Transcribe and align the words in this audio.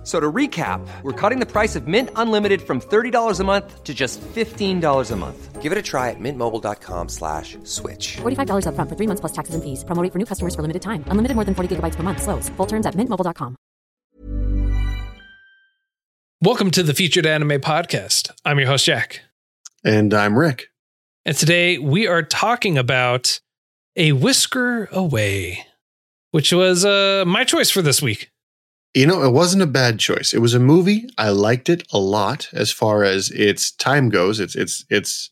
F- 0.00 0.06
So 0.06 0.18
to 0.18 0.32
recap, 0.32 0.80
we're 1.02 1.12
cutting 1.12 1.40
the 1.40 1.46
price 1.46 1.76
of 1.76 1.86
Mint 1.86 2.08
Unlimited 2.16 2.62
from 2.62 2.80
$30 2.80 3.38
a 3.38 3.44
month 3.44 3.84
to 3.84 3.92
just 3.92 4.18
$15 4.34 5.10
a 5.10 5.16
month. 5.16 5.60
Give 5.60 5.72
it 5.72 5.76
a 5.76 5.82
try 5.82 6.08
at 6.08 6.16
mintmobile.com 6.18 7.08
slash 7.10 7.58
switch. 7.64 8.16
$45 8.22 8.64
upfront 8.64 8.88
for 8.88 8.96
three 8.96 9.06
months 9.06 9.20
plus 9.20 9.32
taxes 9.32 9.54
and 9.54 9.62
fees. 9.62 9.84
Promo 9.84 10.02
rate 10.02 10.10
for 10.10 10.18
new 10.18 10.24
customers 10.24 10.54
for 10.54 10.62
limited 10.62 10.80
time. 10.80 11.04
Unlimited 11.08 11.34
more 11.34 11.44
than 11.44 11.54
40 11.54 11.76
gigabytes 11.76 11.96
per 11.96 12.02
month. 12.02 12.22
Slows. 12.22 12.48
Full 12.56 12.66
terms 12.66 12.86
at 12.86 12.94
mintmobile.com. 12.94 13.56
Welcome 16.42 16.70
to 16.70 16.82
the 16.82 16.94
Featured 16.94 17.26
Anime 17.26 17.60
Podcast. 17.60 18.30
I'm 18.46 18.58
your 18.58 18.68
host, 18.68 18.86
Jack. 18.86 19.20
And 19.84 20.14
I'm 20.14 20.38
Rick. 20.38 20.68
And 21.26 21.36
today 21.36 21.76
we 21.76 22.06
are 22.08 22.22
talking 22.22 22.78
about 22.78 23.40
A 23.96 24.12
Whisker 24.12 24.86
Away, 24.92 25.66
which 26.30 26.52
was 26.54 26.86
uh, 26.86 27.24
my 27.26 27.44
choice 27.44 27.68
for 27.70 27.82
this 27.82 28.00
week. 28.00 28.30
You 28.94 29.06
know, 29.06 29.22
it 29.22 29.30
wasn't 29.30 29.62
a 29.62 29.66
bad 29.68 29.98
choice. 30.00 30.32
It 30.34 30.38
was 30.40 30.52
a 30.54 30.58
movie. 30.58 31.08
I 31.16 31.28
liked 31.30 31.68
it 31.68 31.86
a 31.92 31.98
lot 31.98 32.48
as 32.52 32.72
far 32.72 33.04
as 33.04 33.30
its 33.30 33.70
time 33.70 34.08
goes. 34.08 34.40
It's 34.40 34.56
it's 34.56 34.84
it's 34.90 35.30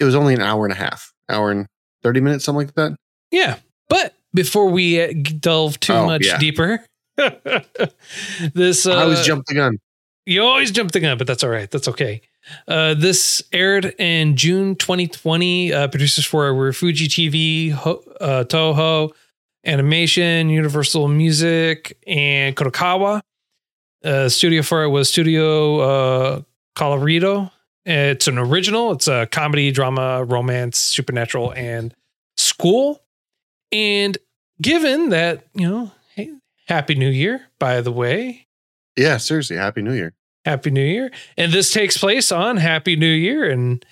it 0.00 0.04
was 0.04 0.14
only 0.16 0.34
an 0.34 0.40
hour 0.42 0.64
and 0.64 0.72
a 0.72 0.76
half, 0.76 1.12
hour 1.28 1.50
and 1.52 1.66
30 2.02 2.20
minutes, 2.20 2.44
something 2.44 2.66
like 2.66 2.74
that. 2.74 2.96
Yeah. 3.30 3.56
But 3.88 4.14
before 4.34 4.68
we 4.70 5.00
uh, 5.00 5.12
delve 5.38 5.78
too 5.80 5.92
Oh, 5.92 6.06
much 6.06 6.26
yeah. 6.26 6.38
deeper, 6.38 6.84
this 8.54 8.86
uh, 8.86 8.92
I 8.96 9.02
always 9.02 9.24
jump 9.24 9.44
the 9.46 9.54
gun. 9.54 9.78
You 10.26 10.42
always 10.42 10.70
jump 10.70 10.92
the 10.92 11.00
gun, 11.00 11.16
but 11.18 11.26
that's 11.26 11.42
all 11.42 11.50
right. 11.50 11.70
That's 11.70 11.88
okay. 11.88 12.20
Uh, 12.66 12.94
this 12.94 13.42
aired 13.52 13.94
in 13.98 14.36
June 14.36 14.74
2020. 14.76 15.72
Uh, 15.72 15.88
producers 15.88 16.26
for 16.26 16.52
were 16.54 16.72
Fuji 16.72 17.08
TV, 17.08 17.72
Ho- 17.72 18.02
uh, 18.20 18.44
Toho, 18.44 19.10
Animation, 19.68 20.48
Universal 20.48 21.08
Music, 21.08 21.98
and 22.06 22.56
Kadokawa. 22.56 23.20
Uh, 24.02 24.28
studio 24.28 24.62
for 24.62 24.82
it 24.84 24.88
was 24.88 25.10
Studio 25.10 25.80
uh, 25.80 26.42
Colorido. 26.76 27.50
It's 27.84 28.26
an 28.28 28.38
original. 28.38 28.92
It's 28.92 29.08
a 29.08 29.26
comedy, 29.30 29.70
drama, 29.70 30.24
romance, 30.24 30.78
supernatural, 30.78 31.52
and 31.52 31.94
school. 32.38 33.02
And 33.70 34.16
given 34.60 35.10
that, 35.10 35.44
you 35.54 35.68
know, 35.68 35.92
hey, 36.14 36.32
Happy 36.66 36.94
New 36.94 37.10
Year, 37.10 37.42
by 37.58 37.82
the 37.82 37.92
way. 37.92 38.46
Yeah, 38.96 39.18
seriously, 39.18 39.56
Happy 39.56 39.82
New 39.82 39.92
Year. 39.92 40.14
Happy 40.44 40.70
New 40.70 40.84
Year. 40.84 41.10
And 41.36 41.52
this 41.52 41.70
takes 41.72 41.98
place 41.98 42.32
on 42.32 42.56
Happy 42.56 42.96
New 42.96 43.06
Year 43.06 43.50
and 43.50 43.84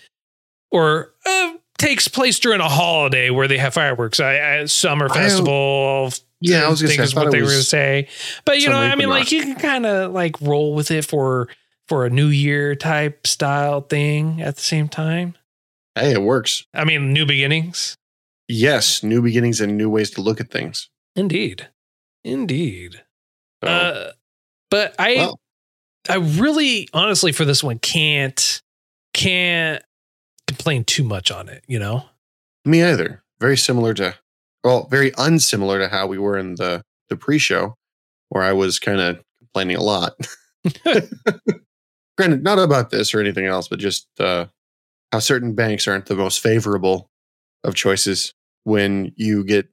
or 0.71 1.13
uh, 1.27 1.53
takes 1.79 2.09
place 2.09 2.39
during 2.39 2.61
a 2.61 2.69
holiday 2.69 3.31
where 3.31 3.49
they 3.49 3.59
have 3.59 3.75
fireworks. 3.75 4.21
I, 4.21 4.61
I 4.61 4.65
summer 4.67 5.09
I- 5.11 5.15
festival. 5.15 6.11
Yeah, 6.41 6.67
I 6.67 6.69
was 6.69 6.81
say, 6.81 7.03
is 7.03 7.15
what 7.15 7.31
they 7.33 7.41
were 7.41 7.47
going 7.47 7.59
to 7.59 7.65
say. 7.65 8.09
But 8.45 8.61
you 8.61 8.69
know, 8.69 8.77
I 8.77 8.95
mean, 8.95 9.09
like 9.09 9.33
you 9.33 9.41
can 9.41 9.55
kind 9.57 9.87
of 9.87 10.13
like 10.13 10.39
roll 10.43 10.75
with 10.75 10.91
it 10.91 11.07
for 11.07 11.49
for 11.89 12.05
a 12.05 12.11
New 12.11 12.27
Year 12.27 12.75
type 12.75 13.27
style 13.27 13.81
thing 13.81 14.43
at 14.43 14.57
the 14.57 14.61
same 14.61 14.87
time. 14.89 15.35
Hey, 15.95 16.13
it 16.13 16.21
works. 16.21 16.67
I 16.75 16.85
mean, 16.85 17.15
new 17.15 17.25
beginnings. 17.25 17.97
Yes, 18.49 19.03
new 19.03 19.23
beginnings 19.23 19.63
and 19.63 19.79
new 19.79 19.89
ways 19.89 20.11
to 20.11 20.21
look 20.21 20.39
at 20.39 20.51
things. 20.51 20.91
Indeed, 21.17 21.69
indeed. 22.23 23.03
So, 23.65 23.71
Uh, 23.71 24.13
but 24.71 24.95
I, 24.99 25.17
well, 25.17 25.41
I 26.07 26.17
really, 26.17 26.89
honestly, 26.93 27.33
for 27.33 27.47
this 27.47 27.65
one, 27.65 27.79
can't 27.79 28.61
can't 29.15 29.83
complain 30.57 30.85
too 30.85 31.05
much 31.05 31.31
on 31.31 31.49
it. 31.49 31.65
You 31.67 31.79
know. 31.79 32.05
me 32.65 32.83
either. 32.83 33.23
Very 33.39 33.57
similar 33.57 33.93
to, 33.95 34.15
well, 34.65 34.89
very 34.91 35.13
unsimilar 35.19 35.79
to 35.79 35.89
how 35.89 36.07
we 36.07 36.19
were 36.19 36.39
in 36.39 36.55
the 36.55 36.83
the 37.09 37.17
pre-show, 37.17 37.75
where 38.31 38.43
I 38.43 38.53
was 38.53 38.79
kind 38.79 39.01
of 39.01 39.21
complaining 39.39 39.77
a 39.77 39.83
lot. 39.83 40.15
Granted, 42.17 42.43
not 42.43 42.59
about 42.59 42.91
this 42.91 43.15
or 43.15 43.21
anything 43.21 43.47
else, 43.47 43.69
but 43.69 43.79
just 43.79 44.09
uh, 44.19 44.47
how 45.13 45.19
certain 45.19 45.55
banks 45.55 45.87
aren't 45.87 46.07
the 46.07 46.17
most 46.17 46.41
favorable 46.41 47.11
of 47.63 47.75
choices 47.75 48.33
when 48.65 49.13
you 49.17 49.45
get, 49.45 49.69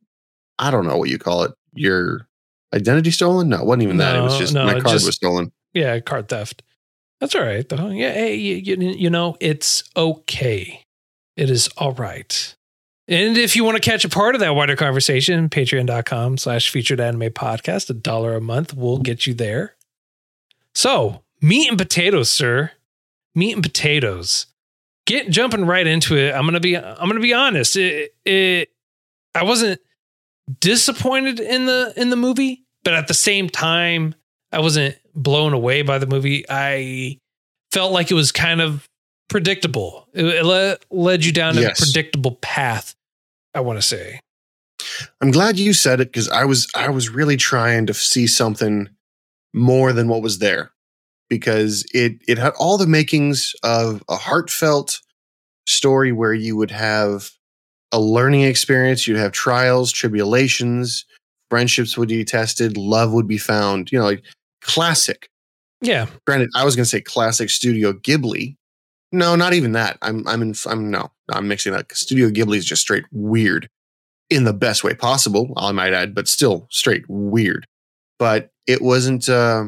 I 0.59 0.69
don't 0.69 0.85
know 0.85 0.97
what 0.97 1.09
you 1.09 1.17
call 1.17 1.43
it, 1.43 1.53
your 1.73 2.27
identity 2.75 3.11
stolen. 3.11 3.49
No, 3.49 3.59
it 3.61 3.65
wasn't 3.65 3.83
even 3.83 3.97
that. 3.97 4.15
It 4.17 4.21
was 4.21 4.37
just 4.37 4.53
no, 4.53 4.65
my 4.65 4.73
card 4.73 4.87
just- 4.87 5.05
was 5.05 5.15
stolen. 5.15 5.51
Yeah, 5.73 5.99
card 6.01 6.27
theft. 6.27 6.61
That's 7.19 7.35
all 7.35 7.43
right 7.43 7.67
though. 7.67 7.89
Yeah, 7.89 8.11
hey, 8.11 8.35
you, 8.35 8.75
you, 8.75 9.09
know, 9.09 9.37
it's 9.39 9.83
okay. 9.95 10.83
It 11.37 11.49
is 11.49 11.69
all 11.77 11.93
right. 11.93 12.55
And 13.07 13.37
if 13.37 13.55
you 13.55 13.63
want 13.63 13.81
to 13.81 13.89
catch 13.89 14.05
a 14.05 14.09
part 14.09 14.35
of 14.35 14.41
that 14.41 14.55
wider 14.55 14.75
conversation, 14.75 15.49
patreon.com 15.49 16.37
slash 16.37 16.69
featured 16.69 16.99
anime 16.99 17.31
podcast, 17.31 17.89
a 17.89 17.93
dollar 17.93 18.35
a 18.35 18.41
month 18.41 18.73
will 18.73 18.99
get 18.99 19.27
you 19.27 19.33
there. 19.33 19.75
So 20.73 21.23
meat 21.41 21.69
and 21.69 21.77
potatoes, 21.77 22.29
sir. 22.29 22.71
Meat 23.35 23.53
and 23.53 23.63
potatoes. 23.63 24.47
Get 25.05 25.29
jumping 25.29 25.65
right 25.65 25.85
into 25.85 26.15
it. 26.17 26.33
I'm 26.33 26.45
gonna 26.45 26.61
be 26.61 26.77
I'm 26.77 27.09
gonna 27.09 27.19
be 27.19 27.33
honest. 27.33 27.75
It, 27.75 28.15
it 28.23 28.69
I 29.35 29.43
wasn't 29.43 29.81
disappointed 30.59 31.39
in 31.39 31.65
the 31.65 31.93
in 31.97 32.09
the 32.09 32.15
movie, 32.15 32.63
but 32.83 32.93
at 32.93 33.07
the 33.07 33.13
same 33.13 33.49
time, 33.49 34.15
I 34.51 34.59
wasn't 34.59 34.97
blown 35.15 35.53
away 35.53 35.81
by 35.81 35.97
the 35.97 36.07
movie. 36.07 36.45
I 36.49 37.17
felt 37.71 37.91
like 37.91 38.11
it 38.11 38.15
was 38.15 38.31
kind 38.31 38.61
of 38.61 38.87
predictable. 39.29 40.07
It, 40.13 40.25
it 40.25 40.45
le- 40.45 40.77
led 40.91 41.25
you 41.25 41.31
down 41.31 41.55
Yes. 41.55 41.79
a 41.81 41.85
predictable 41.85 42.37
path. 42.41 42.93
I 43.53 43.59
want 43.61 43.77
to 43.77 43.81
say. 43.87 44.19
I'm 45.21 45.31
glad 45.31 45.57
you 45.59 45.73
said 45.73 46.01
it 46.01 46.11
because 46.11 46.27
I 46.29 46.43
was 46.45 46.67
I 46.75 46.89
was 46.89 47.09
really 47.09 47.37
trying 47.37 47.85
to 47.85 47.93
see 47.93 48.27
something 48.27 48.89
more 49.53 49.93
than 49.93 50.07
what 50.07 50.21
was 50.21 50.39
there 50.39 50.71
because 51.29 51.85
it 51.93 52.13
it 52.27 52.37
had 52.37 52.53
all 52.57 52.77
the 52.77 52.87
makings 52.87 53.53
of 53.63 54.03
a 54.09 54.15
heartfelt 54.15 54.99
story 55.67 56.11
where 56.11 56.33
you 56.33 56.57
would 56.57 56.71
have 56.71 57.29
a 57.91 57.99
learning 57.99 58.41
experience, 58.41 59.07
you'd 59.07 59.17
have 59.17 59.31
trials, 59.31 59.91
tribulations, 59.91 61.05
friendships 61.49 61.95
would 61.97 62.09
be 62.09 62.25
tested, 62.25 62.75
love 62.75 63.13
would 63.13 63.27
be 63.27 63.37
found, 63.37 63.91
you 63.91 63.99
know, 63.99 64.05
like 64.05 64.23
classic. 64.63 65.29
Yeah, 65.81 66.07
Granted, 66.25 66.49
I 66.55 66.63
was 66.63 66.75
going 66.75 66.85
to 66.85 66.89
say 66.89 67.01
classic 67.01 67.49
Studio 67.49 67.91
Ghibli. 67.91 68.55
No, 69.11 69.35
not 69.35 69.53
even 69.53 69.73
that. 69.73 69.97
I'm 70.01 70.27
I'm 70.27 70.41
in 70.41 70.55
I'm 70.65 70.89
no, 70.89 71.11
I'm 71.29 71.47
mixing 71.47 71.73
that. 71.73 71.91
Studio 71.95 72.29
Ghibli 72.29 72.57
is 72.57 72.65
just 72.65 72.81
straight 72.81 73.05
weird 73.11 73.69
in 74.29 74.45
the 74.45 74.53
best 74.53 74.83
way 74.83 74.93
possible, 74.93 75.53
I 75.57 75.71
might 75.71 75.93
add, 75.93 76.15
but 76.15 76.27
still 76.27 76.67
straight 76.71 77.03
weird. 77.07 77.67
But 78.17 78.49
it 78.65 78.81
wasn't 78.81 79.29
uh 79.29 79.65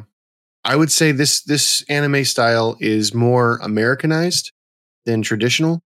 I 0.63 0.75
would 0.75 0.91
say 0.91 1.12
this 1.12 1.44
this 1.44 1.85
anime 1.89 2.25
style 2.25 2.75
is 2.79 3.13
more 3.13 3.59
Americanized 3.62 4.51
than 5.06 5.22
traditional. 5.22 5.81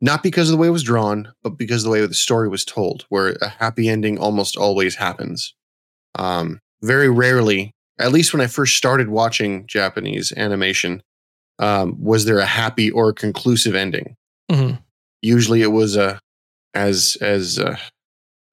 Not 0.00 0.22
because 0.22 0.48
of 0.48 0.52
the 0.52 0.58
way 0.58 0.68
it 0.68 0.72
was 0.72 0.82
drawn, 0.82 1.32
but 1.42 1.58
because 1.58 1.82
of 1.82 1.84
the 1.84 1.90
way 1.90 2.06
the 2.06 2.14
story 2.14 2.48
was 2.48 2.64
told, 2.64 3.04
where 3.10 3.36
a 3.42 3.48
happy 3.48 3.88
ending 3.88 4.18
almost 4.18 4.56
always 4.56 4.94
happens. 4.94 5.54
Um, 6.14 6.60
very 6.80 7.10
rarely, 7.10 7.74
at 8.00 8.12
least 8.12 8.32
when 8.32 8.40
I 8.40 8.46
first 8.46 8.76
started 8.76 9.08
watching 9.08 9.66
Japanese 9.66 10.32
animation, 10.36 11.02
um, 11.58 11.96
was 12.02 12.24
there 12.24 12.38
a 12.38 12.46
happy 12.46 12.90
or 12.90 13.10
a 13.10 13.14
conclusive 13.14 13.74
ending. 13.74 14.16
Mhm. 14.50 14.82
Usually, 15.22 15.62
it 15.62 15.68
was 15.72 15.96
a 15.96 16.20
as 16.74 17.16
as 17.20 17.58
uh, 17.58 17.76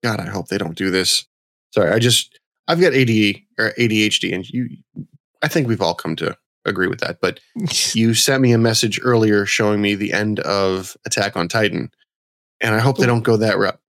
God. 0.04 0.20
I 0.20 0.28
hope 0.30 0.48
they 0.50 0.58
don't 0.58 0.78
do 0.78 0.92
this. 0.92 1.26
Sorry, 1.74 1.92
I 1.92 2.00
just 2.00 2.40
I've 2.68 2.82
got 2.82 2.94
ADD 2.94 3.42
or 3.58 3.72
ADHD, 3.78 4.34
and 4.34 4.48
you. 4.50 4.70
I 5.42 5.48
think 5.48 5.68
we've 5.68 5.82
all 5.82 5.94
come 5.94 6.16
to 6.18 6.36
agree 6.66 6.88
with 6.88 7.00
that. 7.00 7.20
But 7.22 7.40
you 7.94 8.14
sent 8.14 8.42
me 8.42 8.52
a 8.52 8.58
message 8.58 9.00
earlier 9.04 9.46
showing 9.46 9.82
me 9.82 9.96
the 9.96 10.12
end 10.14 10.40
of 10.42 10.98
Attack 11.06 11.38
on 11.38 11.48
Titan, 11.48 11.92
and 12.60 12.76
I 12.76 12.80
hope 12.80 12.98
they 12.98 13.06
don't 13.06 13.24
go 13.24 13.38
that 13.38 13.58
route. 13.58 13.80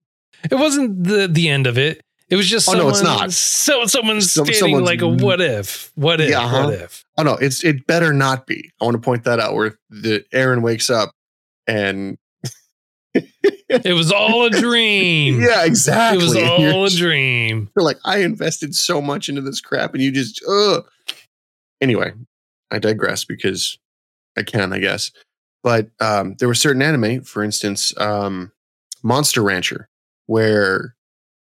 it 0.49 0.55
wasn't 0.55 1.03
the 1.03 1.27
the 1.27 1.49
end 1.49 1.67
of 1.67 1.77
it. 1.77 2.01
It 2.29 2.35
was 2.35 2.47
just 2.47 2.67
Oh, 2.69 2.73
someone, 2.73 2.87
no, 2.87 2.89
it's 2.91 3.01
not. 3.01 3.31
So 3.33 3.85
someone's 3.85 4.31
Some- 4.31 4.45
someone's- 4.45 4.85
like 4.85 5.01
a 5.01 5.07
what 5.07 5.41
if, 5.41 5.91
what 5.95 6.21
if, 6.21 6.29
Yeah, 6.29 6.41
uh-huh. 6.45 6.65
what 6.65 6.73
if. 6.75 7.03
Oh 7.17 7.23
no, 7.23 7.33
it's 7.33 7.63
it 7.63 7.87
better 7.87 8.13
not 8.13 8.45
be. 8.45 8.71
I 8.79 8.85
want 8.85 8.95
to 8.95 9.01
point 9.01 9.23
that 9.23 9.39
out 9.39 9.55
where 9.55 9.77
the 9.89 10.23
Eren 10.33 10.61
wakes 10.61 10.89
up 10.89 11.11
and 11.67 12.17
It 13.13 13.95
was 13.95 14.11
all 14.11 14.45
a 14.45 14.49
dream. 14.49 15.41
yeah, 15.47 15.65
exactly. 15.65 16.19
It 16.19 16.23
was 16.23 16.35
And 16.35 16.63
you're 16.63 16.73
all 16.73 16.85
a 16.85 16.89
dream. 16.89 17.69
You're 17.75 17.83
like, 17.85 17.97
I 18.05 18.19
invested 18.19 18.73
so 18.75 19.01
much 19.01 19.29
into 19.29 19.41
this 19.41 19.61
crap, 19.61 19.93
and 19.93 20.01
you 20.01 20.11
just, 20.11 20.41
ugh. 20.47 20.85
Anyway, 21.81 22.11
I 22.71 22.79
digress 22.79 23.25
because 23.25 23.77
I 24.37 24.43
can, 24.43 24.73
I 24.73 24.79
guess. 24.79 25.11
But 25.63 25.89
um, 25.99 26.35
there 26.39 26.47
were 26.47 26.55
certain 26.55 26.81
anime, 26.81 27.21
for 27.23 27.43
instance, 27.43 27.93
um, 27.97 28.51
Monster 29.03 29.41
Rancher, 29.43 29.87
where 30.25 30.95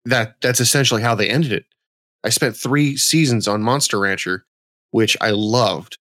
that 0.05 0.41
that's 0.41 0.61
essentially 0.61 1.03
how 1.03 1.15
they 1.15 1.29
ended 1.29 1.53
it. 1.53 1.67
I 2.25 2.31
spent 2.31 2.57
three 2.57 2.97
seasons 2.97 3.49
on 3.49 3.63
Monster 3.63 3.99
Rancher, 3.99 4.45
which 4.91 5.17
I 5.21 5.31
loved. 5.31 5.99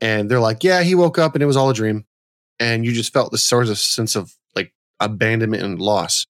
And 0.00 0.30
they're 0.30 0.40
like, 0.40 0.64
yeah, 0.64 0.82
he 0.82 0.94
woke 0.94 1.18
up 1.18 1.34
and 1.34 1.42
it 1.42 1.46
was 1.46 1.56
all 1.56 1.70
a 1.70 1.74
dream. 1.74 2.04
And 2.58 2.84
you 2.84 2.92
just 2.92 3.12
felt 3.12 3.32
this 3.32 3.42
sort 3.42 3.68
of 3.68 3.78
sense 3.78 4.16
of 4.16 4.34
like 4.54 4.72
abandonment 5.00 5.62
and 5.62 5.80
loss. 5.80 6.26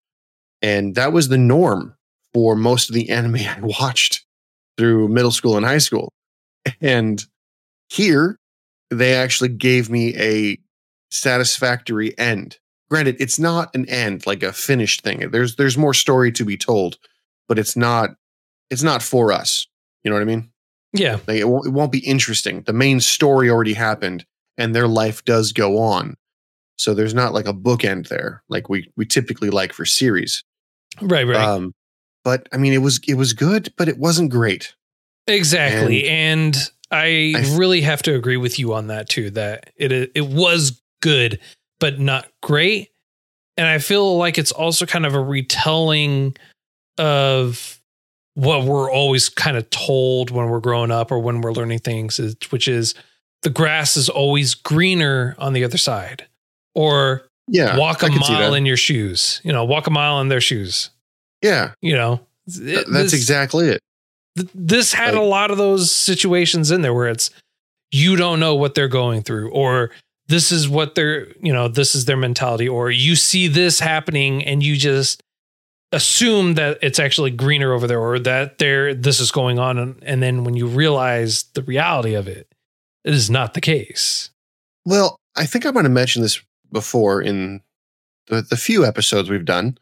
And 0.60 0.94
that 0.94 1.12
was 1.12 1.28
the 1.28 1.38
norm 1.38 1.96
for 2.32 2.54
most 2.54 2.88
of 2.88 2.94
the 2.94 3.10
anime 3.10 3.36
I 3.36 3.58
watched 3.60 4.24
through 4.76 5.08
middle 5.08 5.32
school 5.32 5.56
and 5.56 5.66
high 5.66 5.78
school. 5.78 6.12
And 6.80 7.24
here, 7.88 8.38
they 8.90 9.14
actually 9.14 9.48
gave 9.48 9.90
me 9.90 10.16
a 10.16 10.58
satisfactory 11.10 12.16
end. 12.19 12.58
Granted, 12.90 13.16
it's 13.20 13.38
not 13.38 13.74
an 13.74 13.88
end 13.88 14.26
like 14.26 14.42
a 14.42 14.52
finished 14.52 15.02
thing. 15.02 15.30
There's 15.30 15.56
there's 15.56 15.78
more 15.78 15.94
story 15.94 16.30
to 16.32 16.44
be 16.44 16.56
told, 16.56 16.98
but 17.48 17.58
it's 17.58 17.76
not 17.76 18.10
it's 18.70 18.82
not 18.82 19.02
for 19.02 19.32
us. 19.32 19.66
You 20.02 20.10
know 20.10 20.16
what 20.16 20.22
I 20.22 20.26
mean? 20.26 20.50
Yeah. 20.92 21.18
Like 21.26 21.38
it, 21.38 21.48
won't, 21.48 21.66
it 21.66 21.70
won't 21.70 21.92
be 21.92 22.06
interesting. 22.06 22.62
The 22.62 22.72
main 22.72 23.00
story 23.00 23.48
already 23.48 23.74
happened, 23.74 24.24
and 24.58 24.74
their 24.74 24.88
life 24.88 25.24
does 25.24 25.52
go 25.52 25.78
on. 25.78 26.16
So 26.76 26.94
there's 26.94 27.14
not 27.14 27.32
like 27.32 27.46
a 27.46 27.54
bookend 27.54 28.08
there, 28.08 28.42
like 28.48 28.68
we 28.68 28.90
we 28.96 29.06
typically 29.06 29.50
like 29.50 29.72
for 29.72 29.84
series. 29.84 30.42
Right, 31.00 31.26
right. 31.26 31.36
Um, 31.36 31.72
but 32.24 32.48
I 32.52 32.56
mean, 32.56 32.72
it 32.72 32.78
was 32.78 33.00
it 33.06 33.14
was 33.14 33.32
good, 33.32 33.72
but 33.76 33.88
it 33.88 33.98
wasn't 33.98 34.30
great. 34.30 34.74
exactly. 35.26 36.08
And, 36.08 36.56
I 36.94 37.32
really 37.54 37.80
have 37.80 38.02
to 38.02 38.14
agree 38.14 38.36
with 38.36 38.58
you 38.58 38.74
on 38.74 38.88
that 38.88 39.08
too, 39.08 39.30
that 39.30 39.72
it 39.76 40.12
it 40.14 40.26
was 40.26 40.82
good, 41.00 41.40
but 41.80 41.98
not 41.98 42.28
great. 42.42 42.90
And 43.56 43.66
I 43.66 43.78
feel 43.78 44.18
like 44.18 44.36
it's 44.36 44.52
also 44.52 44.84
kind 44.84 45.06
of 45.06 45.14
a 45.14 45.20
retelling 45.20 46.36
of 46.98 47.78
what 48.34 48.64
we're 48.64 48.90
always 48.90 49.28
kind 49.28 49.56
of 49.56 49.68
told 49.70 50.30
when 50.30 50.48
we're 50.48 50.60
growing 50.60 50.90
up 50.90 51.10
or 51.12 51.18
when 51.18 51.40
we're 51.40 51.52
learning 51.52 51.78
things, 51.80 52.18
which 52.50 52.66
is 52.66 52.94
the 53.42 53.50
grass 53.50 53.96
is 53.96 54.08
always 54.08 54.54
greener 54.54 55.34
on 55.38 55.52
the 55.52 55.64
other 55.64 55.76
side. 55.78 56.26
Or 56.74 57.28
Yeah, 57.48 57.76
walk 57.76 58.02
a 58.02 58.08
mile 58.08 58.54
in 58.54 58.64
your 58.66 58.76
shoes. 58.78 59.40
You 59.44 59.52
know, 59.52 59.64
walk 59.64 59.86
a 59.86 59.90
mile 59.90 60.20
in 60.20 60.28
their 60.28 60.40
shoes. 60.40 60.90
Yeah, 61.42 61.72
You 61.82 61.94
know, 61.94 62.26
It- 62.46 62.86
that's 62.88 63.10
this- 63.10 63.12
exactly 63.14 63.68
it. 63.68 63.80
th- 64.36 64.48
this 64.54 64.92
had 64.94 65.14
a 65.14 65.20
lot 65.22 65.50
of 65.50 65.58
those 65.58 65.90
situations 65.90 66.70
in 66.70 66.80
there 66.82 66.94
where 66.94 67.08
it's 67.08 67.30
you 67.90 68.16
don't 68.16 68.40
know 68.40 68.54
what 68.54 68.74
they're 68.74 68.88
going 68.88 69.22
through 69.22 69.50
or 69.50 69.90
this 70.28 70.50
is 70.50 70.66
what 70.68 70.94
they're 70.94 71.26
you 71.42 71.52
know 71.52 71.68
this 71.68 71.94
is 71.94 72.06
their 72.06 72.16
mentality 72.16 72.66
or 72.66 72.90
you 72.90 73.14
see 73.16 73.48
this 73.48 73.80
happening 73.80 74.42
and 74.44 74.62
you 74.62 74.76
just 74.76 75.22
assume 75.92 76.54
that 76.54 76.78
it's 76.82 76.98
actually 76.98 77.30
greener 77.30 77.72
over 77.72 77.86
there 77.86 78.00
or 78.00 78.18
that 78.18 78.58
there 78.58 78.94
this 78.94 79.20
is 79.20 79.30
going 79.30 79.58
on 79.58 79.78
and, 79.78 80.02
and 80.02 80.22
then 80.22 80.44
when 80.44 80.54
you 80.54 80.66
realize 80.66 81.44
the 81.54 81.62
reality 81.62 82.14
of 82.14 82.26
it 82.26 82.52
it 83.04 83.14
is 83.14 83.28
not 83.30 83.54
the 83.54 83.60
case 83.60 84.30
Well, 84.84 85.16
I 85.36 85.46
think 85.46 85.64
I 85.64 85.70
might 85.70 85.84
have 85.84 85.92
mentioned 85.92 86.24
this 86.24 86.42
before 86.72 87.22
in 87.22 87.60
the, 88.26 88.42
the 88.42 88.56
few 88.56 88.84
episodes 88.84 89.30
we've 89.30 89.44
done, 89.44 89.78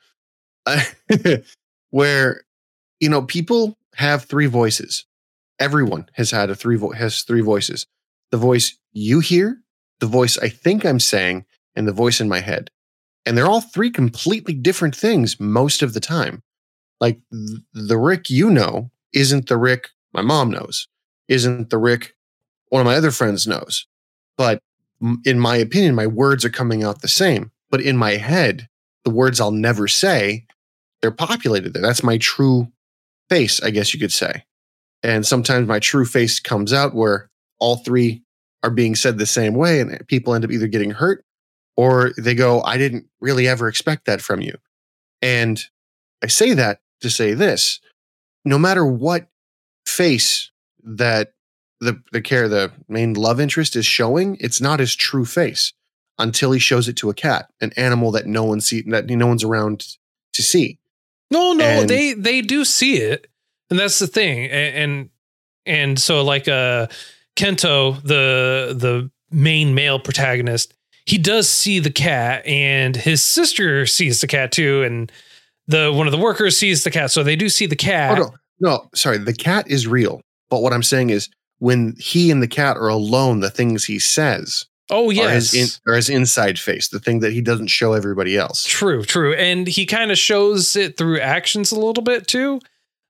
where 1.90 2.42
you 3.00 3.08
know 3.08 3.22
people 3.22 3.76
have 3.94 4.24
three 4.24 4.46
voices. 4.46 5.06
Everyone 5.58 6.08
has 6.14 6.30
had 6.30 6.50
a 6.50 6.54
three 6.54 6.76
vo- 6.76 6.92
has 6.92 7.22
three 7.22 7.40
voices. 7.40 7.86
The 8.30 8.36
voice 8.36 8.76
you 8.92 9.20
hear, 9.20 9.60
the 10.00 10.06
voice 10.06 10.38
I 10.38 10.48
think 10.48 10.84
I'm 10.84 11.00
saying, 11.00 11.44
and 11.74 11.86
the 11.86 11.92
voice 11.92 12.20
in 12.20 12.28
my 12.28 12.40
head. 12.40 12.70
And 13.26 13.36
they're 13.36 13.48
all 13.48 13.60
three 13.60 13.90
completely 13.90 14.54
different 14.54 14.96
things 14.96 15.38
most 15.38 15.82
of 15.82 15.92
the 15.92 16.00
time. 16.00 16.42
Like 17.00 17.20
th- 17.32 17.60
the 17.72 17.98
Rick 17.98 18.30
you 18.30 18.50
know 18.50 18.90
isn't 19.12 19.48
the 19.48 19.56
Rick 19.56 19.90
my 20.12 20.22
mom 20.22 20.50
knows, 20.50 20.88
isn't 21.28 21.70
the 21.70 21.78
Rick 21.78 22.14
one 22.68 22.80
of 22.80 22.86
my 22.86 22.96
other 22.96 23.10
friends 23.10 23.46
knows. 23.46 23.86
But 24.36 24.62
in 25.24 25.38
my 25.38 25.56
opinion, 25.56 25.94
my 25.94 26.06
words 26.06 26.44
are 26.44 26.50
coming 26.50 26.82
out 26.82 27.02
the 27.02 27.08
same. 27.08 27.50
But 27.70 27.80
in 27.80 27.96
my 27.96 28.12
head, 28.12 28.68
the 29.04 29.10
words 29.10 29.40
I'll 29.40 29.50
never 29.50 29.88
say, 29.88 30.46
they're 31.00 31.10
populated 31.10 31.72
there. 31.72 31.82
That's 31.82 32.02
my 32.02 32.18
true 32.18 32.70
face, 33.28 33.62
I 33.62 33.70
guess 33.70 33.94
you 33.94 34.00
could 34.00 34.12
say. 34.12 34.44
And 35.02 35.26
sometimes 35.26 35.66
my 35.66 35.78
true 35.78 36.04
face 36.04 36.40
comes 36.40 36.72
out 36.72 36.94
where 36.94 37.30
all 37.58 37.76
three 37.76 38.22
are 38.62 38.70
being 38.70 38.94
said 38.94 39.16
the 39.18 39.26
same 39.26 39.54
way, 39.54 39.80
and 39.80 40.06
people 40.08 40.34
end 40.34 40.44
up 40.44 40.50
either 40.50 40.66
getting 40.66 40.90
hurt 40.90 41.24
or 41.80 42.12
they 42.18 42.34
go, 42.34 42.60
I 42.62 42.76
didn't 42.76 43.06
really 43.20 43.48
ever 43.48 43.66
expect 43.68 44.04
that 44.04 44.20
from 44.20 44.42
you. 44.42 44.54
And 45.22 45.62
I 46.22 46.26
say 46.26 46.52
that 46.54 46.80
to 47.00 47.08
say 47.08 47.32
this 47.34 47.80
no 48.44 48.58
matter 48.58 48.84
what 48.84 49.28
face 49.86 50.50
that 50.82 51.32
the 51.80 52.02
the 52.12 52.20
care 52.20 52.48
the 52.48 52.70
main 52.88 53.14
love 53.14 53.40
interest 53.40 53.76
is 53.76 53.86
showing, 53.86 54.36
it's 54.40 54.60
not 54.60 54.80
his 54.80 54.94
true 54.94 55.24
face 55.24 55.72
until 56.18 56.52
he 56.52 56.58
shows 56.58 56.86
it 56.88 56.96
to 56.96 57.08
a 57.08 57.14
cat, 57.14 57.50
an 57.62 57.72
animal 57.76 58.10
that 58.12 58.26
no 58.26 58.44
one 58.44 58.60
see 58.60 58.82
that 58.88 59.06
no 59.08 59.26
one's 59.26 59.44
around 59.44 59.96
to 60.34 60.42
see. 60.42 60.78
No, 61.30 61.52
no, 61.54 61.64
And- 61.64 61.88
they 61.88 62.12
they 62.12 62.42
do 62.42 62.64
see 62.64 62.96
it, 62.96 63.26
and 63.70 63.78
that's 63.78 63.98
the 63.98 64.06
thing. 64.06 64.50
And 64.50 64.76
and, 64.76 65.10
and 65.64 65.98
so 65.98 66.22
like 66.22 66.46
uh 66.48 66.88
Kento, 67.36 68.02
the 68.02 68.74
the 68.76 69.10
main 69.30 69.74
male 69.74 69.98
protagonist, 69.98 70.74
he 71.10 71.18
does 71.18 71.48
see 71.50 71.80
the 71.80 71.90
cat, 71.90 72.46
and 72.46 72.94
his 72.94 73.20
sister 73.20 73.84
sees 73.84 74.20
the 74.20 74.28
cat 74.28 74.52
too, 74.52 74.84
and 74.84 75.10
the 75.66 75.92
one 75.92 76.06
of 76.06 76.12
the 76.12 76.18
workers 76.18 76.56
sees 76.56 76.84
the 76.84 76.90
cat, 76.90 77.10
so 77.10 77.24
they 77.24 77.34
do 77.34 77.48
see 77.48 77.66
the 77.66 77.74
cat. 77.74 78.16
Oh, 78.16 78.22
no, 78.60 78.70
no, 78.70 78.88
sorry, 78.94 79.18
the 79.18 79.34
cat 79.34 79.68
is 79.68 79.88
real. 79.88 80.20
But 80.50 80.62
what 80.62 80.72
I'm 80.72 80.84
saying 80.84 81.10
is 81.10 81.28
when 81.58 81.96
he 81.98 82.30
and 82.30 82.40
the 82.40 82.46
cat 82.48 82.76
are 82.76 82.88
alone, 82.88 83.40
the 83.40 83.50
things 83.50 83.84
he 83.84 83.98
says 83.98 84.66
Oh 84.88 85.10
are 85.10 85.12
yes, 85.12 85.50
his 85.50 85.80
in, 85.84 85.92
are 85.92 85.96
his 85.96 86.08
inside 86.08 86.60
face, 86.60 86.88
the 86.88 87.00
thing 87.00 87.20
that 87.20 87.32
he 87.32 87.40
doesn't 87.40 87.68
show 87.68 87.92
everybody 87.92 88.36
else. 88.36 88.64
True, 88.64 89.02
true. 89.04 89.34
And 89.34 89.66
he 89.66 89.86
kind 89.86 90.12
of 90.12 90.18
shows 90.18 90.76
it 90.76 90.96
through 90.96 91.18
actions 91.20 91.72
a 91.72 91.78
little 91.78 92.04
bit 92.04 92.28
too. 92.28 92.60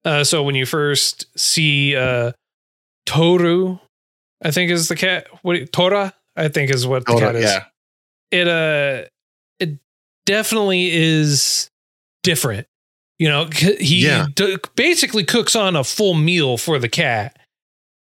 Uh, 0.07 0.25
so 0.25 0.43
when 0.43 0.55
you 0.55 0.65
first 0.65 1.27
see 1.39 1.97
uh, 1.97 2.33
Toru, 3.05 3.79
I 4.43 4.51
think 4.53 4.71
is 4.71 4.89
the 4.89 4.97
cat. 4.97 5.27
What 5.43 5.71
Tora? 5.71 6.15
I 6.37 6.49
think 6.49 6.71
is 6.71 6.87
what 6.87 7.05
the 7.05 7.13
Tora, 7.13 7.27
cat 7.27 7.37
is. 7.37 7.45
yeah. 7.45 7.65
It 8.31 8.47
uh, 8.49 9.09
it 9.59 9.79
definitely 10.27 10.91
is 10.93 11.69
different. 12.23 12.67
You 13.19 13.29
know, 13.29 13.49
he 13.53 14.07
Yeah. 14.07 14.27
d- 14.35 14.57
basically 14.77 15.25
cooks 15.25 15.55
on 15.55 15.77
a 15.77 15.85
full 15.85 16.15
meal 16.15 16.57
for 16.57 16.79
the 16.79 16.89
cat. 16.89 17.37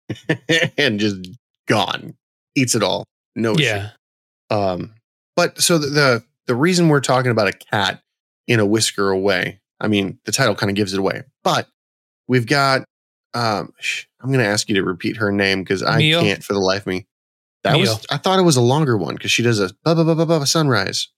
and 0.78 1.00
just 1.00 1.18
gone. 1.68 2.16
Eats 2.56 2.74
it 2.76 2.84
all. 2.84 3.06
No 3.36 3.54
issue. 3.54 3.64
yeah, 3.64 3.90
Um, 4.50 4.94
but 5.36 5.62
so 5.62 5.78
the, 5.78 5.88
the 5.88 6.24
the 6.48 6.56
reason 6.56 6.90
we're 6.90 7.00
talking 7.02 7.32
about 7.32 7.48
a 7.48 7.54
cat 7.54 8.02
in 8.48 8.60
a 8.60 8.66
whisker 8.66 9.10
away, 9.10 9.60
I 9.80 9.88
mean, 9.88 10.20
the 10.26 10.32
title 10.32 10.56
kind 10.56 10.70
of 10.72 10.76
gives 10.76 10.94
it 10.94 11.00
away. 11.00 11.24
But 11.44 11.68
we've 12.28 12.48
got. 12.48 12.84
Um, 13.36 13.72
I'm 14.22 14.30
going 14.32 14.40
to 14.40 14.46
ask 14.50 14.68
you 14.70 14.76
to 14.76 14.84
repeat 14.84 15.18
her 15.18 15.32
name 15.32 15.62
because 15.64 15.84
I 15.84 15.98
Mio? 16.00 16.22
can't 16.22 16.44
for 16.44 16.54
the 16.54 16.60
life 16.60 16.82
of 16.82 16.88
me. 16.88 17.06
That 17.64 17.74
Mio. 17.74 17.82
was. 17.82 18.06
I 18.10 18.18
thought 18.18 18.40
it 18.40 18.44
was 18.44 18.56
a 18.56 18.62
longer 18.62 18.98
one 18.98 19.16
because 19.16 19.32
she 19.32 19.44
does 19.44 19.60
a 19.60 19.70
ba 19.84 19.96
ba 19.96 20.04
ba 20.16 20.26
ba 20.26 20.46
sunrise 20.46 21.10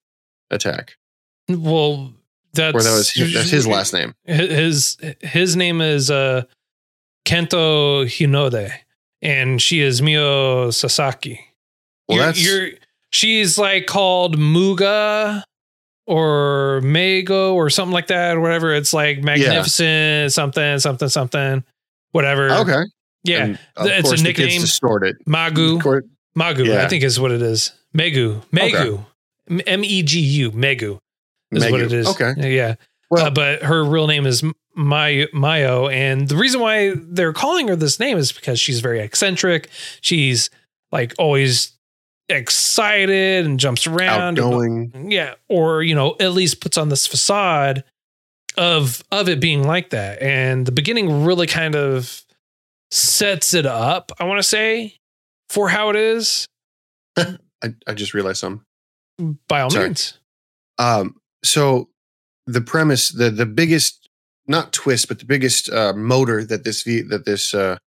attack. 0.49 0.97
well, 1.49 2.13
that's 2.53 2.75
Or 2.75 2.81
that 2.83 2.91
was 2.93 3.11
his, 3.11 3.33
that's 3.33 3.49
his 3.49 3.67
last 3.67 3.93
name. 3.93 4.13
his 4.25 4.97
his 5.21 5.55
name 5.55 5.81
is 5.81 6.09
uh 6.11 6.43
Kento 7.25 8.05
Hinode 8.05 8.71
and 9.21 9.61
she 9.61 9.81
is 9.81 10.01
Miyo 10.01 10.73
Sasaki. 10.73 11.39
Well, 12.07 12.17
you're, 12.17 12.25
that's 12.25 12.43
you're 12.45 12.69
she's 13.11 13.57
like 13.57 13.85
called 13.85 14.37
Muga 14.37 15.43
or 16.07 16.81
Mago 16.81 17.53
or 17.53 17.69
something 17.69 17.93
like 17.93 18.07
that 18.07 18.35
or 18.35 18.41
whatever. 18.41 18.73
It's 18.73 18.93
like 18.93 19.23
magnificent 19.23 20.33
something 20.33 20.79
something 20.79 21.07
something 21.09 21.63
whatever. 22.11 22.49
okay. 22.49 22.81
Yeah. 23.23 23.55
It's 23.79 23.99
a 23.99 24.01
course 24.01 24.21
the 24.23 24.33
kids 24.33 24.39
nickname. 24.39 24.61
distort 24.61 25.03
it. 25.05 25.15
Magu. 25.27 25.79
Magu, 26.37 26.65
Yeah. 26.65 26.83
I 26.85 26.87
think 26.87 27.03
is 27.03 27.19
what 27.19 27.31
it 27.31 27.41
is. 27.41 27.71
Megu. 27.95 28.41
Megu. 28.51 29.05
M 29.67 29.83
E 29.83 30.03
G 30.03 30.19
U. 30.19 30.51
Megu 30.51 30.97
is 31.51 31.69
what 31.71 31.81
it 31.81 31.91
is. 31.91 32.07
Okay. 32.07 32.55
Yeah. 32.55 32.75
Well, 33.09 33.25
Uh, 33.25 33.29
but 33.31 33.63
her 33.63 33.83
real 33.83 34.07
name 34.07 34.25
is 34.25 34.41
Mayo, 34.75 35.27
Mayo, 35.33 35.89
and 35.89 36.29
the 36.29 36.37
reason 36.37 36.61
why 36.61 36.93
they're 36.95 37.33
calling 37.33 37.67
her 37.67 37.75
this 37.75 37.99
name 37.99 38.17
is 38.17 38.31
because 38.31 38.57
she's 38.59 38.79
very 38.79 39.01
eccentric. 39.01 39.67
She's 39.99 40.49
like 40.93 41.13
always 41.19 41.73
excited 42.29 43.45
and 43.45 43.59
jumps 43.59 43.85
around. 43.85 44.39
outgoing. 44.39 45.11
yeah, 45.11 45.33
or 45.49 45.83
you 45.83 45.93
know, 45.95 46.15
at 46.21 46.31
least 46.31 46.61
puts 46.61 46.77
on 46.77 46.87
this 46.87 47.05
facade 47.05 47.83
of 48.57 49.03
of 49.11 49.27
it 49.27 49.41
being 49.41 49.63
like 49.65 49.89
that. 49.89 50.21
And 50.21 50.65
the 50.65 50.71
beginning 50.71 51.25
really 51.25 51.47
kind 51.47 51.75
of 51.75 52.23
sets 52.89 53.53
it 53.53 53.65
up. 53.65 54.11
I 54.19 54.23
want 54.23 54.39
to 54.39 54.43
say 54.47 54.95
for 55.51 55.69
how 55.69 55.89
it 55.89 55.95
is. 55.95 56.45
I, 57.17 57.27
I 57.87 57.93
just 57.93 58.13
realized 58.13 58.39
something. 58.39 58.65
By 59.47 59.61
all 59.61 59.69
Sorry. 59.69 59.85
means, 59.89 60.17
Um, 60.79 61.15
so 61.43 61.89
the 62.47 62.61
premise, 62.61 63.09
the 63.11 63.29
the 63.29 63.45
biggest 63.45 64.09
not 64.47 64.73
twist, 64.73 65.07
but 65.07 65.19
the 65.19 65.25
biggest 65.25 65.69
uh, 65.69 65.93
motor 65.93 66.43
that 66.43 66.63
this 66.63 66.83
that 66.83 67.23
this 67.25 67.53
uh, 67.53 67.77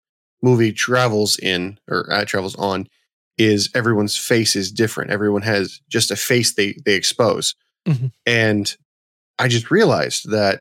movie 0.43 0.73
travels 0.73 1.37
in 1.39 1.79
or 1.89 2.11
uh, 2.13 2.25
travels 2.25 2.55
on 2.57 2.87
is 3.37 3.69
everyone's 3.75 4.17
face 4.17 4.55
is 4.55 4.71
different. 4.71 5.11
Everyone 5.11 5.43
has 5.43 5.81
just 5.89 6.11
a 6.13 6.17
face 6.17 6.55
they 6.55 6.77
they 6.85 6.95
expose, 6.95 7.55
Mhm. 7.89 8.13
and 8.27 8.77
I 9.41 9.49
just 9.49 9.73
realized 9.73 10.31
that 10.31 10.61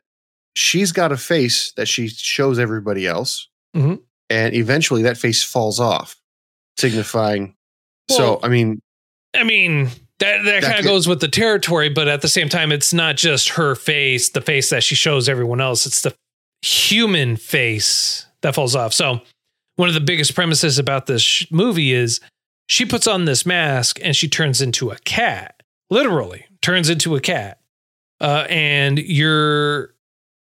she's 0.56 0.90
got 0.90 1.12
a 1.12 1.16
face 1.16 1.72
that 1.76 1.86
she 1.86 2.08
shows 2.08 2.58
everybody 2.58 3.06
else, 3.06 3.48
Mhm. 3.76 4.00
and 4.28 4.54
eventually 4.54 5.02
that 5.02 5.18
face 5.18 5.44
falls 5.44 5.78
off, 5.78 6.16
signifying. 6.78 7.54
so 8.10 8.40
I 8.42 8.48
mean, 8.48 8.80
I 9.34 9.44
mean, 9.44 9.90
that 10.18 10.44
that, 10.44 10.60
That 10.60 10.62
kind 10.62 10.78
of 10.78 10.84
goes 10.84 11.08
with 11.08 11.20
the 11.20 11.28
territory, 11.28 11.88
but 11.88 12.08
at 12.08 12.22
the 12.22 12.28
same 12.28 12.48
time, 12.48 12.70
it's 12.70 12.92
not 12.92 13.16
just 13.16 13.50
her 13.50 13.74
face, 13.74 14.28
the 14.30 14.40
face 14.40 14.70
that 14.70 14.82
she 14.82 14.94
shows 14.94 15.28
everyone 15.28 15.60
else. 15.60 15.86
It's 15.86 16.02
the 16.02 16.14
human 16.62 17.36
face 17.36 18.26
that 18.42 18.54
falls 18.54 18.76
off. 18.76 18.92
So, 18.94 19.20
one 19.76 19.88
of 19.88 19.94
the 19.94 20.00
biggest 20.00 20.34
premises 20.34 20.78
about 20.78 21.06
this 21.06 21.22
sh- 21.22 21.46
movie 21.50 21.92
is 21.92 22.20
she 22.68 22.86
puts 22.86 23.06
on 23.06 23.24
this 23.24 23.44
mask 23.44 23.98
and 24.02 24.14
she 24.14 24.28
turns 24.28 24.62
into 24.62 24.90
a 24.90 24.96
cat, 24.98 25.62
literally 25.90 26.46
turns 26.62 26.88
into 26.88 27.16
a 27.16 27.20
cat. 27.20 27.58
Uh, 28.20 28.46
and 28.48 28.98
you're 29.00 29.94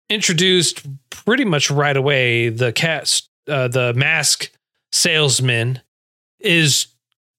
introduced 0.08 0.84
pretty 1.10 1.44
much 1.44 1.70
right 1.70 1.96
away. 1.96 2.48
The 2.48 2.72
cat, 2.72 3.22
uh, 3.48 3.68
the 3.68 3.94
mask 3.94 4.50
salesman 4.92 5.80
is 6.40 6.86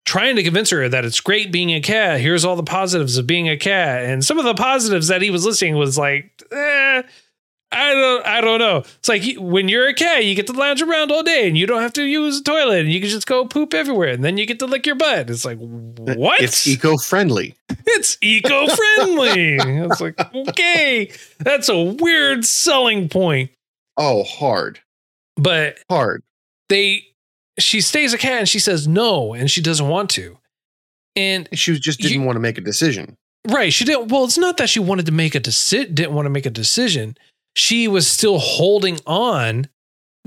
trying 0.06 0.36
to 0.36 0.44
convince 0.44 0.70
her 0.72 0.90
that 0.90 1.06
it's 1.06 1.20
great 1.20 1.52
being 1.52 1.72
a 1.72 1.80
cat. 1.82 2.20
Here's 2.20 2.44
all 2.44 2.56
the 2.56 2.64
positives 2.64 3.18
of 3.18 3.28
being 3.28 3.48
a 3.50 3.58
cat. 3.58 4.04
And 4.06 4.24
some 4.26 4.40
of 4.40 4.46
the 4.46 4.56
positives 4.56 5.08
that 5.10 5.22
he 5.22 5.30
was 5.30 5.46
listing 5.46 5.76
was 5.76 5.98
like, 5.98 6.32
eh, 6.52 7.04
I 7.74 7.94
don't, 7.94 8.26
I 8.26 8.42
don't 8.42 8.60
know. 8.60 8.80
It's 8.80 9.08
like 9.08 9.24
when 9.38 9.70
you're 9.70 9.88
a 9.88 9.94
cat, 9.94 10.26
you 10.26 10.36
get 10.36 10.48
to 10.48 10.54
lounge 10.54 10.82
around 10.82 11.10
all 11.12 11.24
day 11.24 11.48
and 11.48 11.58
you 11.58 11.66
don't 11.66 11.82
have 11.82 11.94
to 11.94 12.04
use 12.04 12.40
a 12.40 12.44
toilet 12.44 12.82
and 12.82 12.92
you 12.92 13.00
can 13.00 13.10
just 13.10 13.28
go 13.28 13.46
poop 13.46 13.74
everywhere 13.74 14.10
and 14.10 14.24
then 14.26 14.38
you 14.38 14.46
get 14.46 14.60
to 14.60 14.66
lick 14.66 14.86
your 14.86 14.96
butt. 14.96 15.30
It's 15.30 15.46
like, 15.46 15.58
what? 15.60 16.42
it's 16.42 16.68
eco-friendly. 16.68 17.56
it's 17.70 18.18
eco-friendly. 18.22 19.56
it's 19.58 20.02
like, 20.02 20.20
okay, 20.36 21.12
that's 21.40 21.70
a 21.70 21.82
weird 21.82 22.44
selling 22.44 23.08
point. 23.08 23.52
Oh, 23.98 24.24
hard, 24.24 24.80
But 25.38 25.78
hard. 25.90 26.24
they, 26.70 27.06
she 27.62 27.82
stays 27.82 28.14
a 28.14 28.18
cat 28.18 28.40
and 28.40 28.50
she 28.50 28.60
says 28.60 28.88
no 28.88 29.34
and 29.34 29.50
she 29.50 29.62
doesn't 29.62 29.88
want 29.88 30.10
to. 30.12 30.38
And 31.16 31.48
She 31.54 31.78
just 31.80 32.00
didn't 32.00 32.14
You- 32.22 32.26
want 32.26 32.36
to 32.38 32.40
make 32.42 32.58
a 32.58 32.62
decision. 32.62 33.18
Right. 33.48 33.74
She 33.74 33.86
didn't. 33.86 34.10
Well, 34.10 34.24
it's 34.26 34.38
not 34.38 34.58
that 34.58 34.70
she 34.70 34.80
wanted 34.80 35.06
to 35.08 35.12
make 35.12 35.34
a 35.36 35.40
decision. 35.40 35.94
Didn't 35.96 36.14
want 36.14 36.26
to 36.26 36.30
make 36.30 36.46
a 36.46 36.50
decision. 36.52 37.18
She 37.56 37.88
was 37.88 38.08
still 38.08 38.38
holding 38.38 39.00
on 39.08 39.68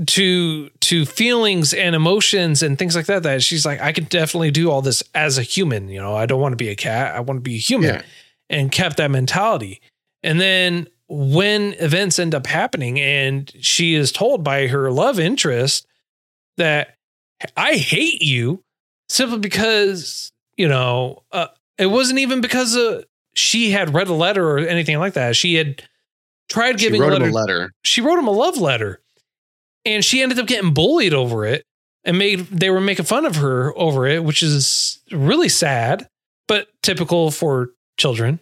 to 0.08 0.68
to 0.80 1.06
feelings 1.06 1.72
and 1.72 1.94
emotions 1.94 2.62
and 2.62 2.76
things 2.78 2.96
like 2.96 3.06
that. 3.06 3.22
That 3.22 3.42
she's 3.42 3.64
like, 3.64 3.80
I 3.80 3.92
can 3.92 4.04
definitely 4.04 4.50
do 4.50 4.70
all 4.70 4.82
this 4.82 5.02
as 5.14 5.38
a 5.38 5.42
human. 5.42 5.88
You 5.88 6.00
know, 6.00 6.14
I 6.16 6.26
don't 6.26 6.40
want 6.40 6.52
to 6.52 6.56
be 6.56 6.68
a 6.68 6.74
cat. 6.76 7.14
I 7.14 7.20
want 7.20 7.38
to 7.38 7.42
be 7.42 7.54
a 7.54 7.58
human. 7.58 7.94
Yeah. 7.94 8.02
And 8.50 8.70
kept 8.72 8.96
that 8.98 9.10
mentality. 9.10 9.80
And 10.22 10.40
then 10.40 10.88
when 11.08 11.74
events 11.74 12.18
end 12.18 12.34
up 12.34 12.46
happening, 12.46 12.98
and 12.98 13.50
she 13.60 13.94
is 13.94 14.10
told 14.10 14.42
by 14.42 14.66
her 14.66 14.90
love 14.90 15.18
interest 15.20 15.86
that 16.56 16.93
I 17.56 17.74
hate 17.74 18.22
you 18.22 18.62
simply 19.08 19.38
because 19.38 20.32
you 20.56 20.68
know 20.68 21.22
uh, 21.32 21.48
it 21.78 21.86
wasn't 21.86 22.20
even 22.20 22.40
because 22.40 22.76
uh, 22.76 23.02
she 23.34 23.70
had 23.70 23.94
read 23.94 24.08
a 24.08 24.14
letter 24.14 24.48
or 24.48 24.58
anything 24.58 24.98
like 24.98 25.14
that. 25.14 25.36
She 25.36 25.54
had 25.54 25.82
tried 26.48 26.78
giving 26.78 27.02
a 27.02 27.06
him 27.06 27.12
letter. 27.12 27.28
a 27.28 27.32
letter. 27.32 27.72
She 27.82 28.00
wrote 28.00 28.18
him 28.18 28.28
a 28.28 28.32
love 28.32 28.58
letter, 28.58 29.00
and 29.84 30.04
she 30.04 30.22
ended 30.22 30.38
up 30.38 30.46
getting 30.46 30.72
bullied 30.72 31.14
over 31.14 31.44
it, 31.44 31.64
and 32.04 32.18
made 32.18 32.40
they 32.46 32.70
were 32.70 32.80
making 32.80 33.04
fun 33.04 33.24
of 33.26 33.36
her 33.36 33.76
over 33.76 34.06
it, 34.06 34.24
which 34.24 34.42
is 34.42 35.02
really 35.10 35.48
sad, 35.48 36.08
but 36.48 36.68
typical 36.82 37.30
for 37.30 37.70
children. 37.96 38.40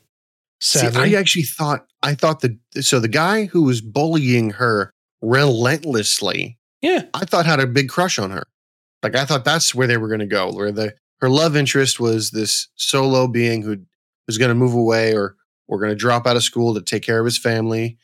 See, 0.60 0.86
I 0.86 1.14
actually 1.14 1.42
thought 1.42 1.86
I 2.02 2.14
thought 2.14 2.40
the 2.40 2.56
so 2.80 3.00
the 3.00 3.08
guy 3.08 3.46
who 3.46 3.62
was 3.62 3.80
bullying 3.80 4.50
her 4.50 4.92
relentlessly, 5.20 6.56
yeah, 6.80 7.04
I 7.14 7.24
thought 7.24 7.46
had 7.46 7.58
a 7.60 7.66
big 7.66 7.88
crush 7.88 8.18
on 8.18 8.30
her. 8.30 8.44
Like 9.02 9.16
I 9.16 9.24
thought 9.24 9.44
that's 9.44 9.74
where 9.74 9.86
they 9.86 9.96
were 9.96 10.08
going 10.08 10.20
to 10.20 10.26
go, 10.26 10.52
where 10.52 10.72
the 10.72 10.94
her 11.20 11.28
love 11.28 11.56
interest 11.56 12.00
was 12.00 12.30
this 12.30 12.68
solo 12.74 13.26
being 13.28 13.62
who 13.62 13.78
was 14.26 14.38
going 14.38 14.48
to 14.48 14.54
move 14.54 14.74
away 14.74 15.14
or 15.14 15.36
or 15.68 15.78
going 15.78 15.90
to 15.90 15.96
drop 15.96 16.26
out 16.26 16.36
of 16.36 16.42
school 16.42 16.74
to 16.74 16.82
take 16.82 17.02
care 17.02 17.18
of 17.18 17.24
his 17.24 17.38
family, 17.38 17.96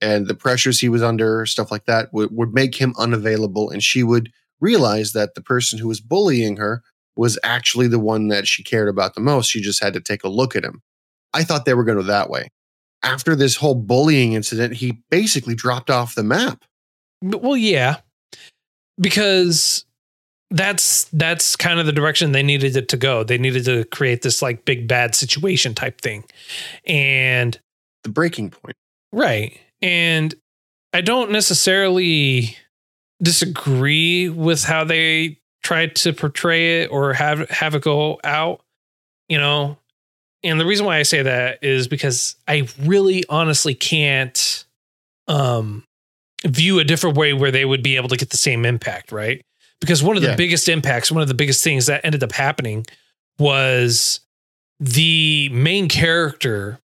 and 0.00 0.26
the 0.26 0.34
pressures 0.34 0.80
he 0.80 0.88
was 0.88 1.02
under, 1.02 1.46
stuff 1.46 1.70
like 1.70 1.86
that, 1.86 2.12
would, 2.12 2.30
would 2.30 2.52
make 2.52 2.74
him 2.74 2.92
unavailable, 2.98 3.70
and 3.70 3.82
she 3.82 4.02
would 4.02 4.30
realize 4.60 5.12
that 5.12 5.34
the 5.34 5.40
person 5.40 5.78
who 5.78 5.88
was 5.88 6.00
bullying 6.00 6.56
her 6.56 6.82
was 7.16 7.38
actually 7.42 7.88
the 7.88 7.98
one 7.98 8.28
that 8.28 8.46
she 8.46 8.62
cared 8.62 8.88
about 8.88 9.14
the 9.14 9.20
most. 9.20 9.48
She 9.48 9.60
just 9.60 9.82
had 9.82 9.94
to 9.94 10.00
take 10.00 10.24
a 10.24 10.28
look 10.28 10.54
at 10.54 10.64
him. 10.64 10.82
I 11.32 11.44
thought 11.44 11.64
they 11.64 11.74
were 11.74 11.84
going 11.84 11.98
to 11.98 12.04
go 12.04 12.08
that 12.08 12.30
way. 12.30 12.50
After 13.02 13.34
this 13.34 13.56
whole 13.56 13.74
bullying 13.74 14.32
incident, 14.32 14.74
he 14.74 15.02
basically 15.10 15.54
dropped 15.54 15.90
off 15.90 16.14
the 16.14 16.22
map. 16.22 16.64
Well, 17.22 17.56
yeah, 17.56 17.98
because 19.00 19.84
that's 20.50 21.04
that's 21.12 21.56
kind 21.56 21.80
of 21.80 21.86
the 21.86 21.92
direction 21.92 22.32
they 22.32 22.42
needed 22.42 22.76
it 22.76 22.88
to 22.90 22.96
go. 22.96 23.24
They 23.24 23.38
needed 23.38 23.64
to 23.64 23.84
create 23.84 24.22
this 24.22 24.42
like 24.42 24.64
big 24.64 24.86
bad 24.86 25.14
situation 25.14 25.74
type 25.74 26.00
thing, 26.00 26.24
and 26.86 27.58
The 28.04 28.10
breaking 28.10 28.50
point. 28.50 28.76
Right. 29.12 29.58
And 29.82 30.34
I 30.92 31.00
don't 31.00 31.30
necessarily 31.30 32.56
disagree 33.22 34.28
with 34.28 34.64
how 34.64 34.84
they 34.84 35.40
tried 35.62 35.96
to 35.96 36.12
portray 36.12 36.82
it 36.82 36.90
or 36.90 37.12
have 37.14 37.48
have 37.50 37.74
it 37.74 37.82
go 37.82 38.20
out, 38.22 38.62
you 39.28 39.38
know. 39.38 39.78
And 40.44 40.60
the 40.60 40.66
reason 40.66 40.86
why 40.86 40.98
I 40.98 41.02
say 41.02 41.22
that 41.22 41.58
is 41.64 41.88
because 41.88 42.36
I 42.46 42.68
really 42.82 43.24
honestly 43.28 43.74
can't 43.74 44.64
um 45.26 45.82
view 46.46 46.78
a 46.78 46.84
different 46.84 47.16
way 47.16 47.32
where 47.32 47.50
they 47.50 47.64
would 47.64 47.82
be 47.82 47.96
able 47.96 48.08
to 48.10 48.16
get 48.16 48.30
the 48.30 48.36
same 48.36 48.64
impact, 48.64 49.10
right? 49.10 49.42
Because 49.80 50.02
one 50.02 50.16
of 50.16 50.22
the 50.22 50.30
Yeah. 50.30 50.36
biggest 50.36 50.68
impacts, 50.68 51.10
one 51.12 51.22
of 51.22 51.28
the 51.28 51.34
biggest 51.34 51.62
things 51.62 51.86
that 51.86 52.04
ended 52.04 52.22
up 52.22 52.32
happening 52.32 52.84
was 53.38 54.20
the 54.80 55.48
main 55.50 55.88
character 55.88 56.78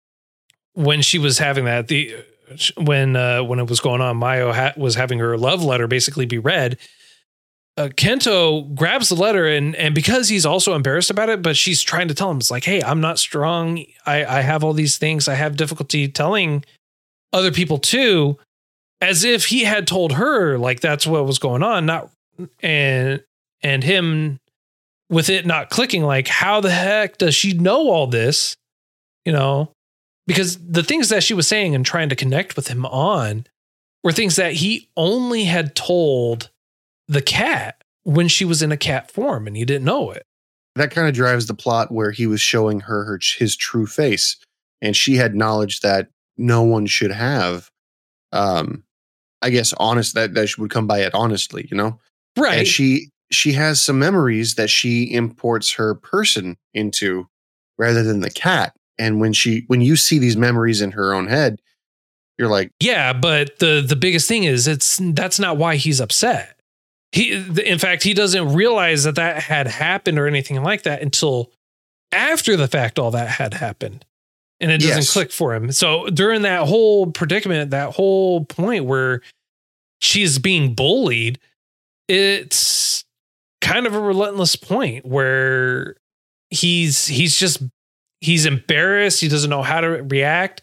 when 0.75 1.03
she 1.03 1.19
was 1.19 1.39
having 1.39 1.65
that 1.67 1.89
the 1.89 2.15
when 2.77 3.17
uh 3.17 3.43
when 3.43 3.59
it 3.59 3.69
was 3.69 3.81
going 3.81 4.01
on 4.01 4.19
mayo 4.19 4.53
ha- 4.53 4.73
was 4.77 4.95
having 4.95 5.19
her 5.19 5.37
love 5.39 5.63
letter 5.63 5.87
basically 5.87 6.25
be 6.27 6.39
read 6.39 6.79
uh, 7.79 7.89
kento 7.89 8.75
grabs 8.75 9.09
the 9.11 9.15
letter 9.15 9.47
and 9.47 9.75
and 9.77 9.95
because 9.95 10.29
he's 10.29 10.45
also 10.47 10.75
embarrassed 10.75 11.11
about 11.11 11.29
it 11.31 11.41
but 11.43 11.57
she's 11.57 11.83
trying 11.83 12.09
to 12.09 12.15
tell 12.15 12.31
him 12.31 12.39
it's 12.39 12.51
like 12.51 12.65
hey 12.65 12.83
i'm 12.83 13.01
not 13.01 13.19
strong. 13.19 13.83
I 14.07 14.25
i 14.25 14.41
have 14.43 14.63
all 14.65 14.73
these 14.75 14.97
things. 14.99 15.29
I 15.29 15.35
have 15.35 15.57
difficulty 15.57 16.09
telling 16.09 16.65
other 17.33 17.51
people 17.53 17.79
too. 17.79 18.39
As 19.01 19.25
if 19.25 19.47
he 19.47 19.65
had 19.65 19.87
told 19.87 20.13
her 20.13 20.57
like 20.59 20.81
that's 20.81 21.07
what 21.07 21.27
was 21.27 21.39
going 21.39 21.63
on 21.63 21.87
not 21.87 22.11
and 22.63 23.23
and 23.63 23.85
him 23.85 24.39
with 25.11 25.29
it 25.29 25.47
not 25.47 25.71
clicking 25.71 26.03
like 26.03 26.29
how 26.29 26.61
the 26.61 26.71
heck 26.71 27.19
does 27.19 27.35
she 27.35 27.53
know 27.53 27.91
all 27.91 28.07
this 28.07 28.57
you 29.25 29.33
know 29.33 29.71
because 30.27 30.59
the 30.59 30.83
things 30.83 31.09
that 31.09 31.23
she 31.23 31.35
was 31.35 31.49
saying 31.49 31.75
and 31.75 31.85
trying 31.85 32.09
to 32.09 32.17
connect 32.17 32.57
with 32.57 32.69
him 32.69 32.87
on 32.87 33.47
were 34.03 34.13
things 34.13 34.37
that 34.37 34.55
he 34.55 34.89
only 34.97 35.45
had 35.45 35.75
told 35.75 36.51
the 37.09 37.23
cat 37.23 37.83
when 38.05 38.29
she 38.29 38.45
was 38.45 38.63
in 38.63 38.73
a 38.73 38.77
cat 38.77 39.11
form 39.11 39.47
and 39.47 39.57
he 39.57 39.65
didn't 39.65 39.85
know 39.85 40.11
it. 40.11 40.25
That 40.75 40.91
kind 40.91 41.09
of 41.09 41.15
drives 41.15 41.47
the 41.47 41.55
plot 41.55 41.93
where 41.93 42.11
he 42.11 42.27
was 42.27 42.41
showing 42.41 42.81
her, 42.81 43.05
her 43.05 43.21
his 43.39 43.57
true 43.57 43.87
face, 43.87 44.39
and 44.81 44.97
she 44.97 45.17
had 45.17 45.35
knowledge 45.35 45.81
that 45.81 46.09
no 46.39 46.63
one 46.63 46.87
should 46.87 47.13
have. 47.13 47.71
Um, 48.33 48.85
I 49.43 49.51
guess 49.51 49.75
honest 49.77 50.15
that 50.15 50.35
that 50.35 50.57
would 50.57 50.71
come 50.71 50.87
by 50.87 51.01
it 51.01 51.15
honestly, 51.15 51.69
you 51.71 51.77
know. 51.77 51.99
Right. 52.37 52.59
And 52.61 52.67
she 52.67 53.11
she 53.31 53.53
has 53.53 53.81
some 53.81 53.99
memories 53.99 54.57
that 54.57 54.69
she 54.71 55.05
imports 55.13 55.73
her 55.75 55.95
person 55.95 56.57
into 56.75 57.27
rather 57.79 58.03
than 58.03 58.21
the 58.21 58.31
cat. 58.31 58.75
And 58.99 59.21
when 59.21 59.33
she 59.33 59.65
when 59.69 59.81
you 59.81 59.97
see 59.97 60.19
these 60.19 60.37
memories 60.37 60.81
in 60.81 60.93
her 60.93 61.15
own 61.15 61.27
head, 61.29 61.61
you're 62.39 62.49
like, 62.49 62.71
yeah, 62.81 63.13
but 63.13 63.59
the 63.59 63.85
the 63.87 63.97
biggest 63.97 64.29
thing 64.29 64.45
is 64.45 64.67
it's 64.69 65.01
that's 65.15 65.39
not 65.39 65.57
why 65.57 65.77
he's 65.77 66.01
upset. 66.01 66.59
He 67.13 67.33
in 67.33 67.79
fact 67.79 68.03
he 68.03 68.15
doesn't 68.15 68.55
realize 68.55 69.05
that 69.05 69.17
that 69.17 69.43
had 69.43 69.67
happened 69.67 70.19
or 70.19 70.27
anything 70.27 70.63
like 70.63 70.83
that 70.83 71.03
until 71.03 71.51
after 72.13 72.57
the 72.57 72.69
fact 72.69 72.99
all 72.99 73.11
that 73.13 73.29
had 73.29 73.55
happened. 73.55 74.05
And 74.61 74.71
it 74.71 74.79
doesn't 74.79 74.97
Yes. 74.99 75.13
click 75.13 75.33
for 75.33 75.55
him. 75.55 75.73
So 75.73 76.07
during 76.07 76.43
that 76.43 76.69
whole 76.69 77.11
predicament, 77.11 77.71
that 77.73 77.95
whole 77.95 78.45
point 78.45 78.85
where 78.85 79.21
she's 80.01 80.39
being 80.39 80.75
bullied, 80.75 81.39
it's 82.13 83.05
kind 83.63 83.87
of 83.87 83.95
a 83.95 84.01
relentless 84.01 84.55
point 84.55 85.07
where 85.07 85.97
he's 86.51 87.07
he's 87.07 87.39
just 87.39 87.63
he's 88.21 88.45
embarrassed 88.45 89.21
he 89.21 89.29
doesn't 89.29 89.49
know 89.49 89.63
how 89.63 89.81
to 89.81 89.89
react 89.89 90.61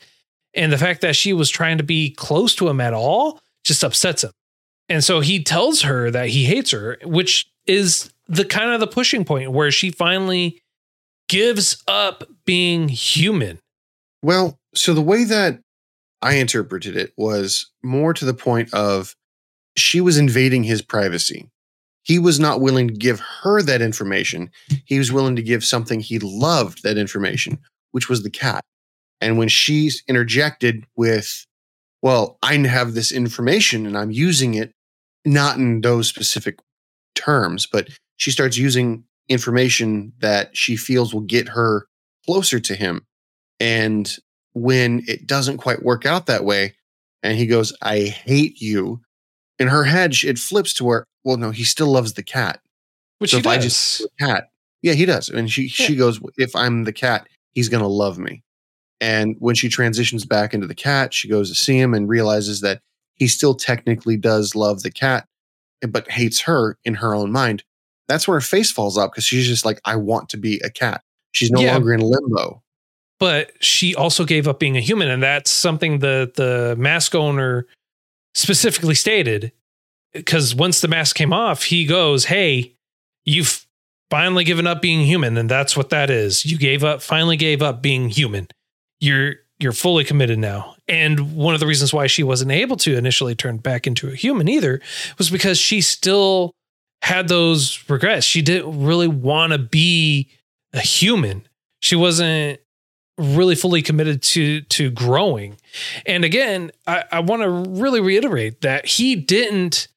And 0.53 0.71
the 0.71 0.77
fact 0.77 1.01
that 1.01 1.15
she 1.15 1.33
was 1.33 1.49
trying 1.49 1.77
to 1.77 1.83
be 1.83 2.11
close 2.11 2.53
to 2.55 2.67
him 2.67 2.79
at 2.81 2.93
all 2.93 3.39
just 3.63 3.83
upsets 3.83 4.23
him. 4.23 4.31
And 4.89 5.03
so 5.03 5.21
he 5.21 5.43
tells 5.43 5.83
her 5.83 6.11
that 6.11 6.29
he 6.29 6.45
hates 6.45 6.71
her, 6.71 6.97
which 7.03 7.49
is 7.65 8.11
the 8.27 8.45
kind 8.45 8.71
of 8.71 8.79
the 8.79 8.87
pushing 8.87 9.25
point 9.25 9.51
where 9.51 9.71
she 9.71 9.91
finally 9.91 10.61
gives 11.27 11.81
up 11.87 12.23
being 12.45 12.89
human. 12.89 13.59
Well, 14.21 14.59
so 14.75 14.93
the 14.93 15.01
way 15.01 15.23
that 15.23 15.61
I 16.21 16.35
interpreted 16.35 16.95
it 16.95 17.13
was 17.17 17.71
more 17.83 18.13
to 18.13 18.25
the 18.25 18.33
point 18.33 18.73
of 18.73 19.15
she 19.75 20.01
was 20.01 20.17
invading 20.17 20.63
his 20.63 20.81
privacy. 20.81 21.49
He 22.03 22.19
was 22.19 22.39
not 22.39 22.61
willing 22.61 22.87
to 22.87 22.93
give 22.93 23.19
her 23.41 23.61
that 23.61 23.81
information. 23.81 24.49
He 24.85 24.97
was 24.97 25.11
willing 25.11 25.35
to 25.35 25.43
give 25.43 25.63
something 25.63 25.99
he 25.99 26.19
loved 26.19 26.83
that 26.83 26.97
information, 26.97 27.59
which 27.91 28.09
was 28.09 28.23
the 28.23 28.29
cat. 28.29 28.63
And 29.21 29.37
when 29.37 29.49
she 29.49 29.91
interjected 30.07 30.85
with, 30.95 31.45
well, 32.01 32.37
I 32.41 32.55
have 32.55 32.93
this 32.93 33.11
information 33.11 33.85
and 33.85 33.97
I'm 33.97 34.11
using 34.11 34.53
it, 34.53 34.71
not 35.25 35.57
in 35.57 35.81
those 35.81 36.07
specific 36.07 36.59
terms, 37.15 37.67
but 37.67 37.89
she 38.17 38.31
starts 38.31 38.57
using 38.57 39.03
information 39.27 40.13
that 40.19 40.55
she 40.55 40.75
feels 40.75 41.13
will 41.13 41.21
get 41.21 41.49
her 41.49 41.85
closer 42.25 42.59
to 42.59 42.75
him. 42.75 43.05
And 43.59 44.11
when 44.53 45.03
it 45.07 45.27
doesn't 45.27 45.57
quite 45.57 45.83
work 45.83 46.05
out 46.05 46.25
that 46.25 46.45
way, 46.45 46.75
and 47.21 47.37
he 47.37 47.45
goes, 47.45 47.73
I 47.81 47.99
hate 48.03 48.61
you, 48.61 49.01
in 49.59 49.67
her 49.67 49.83
head, 49.83 50.13
it 50.23 50.37
flips 50.39 50.73
to 50.75 50.83
where, 50.85 51.05
well, 51.23 51.37
no, 51.37 51.51
he 51.51 51.63
still 51.63 51.87
loves 51.87 52.13
the 52.13 52.23
cat. 52.23 52.61
Which 53.19 53.31
so 53.31 53.37
he 53.37 53.39
if 53.39 53.43
does. 53.43 53.53
I 53.53 53.57
just 53.59 54.07
cat, 54.19 54.49
yeah, 54.81 54.93
he 54.93 55.05
does. 55.05 55.29
And 55.29 55.51
she 55.51 55.67
she 55.67 55.95
goes, 55.95 56.19
if 56.37 56.55
I'm 56.55 56.85
the 56.85 56.93
cat, 56.93 57.27
he's 57.53 57.67
gonna 57.69 57.87
love 57.87 58.17
me. 58.17 58.41
And 59.01 59.35
when 59.39 59.55
she 59.55 59.69
transitions 59.69 60.25
back 60.25 60.53
into 60.53 60.67
the 60.67 60.75
cat, 60.75 61.13
she 61.13 61.27
goes 61.29 61.49
to 61.49 61.55
see 61.55 61.77
him 61.79 61.93
and 61.93 62.07
realizes 62.09 62.61
that 62.61 62.81
he 63.15 63.27
still 63.27 63.53
technically 63.55 64.17
does 64.17 64.55
love 64.55 64.83
the 64.83 64.91
cat, 64.91 65.25
but 65.87 66.09
hates 66.09 66.41
her 66.41 66.77
in 66.85 66.95
her 66.95 67.13
own 67.13 67.31
mind. 67.31 67.63
That's 68.07 68.27
where 68.27 68.37
her 68.37 68.41
face 68.41 68.71
falls 68.71 68.97
off 68.97 69.11
because 69.11 69.25
she's 69.25 69.47
just 69.47 69.65
like, 69.65 69.79
I 69.85 69.95
want 69.97 70.29
to 70.29 70.37
be 70.37 70.59
a 70.63 70.69
cat. 70.69 71.01
She's 71.31 71.51
no 71.51 71.61
Yeah. 71.61 71.73
longer 71.73 71.93
in 71.93 71.99
limbo. 72.01 72.61
but 73.19 73.51
she 73.61 73.93
also 73.95 74.23
gave 74.23 74.47
up 74.47 74.59
being 74.59 74.77
a 74.77 74.81
human 74.81 75.09
and 75.09 75.21
that's 75.21 75.51
something 75.51 75.99
that 75.99 76.35
the 76.35 76.73
mask 76.77 77.13
owner 77.15 77.67
specifically 78.33 78.95
stated 78.95 79.51
because 80.13 80.55
once 80.55 80.81
the 80.81 80.87
mask 80.87 81.15
came 81.15 81.33
off 81.33 81.63
he 81.63 81.85
goes 81.85 82.25
hey 82.25 82.75
you've 83.25 83.65
finally 84.09 84.43
given 84.43 84.67
up 84.67 84.81
being 84.81 85.05
human 85.05 85.37
and 85.37 85.49
that's 85.49 85.77
what 85.77 85.89
that 85.89 86.09
is. 86.09 86.45
You 86.45 86.57
gave 86.57 86.83
up 86.83 87.01
finally 87.01 87.37
gave 87.37 87.61
up 87.61 87.81
being 87.81 88.09
human. 88.09 88.47
You're 88.99 89.35
you're 89.59 89.71
fully 89.71 90.03
committed 90.03 90.39
now. 90.39 90.75
And 90.87 91.35
one 91.35 91.53
of 91.53 91.59
the 91.59 91.67
reasons 91.67 91.93
why 91.93 92.07
she 92.07 92.23
wasn't 92.23 92.51
able 92.51 92.77
to 92.77 92.97
initially 92.97 93.35
turn 93.35 93.57
back 93.57 93.85
into 93.85 94.07
a 94.07 94.15
human 94.15 94.47
either 94.47 94.81
was 95.17 95.29
because 95.29 95.57
she 95.57 95.81
still 95.81 96.51
had 97.01 97.27
those 97.27 97.83
regrets. 97.89 98.25
She 98.25 98.41
didn't 98.41 98.85
really 98.85 99.07
want 99.07 99.51
to 99.51 99.57
be 99.57 100.29
a 100.73 100.79
human. 100.79 101.47
She 101.81 101.95
wasn't 101.95 102.59
really 103.19 103.55
fully 103.55 103.81
committed 103.81 104.21
to 104.21 104.61
to 104.61 104.89
growing. 104.89 105.57
And 106.05 106.23
again, 106.23 106.71
I, 106.87 107.03
I 107.11 107.19
want 107.19 107.41
to 107.41 107.49
really 107.49 108.01
reiterate 108.01 108.61
that 108.61 108.85
he 108.85 109.15
didn't 109.15 109.87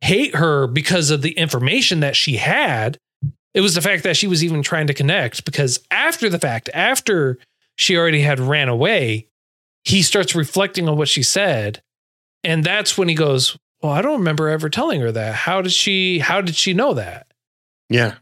hate 0.00 0.34
her 0.34 0.66
because 0.66 1.10
of 1.10 1.22
the 1.22 1.32
information 1.32 2.00
that 2.00 2.16
she 2.16 2.36
had. 2.36 2.98
It 3.54 3.60
was 3.60 3.74
the 3.74 3.82
fact 3.82 4.02
that 4.04 4.16
she 4.16 4.26
was 4.26 4.42
even 4.42 4.62
trying 4.62 4.86
to 4.86 4.94
connect 4.94 5.44
because 5.44 5.78
after 5.90 6.28
the 6.28 6.38
fact, 6.38 6.70
after 6.72 7.38
she 7.76 7.96
already 7.96 8.22
had 8.22 8.40
ran 8.40 8.68
away, 8.68 9.28
he 9.84 10.02
starts 10.02 10.34
reflecting 10.34 10.88
on 10.88 10.96
what 10.96 11.08
she 11.08 11.22
said. 11.22 11.82
And 12.42 12.64
that's 12.64 12.96
when 12.96 13.08
he 13.08 13.14
goes, 13.14 13.56
Well, 13.82 13.92
I 13.92 14.02
don't 14.02 14.18
remember 14.18 14.48
ever 14.48 14.68
telling 14.68 15.00
her 15.00 15.12
that. 15.12 15.34
How 15.34 15.62
did 15.62 15.72
she 15.72 16.18
how 16.18 16.40
did 16.40 16.56
she 16.56 16.72
know 16.72 16.94
that? 16.94 17.26
Yeah. 17.88 18.14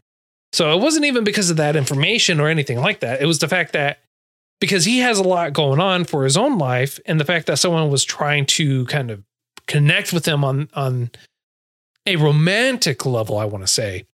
So 0.53 0.77
it 0.77 0.81
wasn't 0.81 1.05
even 1.05 1.23
because 1.23 1.49
of 1.49 1.57
that 1.57 1.77
information 1.77 2.39
or 2.39 2.47
anything 2.49 2.79
like 2.79 2.99
that. 2.99 3.21
It 3.21 3.25
was 3.25 3.39
the 3.39 3.47
fact 3.47 3.73
that 3.73 3.99
because 4.61 4.85
he 4.85 4.99
has 4.99 5.19
a 5.19 5.23
lot 5.23 5.51
going 5.51 5.81
on 5.81 6.05
for 6.05 6.23
his 6.23 6.37
own 6.37 6.57
life 6.57 6.97
and 7.05 7.19
the 7.19 7.25
fact 7.25 7.47
that 7.47 7.57
someone 7.59 7.89
was 7.89 8.05
trying 8.05 8.45
to 8.45 8.85
kind 8.85 9.11
of 9.11 9.21
connect 9.67 10.13
with 10.13 10.25
him 10.25 10.45
on 10.45 10.69
on 10.73 11.11
a 12.07 12.15
romantic 12.15 13.05
level, 13.05 13.37
I 13.37 13.45
want 13.45 13.63
to 13.65 13.67
say, 13.71 14.05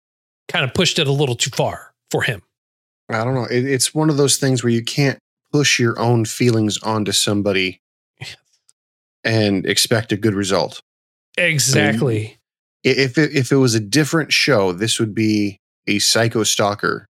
kind 0.48 0.64
of 0.64 0.72
pushed 0.72 0.98
it 0.98 1.06
a 1.06 1.12
little 1.12 1.36
too 1.36 1.50
far 1.50 1.92
for 2.10 2.22
him. 2.22 2.42
I 3.08 3.22
don't 3.24 3.34
know. 3.34 3.44
It, 3.44 3.64
it's 3.66 3.94
one 3.94 4.08
of 4.10 4.16
those 4.16 4.38
things 4.38 4.64
where 4.64 4.72
you 4.72 4.82
can't 4.82 5.18
push 5.52 5.78
your 5.78 5.98
own 6.00 6.24
feelings 6.24 6.78
onto 6.82 7.12
somebody 7.12 7.80
and 9.24 9.64
expect 9.66 10.12
a 10.12 10.16
good 10.16 10.34
result. 10.34 10.80
Exactly. 11.38 12.38
I- 12.84 12.88
If 12.88 13.18
it, 13.18 13.34
if 13.34 13.50
it 13.52 13.56
was 13.56 13.74
a 13.74 13.80
different 13.80 14.32
show, 14.32 14.72
this 14.72 14.98
would 15.00 15.14
be 15.14 15.58
a 15.86 15.98
psycho 15.98 16.42
stalker, 16.44 17.06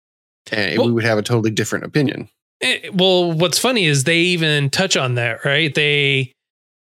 and 0.51 0.77
Well- 0.77 0.87
we 0.87 0.93
would 0.93 1.03
have 1.03 1.17
a 1.17 1.23
totally 1.23 1.51
different 1.51 1.85
opinion. 1.85 2.29
Eh, 2.63 2.89
well, 2.93 3.31
what's 3.33 3.59
funny 3.59 3.85
is 3.85 4.05
they 4.05 4.19
even 4.19 4.69
touch 4.69 4.95
on 4.95 5.15
that, 5.15 5.43
right? 5.43 5.73
They 5.75 6.33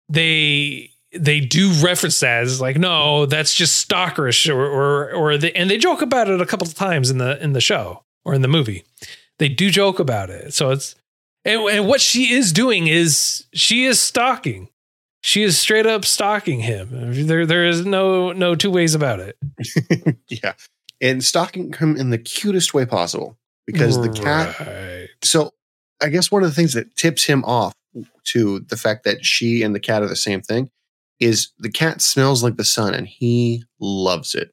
they 0.09 0.90
they 1.12 1.40
do 1.40 1.72
reference 1.83 2.20
that 2.20 2.42
as 2.42 2.61
like, 2.61 2.78
no, 2.78 3.26
that's 3.26 3.54
just 3.54 3.87
stalkerish, 3.88 4.52
or 4.52 4.64
or 4.64 5.12
or 5.12 5.37
they, 5.37 5.52
and 5.52 5.68
they 5.68 5.76
joke 5.76 6.00
about 6.00 6.28
it 6.28 6.40
a 6.40 6.46
couple 6.46 6.66
of 6.66 6.74
times 6.74 7.11
in 7.11 7.18
the 7.18 7.42
in 7.42 7.52
the 7.52 7.61
show 7.61 8.02
or 8.24 8.33
in 8.33 8.40
the 8.42 8.48
movie. 8.48 8.85
They 9.38 9.48
do 9.48 9.70
joke 9.70 10.00
about 10.00 10.31
it, 10.31 10.54
so 10.54 10.70
it's 10.70 10.94
and, 11.44 11.61
and 11.68 11.87
what 11.87 12.00
she 12.00 12.33
is 12.33 12.52
doing 12.52 12.87
is 12.87 13.44
she 13.52 13.85
is 13.85 14.00
stalking. 14.00 14.68
She 15.22 15.42
is 15.42 15.59
straight 15.59 15.87
up 15.87 16.07
stalking 16.07 16.61
him. 16.61 17.26
There 17.26 17.44
there 17.44 17.66
is 17.66 17.85
no 17.85 18.33
no 18.33 18.54
two 18.54 18.70
ways 18.70 18.94
about 18.94 19.20
it. 19.20 19.37
yeah, 20.28 20.54
and 21.00 21.22
stalking 21.22 21.74
him 21.74 21.94
in 21.96 22.09
the 22.09 22.18
cutest 22.18 22.72
way 22.72 22.87
possible 22.87 23.37
because 23.68 24.00
the 24.00 24.09
cat. 24.09 24.59
Right. 24.61 25.09
So, 25.22 25.52
I 26.00 26.08
guess 26.08 26.30
one 26.30 26.42
of 26.42 26.48
the 26.48 26.54
things 26.54 26.74
that 26.74 26.94
tips 26.96 27.24
him 27.24 27.44
off 27.44 27.74
to 28.24 28.61
the 28.61 28.76
fact 28.76 29.04
that 29.04 29.24
she 29.24 29.62
and 29.62 29.74
the 29.74 29.80
cat 29.80 30.02
are 30.02 30.08
the 30.08 30.16
same 30.16 30.40
thing 30.40 30.70
is 31.18 31.50
the 31.58 31.70
cat 31.70 32.00
smells 32.00 32.42
like 32.42 32.56
the 32.56 32.64
sun, 32.64 32.94
and 32.94 33.08
he 33.08 33.64
loves 33.80 34.34
it. 34.34 34.52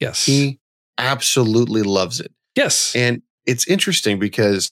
Yes. 0.00 0.24
He 0.24 0.58
absolutely 0.96 1.82
loves 1.82 2.20
it. 2.20 2.32
yes. 2.54 2.94
And 2.96 3.22
it's 3.46 3.66
interesting 3.66 4.18
because 4.18 4.70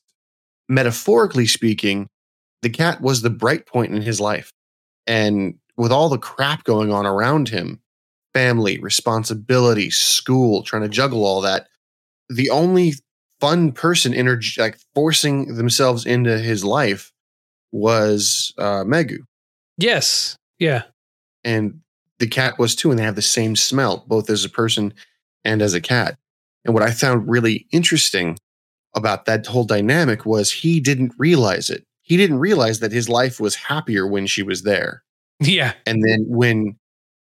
metaphorically 0.68 1.46
speaking, 1.46 2.08
the 2.62 2.70
cat 2.70 3.00
was 3.00 3.22
the 3.22 3.30
bright 3.30 3.66
point 3.66 3.94
in 3.94 4.02
his 4.02 4.20
life. 4.20 4.50
And 5.06 5.54
with 5.76 5.92
all 5.92 6.08
the 6.08 6.18
crap 6.18 6.64
going 6.64 6.92
on 6.92 7.06
around 7.06 7.48
him, 7.48 7.80
family, 8.34 8.78
responsibility, 8.78 9.90
school, 9.90 10.62
trying 10.62 10.82
to 10.82 10.88
juggle 10.88 11.24
all 11.24 11.40
that, 11.42 11.68
the 12.28 12.50
only 12.50 12.94
fun 13.40 13.72
person 13.72 14.14
energy 14.14 14.60
like 14.60 14.78
forcing 14.94 15.56
themselves 15.56 16.06
into 16.06 16.38
his 16.38 16.64
life 16.64 17.12
was 17.72 18.54
uh, 18.58 18.84
Megu. 18.84 19.18
yes. 19.76 20.36
Yeah. 20.58 20.84
And 21.44 21.80
the 22.18 22.26
cat 22.26 22.58
was 22.58 22.74
too, 22.74 22.90
and 22.90 22.98
they 22.98 23.04
have 23.04 23.14
the 23.14 23.22
same 23.22 23.56
smell, 23.56 24.04
both 24.08 24.30
as 24.30 24.44
a 24.44 24.48
person 24.48 24.94
and 25.44 25.60
as 25.60 25.74
a 25.74 25.80
cat. 25.80 26.16
And 26.64 26.72
what 26.72 26.82
I 26.82 26.90
found 26.90 27.28
really 27.28 27.66
interesting 27.72 28.38
about 28.94 29.26
that 29.26 29.46
whole 29.46 29.64
dynamic 29.64 30.24
was 30.24 30.50
he 30.50 30.80
didn't 30.80 31.12
realize 31.18 31.68
it. 31.68 31.84
He 32.02 32.16
didn't 32.16 32.38
realize 32.38 32.80
that 32.80 32.92
his 32.92 33.08
life 33.08 33.38
was 33.38 33.54
happier 33.54 34.06
when 34.06 34.26
she 34.26 34.42
was 34.42 34.62
there. 34.62 35.02
Yeah. 35.40 35.74
And 35.84 36.02
then 36.02 36.24
when 36.26 36.78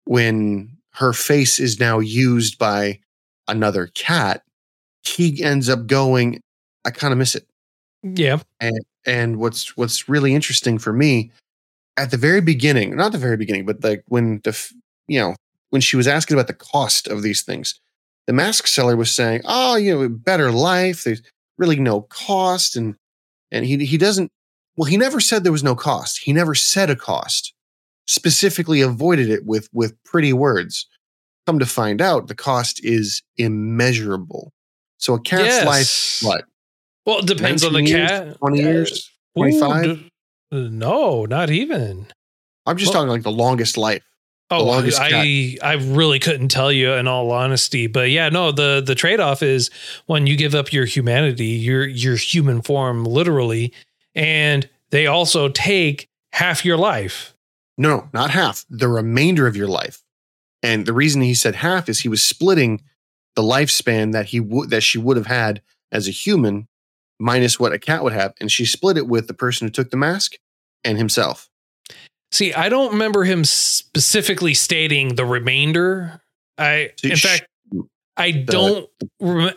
when 0.05 0.77
her 0.95 1.13
face 1.13 1.61
is 1.61 1.79
now 1.79 2.01
used 2.01 2.59
by 2.59 2.99
another 3.47 3.87
cat, 3.95 4.43
he 5.03 5.43
ends 5.43 5.69
up 5.69 5.87
going, 5.87 6.41
I 6.85 6.91
kind 6.91 7.13
of 7.13 7.19
miss 7.19 7.35
it. 7.35 7.47
Yeah. 8.03 8.41
And 8.61 8.79
and 9.07 9.37
what's 9.39 9.77
what's 9.77 10.09
really 10.09 10.35
interesting 10.35 10.79
for 10.79 10.93
me 10.93 11.31
at 11.97 12.11
the 12.11 12.17
very 12.17 12.41
beginning, 12.41 12.97
not 12.97 13.13
the 13.13 13.19
very 13.19 13.37
beginning, 13.37 13.67
but 13.67 13.83
like 13.83 14.05
when 14.09 14.41
the 14.45 14.57
you 15.07 15.21
know 15.21 15.35
when 15.71 15.81
she 15.81 15.97
was 15.97 16.09
asking 16.09 16.37
about 16.37 16.47
the 16.47 16.55
cost 16.55 17.09
of 17.09 17.23
these 17.23 17.43
things, 17.43 17.81
the 18.27 18.33
mask 18.33 18.67
seller 18.67 18.97
was 18.97 19.11
saying, 19.11 19.43
"Oh, 19.45 19.77
you 19.77 19.95
know, 19.95 20.09
better 20.09 20.51
life. 20.51 21.05
There's 21.05 21.23
really 21.59 21.79
no 21.79 22.03
cost," 22.03 22.77
and 22.77 22.97
and 23.51 23.65
he 23.65 23.85
he 23.85 23.99
doesn't. 23.99 24.31
Well, 24.77 24.87
he 24.87 24.97
never 24.97 25.21
said 25.21 25.45
there 25.45 25.53
was 25.53 25.65
no 25.65 25.75
cost. 25.75 26.21
He 26.25 26.33
never 26.33 26.55
said 26.55 26.91
a 26.91 26.97
cost. 26.97 27.53
Specifically, 28.07 28.81
avoided 28.81 29.31
it 29.31 29.45
with 29.45 29.69
with 29.73 30.03
pretty 30.05 30.33
words. 30.33 30.87
Come 31.47 31.59
to 31.59 31.67
find 31.67 32.01
out, 32.01 32.29
the 32.29 32.35
cost 32.35 32.85
is 32.85 33.23
immeasurable. 33.37 34.53
So 35.01 35.15
a 35.15 35.21
cat's 35.21 35.65
life, 35.65 36.29
what 36.29 36.45
Well, 37.07 37.19
it 37.21 37.27
depends 37.27 37.65
on 37.65 37.73
the 37.73 37.81
19 37.81 37.97
years, 37.97 38.11
cat. 38.11 38.39
20 38.39 38.59
years, 38.59 39.11
Ooh, 39.39 39.41
25? 39.41 39.85
d- 39.85 40.11
no, 40.53 41.25
not 41.25 41.51
even. 41.51 42.07
I'm 42.67 42.77
just 42.77 42.93
Well- 42.95 43.03
talking 43.03 43.11
like 43.11 43.23
the 43.23 43.33
longest 43.33 43.77
life. 43.77 44.03
Oh, 44.53 44.65
longest 44.65 44.99
I 45.01 45.57
I 45.63 45.75
really 45.75 46.19
couldn't 46.19 46.49
tell 46.49 46.73
you 46.73 46.93
in 46.95 47.07
all 47.07 47.31
honesty, 47.31 47.87
but 47.87 48.11
yeah, 48.11 48.29
no. 48.31 48.51
The 48.51 48.83
the 48.85 48.97
trade 48.97 49.21
off 49.21 49.45
is 49.45 49.71
when 50.07 50.27
you 50.27 50.37
give 50.37 50.57
up 50.57 50.73
your 50.73 50.87
humanity, 50.87 51.45
your 51.47 51.87
your 51.87 52.17
human 52.17 52.61
form, 52.61 53.05
literally, 53.05 53.73
and 54.17 54.69
they 54.91 55.07
also 55.07 55.49
take 55.49 56.09
half 56.33 56.65
your 56.65 56.77
life. 56.77 57.33
No, 57.79 58.09
not 58.13 58.31
half, 58.31 58.65
the 58.69 58.89
remainder 58.89 59.47
of 59.47 59.55
your 59.57 59.69
life. 59.69 60.03
And 60.65 60.85
the 60.85 60.93
reason 60.95 61.23
he 61.23 61.35
said 61.35 61.55
half 61.55 61.89
is 61.89 62.01
he 62.01 62.09
was 62.09 62.21
splitting 62.21 62.83
the 63.37 63.43
lifespan 63.43 64.13
that 64.13 64.27
he 64.27 64.41
would 64.41 64.71
that 64.71 64.83
she 64.83 64.99
would 64.99 65.17
have 65.17 65.27
had 65.27 65.63
as 65.93 66.09
a 66.09 66.13
human 66.13 66.69
minus 67.19 67.61
what 67.61 67.73
a 67.73 67.79
cat 67.79 68.03
would 68.03 68.13
have 68.13 68.33
and 68.41 68.51
she 68.51 68.65
split 68.65 68.97
it 68.97 69.07
with 69.07 69.27
the 69.27 69.35
person 69.35 69.67
who 69.67 69.71
took 69.71 69.91
the 69.91 69.97
mask 69.97 70.37
and 70.85 70.99
himself. 70.99 71.49
See, 72.33 72.53
I 72.55 72.69
don't 72.69 72.93
remember 72.93 73.25
him 73.25 73.45
specifically 73.45 74.55
stating 74.55 75.17
the 75.17 75.25
remainder. 75.25 76.21
I, 76.57 76.91
So 76.97 77.09
in 77.09 77.17
fact, 77.17 77.47
I 78.17 78.33
don't. 78.33 78.89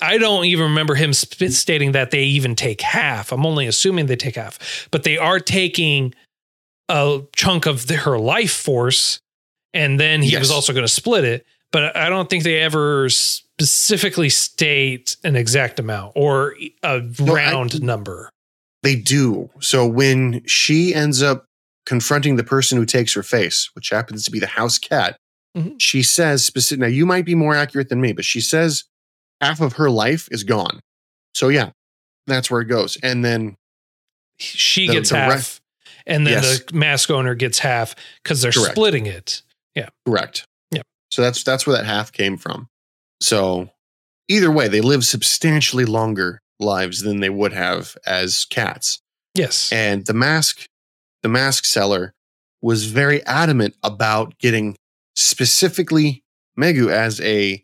I 0.02 0.18
don't 0.18 0.46
even 0.46 0.66
remember 0.66 0.96
him 0.96 1.14
stating 1.14 1.92
that 1.92 2.12
they 2.12 2.24
even 2.24 2.56
take 2.56 2.82
half. 2.82 3.32
I'm 3.32 3.46
only 3.46 3.68
assuming 3.68 4.06
they 4.06 4.16
take 4.16 4.36
half, 4.36 4.88
but 4.90 5.04
they 5.04 5.18
are 5.18 5.40
taking 5.40 6.16
a 6.90 7.22
chunk 7.36 7.66
of 7.66 7.88
the, 7.88 7.96
her 7.96 8.18
life 8.18 8.54
force, 8.54 9.20
and 9.74 10.00
then 10.00 10.22
he 10.22 10.38
was 10.38 10.50
also 10.50 10.74
going 10.74 10.86
to 10.86 10.92
split 10.92 11.26
it. 11.26 11.46
But 11.74 11.98
I 11.98 12.08
don't 12.08 12.30
think 12.30 12.44
they 12.46 12.60
ever 12.62 13.10
specifically 13.10 14.30
state 14.30 15.18
an 15.26 15.36
exact 15.36 15.80
amount 15.80 16.14
or 16.16 16.56
a 16.84 17.02
No, 17.20 17.34
I- 17.34 17.36
round 17.36 17.82
number. 17.84 18.30
They 18.84 18.96
do. 18.96 19.50
So 19.60 19.86
when 19.88 20.46
she 20.46 20.94
ends 20.94 21.22
up 21.22 21.46
confronting 21.86 22.36
the 22.38 22.44
person 22.44 22.78
who 22.78 22.86
takes 22.86 23.14
her 23.14 23.24
face, 23.24 23.70
which 23.76 23.90
happens 23.90 24.24
to 24.24 24.32
be 24.32 24.40
the 24.40 24.48
house 24.48 24.78
cat, 24.78 25.18
Mhm. 25.58 25.76
she 25.80 26.04
says 26.04 26.46
specific. 26.46 26.80
Now 26.80 26.88
you 26.88 27.06
might 27.06 27.26
be 27.26 27.36
more 27.36 27.56
accurate 27.56 27.90
than 27.90 28.00
me, 28.00 28.14
but 28.14 28.24
she 28.26 28.40
says 28.40 28.84
half 29.42 29.60
of 29.60 29.74
her 29.74 29.90
life 29.90 30.30
is 30.32 30.44
gone. 30.44 30.80
So 31.36 31.50
yeah, 31.50 31.72
that's 32.28 32.50
where 32.52 32.62
it 32.62 32.66
goes. 32.70 32.98
And 33.04 33.26
then 33.26 33.56
She 34.40 34.88
The- 34.88 34.94
gets 34.94 35.10
the 35.12 35.18
half, 35.18 35.30
rest- 35.30 35.62
and 36.08 36.26
then 36.26 36.42
Yes. 36.42 36.60
the 36.68 36.74
mask 36.76 37.12
owner 37.12 37.36
gets 37.36 37.60
half 37.60 37.96
because 38.24 38.42
they're 38.42 38.52
Correct. 38.52 38.72
splitting 38.74 39.06
it. 39.06 39.44
Yeah. 39.76 39.90
Correct. 40.08 40.46
So 41.14 41.22
that's 41.22 41.44
that's 41.44 41.68
where 41.68 41.76
that 41.76 41.86
half 41.86 42.12
came 42.12 42.38
from. 42.38 42.70
So 43.22 43.70
either 44.28 44.50
way, 44.50 44.68
they 44.68 44.82
live 44.82 45.06
substantially 45.06 45.86
longer 45.86 46.42
lives 46.60 47.02
than 47.04 47.20
they 47.20 47.30
would 47.30 47.54
have 47.54 47.96
as 48.04 48.46
cats. 48.46 49.00
Yes. 49.36 49.72
And 49.72 50.08
the 50.08 50.16
mask, 50.16 50.66
the 51.22 51.30
mask 51.30 51.66
seller 51.66 52.16
was 52.64 52.88
very 52.88 53.24
adamant 53.28 53.76
about 53.84 54.40
getting 54.40 54.76
specifically 55.16 56.24
Megu 56.58 56.90
as 56.90 57.22
a 57.22 57.64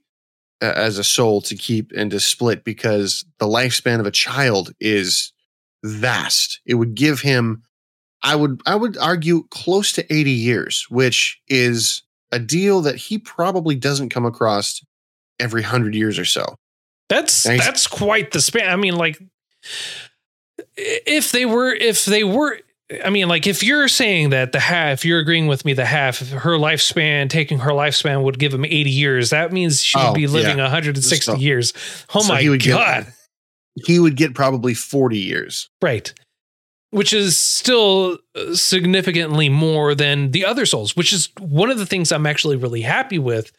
as 0.61 0.99
a 0.99 1.03
soul 1.03 1.41
to 1.41 1.55
keep 1.55 1.91
and 1.97 2.11
to 2.11 2.19
split 2.19 2.63
because 2.63 3.25
the 3.39 3.47
lifespan 3.47 3.99
of 3.99 4.05
a 4.05 4.11
child 4.11 4.73
is 4.79 5.33
vast. 5.83 6.61
It 6.67 6.75
would 6.75 6.93
give 6.93 7.21
him 7.21 7.63
I 8.21 8.35
would 8.35 8.61
I 8.67 8.75
would 8.75 8.95
argue 8.99 9.47
close 9.49 9.91
to 9.93 10.13
80 10.13 10.29
years, 10.29 10.85
which 10.91 11.41
is 11.47 12.03
a 12.31 12.39
deal 12.39 12.81
that 12.81 12.95
he 12.95 13.17
probably 13.17 13.75
doesn't 13.75 14.09
come 14.09 14.25
across 14.25 14.81
every 15.39 15.61
100 15.61 15.95
years 15.95 16.19
or 16.19 16.25
so. 16.25 16.55
That's 17.09 17.43
that's 17.43 17.87
quite 17.87 18.31
the 18.31 18.41
span. 18.41 18.69
I 18.69 18.75
mean, 18.75 18.95
like 18.95 19.19
if 20.77 21.31
they 21.31 21.45
were 21.45 21.73
if 21.73 22.05
they 22.05 22.23
were 22.23 22.59
I 23.03 23.09
mean, 23.11 23.27
like 23.27 23.45
if 23.45 23.61
you're 23.63 23.87
saying 23.87 24.31
that 24.31 24.51
the 24.51 24.59
half, 24.59 24.93
if 24.99 25.05
you're 25.05 25.19
agreeing 25.19 25.45
with 25.47 25.63
me, 25.63 25.73
the 25.73 25.85
half 25.85 26.19
her 26.29 26.57
lifespan, 26.57 27.29
taking 27.29 27.59
her 27.59 27.69
lifespan 27.71 28.23
would 28.23 28.39
give 28.39 28.51
him 28.53 28.65
80 28.65 28.89
years. 28.89 29.29
That 29.29 29.51
means 29.53 29.83
she 29.83 29.99
Oh, 29.99 30.07
would 30.11 30.15
be 30.15 30.25
living 30.27 30.57
yeah. 30.57 30.63
160 30.63 31.31
So- 31.31 31.35
years. 31.37 31.73
Oh 32.15 32.21
so 32.21 32.33
my 32.33 32.41
he 32.41 32.49
would 32.49 32.61
get- 32.61 32.71
god! 32.71 33.13
He 33.85 33.99
would 33.99 34.15
get 34.17 34.33
probably 34.33 34.73
40 34.73 35.17
years. 35.19 35.69
right, 35.81 36.11
which 36.91 37.13
is 37.13 37.37
still 37.37 38.17
uh, 38.35 38.53
significantly 38.53 39.49
more 39.49 39.93
than 39.93 40.31
the 40.31 40.45
other 40.45 40.65
souls. 40.65 40.95
Which 40.95 41.13
is 41.13 41.29
one 41.39 41.69
of 41.69 41.77
the 41.77 41.85
things 41.85 42.11
I'm 42.11 42.25
actually 42.25 42.55
really 42.55 42.81
happy 42.81 43.19
with 43.19 43.51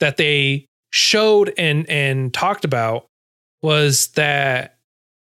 that 0.00 0.16
they 0.16 0.66
showed 0.90 1.52
and 1.58 1.88
and 1.88 2.32
talked 2.32 2.64
about 2.64 3.06
was 3.62 4.08
that 4.08 4.76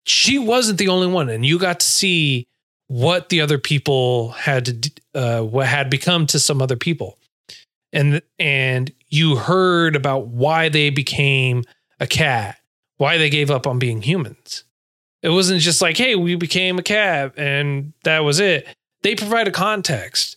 she 0.07 0.39
wasn't 0.39 0.79
the 0.79 0.89
only 0.89 1.07
one, 1.07 1.29
and 1.29 1.45
you 1.47 1.59
got 1.59 1.81
to 1.81 1.87
see 1.87 2.47
what 2.89 3.29
the 3.29 3.41
other 3.41 3.59
people 3.59 4.31
had 4.31 4.67
to 4.67 4.91
uh, 5.15 5.43
what 5.43 5.67
had 5.67 5.89
become 5.91 6.27
to 6.27 6.39
some 6.39 6.61
other 6.61 6.77
people, 6.77 7.19
and 7.93 8.21
and 8.39 8.93
you 9.09 9.37
heard 9.37 9.97
about 9.97 10.27
why 10.27 10.69
they 10.69 10.91
became 10.91 11.65
a 12.01 12.07
cat, 12.07 12.59
why 12.97 13.17
they 13.17 13.31
gave 13.31 13.51
up 13.51 13.67
on 13.67 13.79
being 13.79 14.03
humans. 14.03 14.65
It 15.25 15.31
wasn't 15.31 15.63
just 15.63 15.81
like, 15.81 15.97
hey, 15.97 16.17
we 16.17 16.35
became 16.35 16.79
a 16.79 16.83
cat 16.83 17.33
and 17.39 17.95
that 18.05 18.25
was 18.25 18.41
it. 18.41 18.69
They 19.03 19.15
provide 19.15 19.49
a 19.49 19.51
context. 19.51 20.37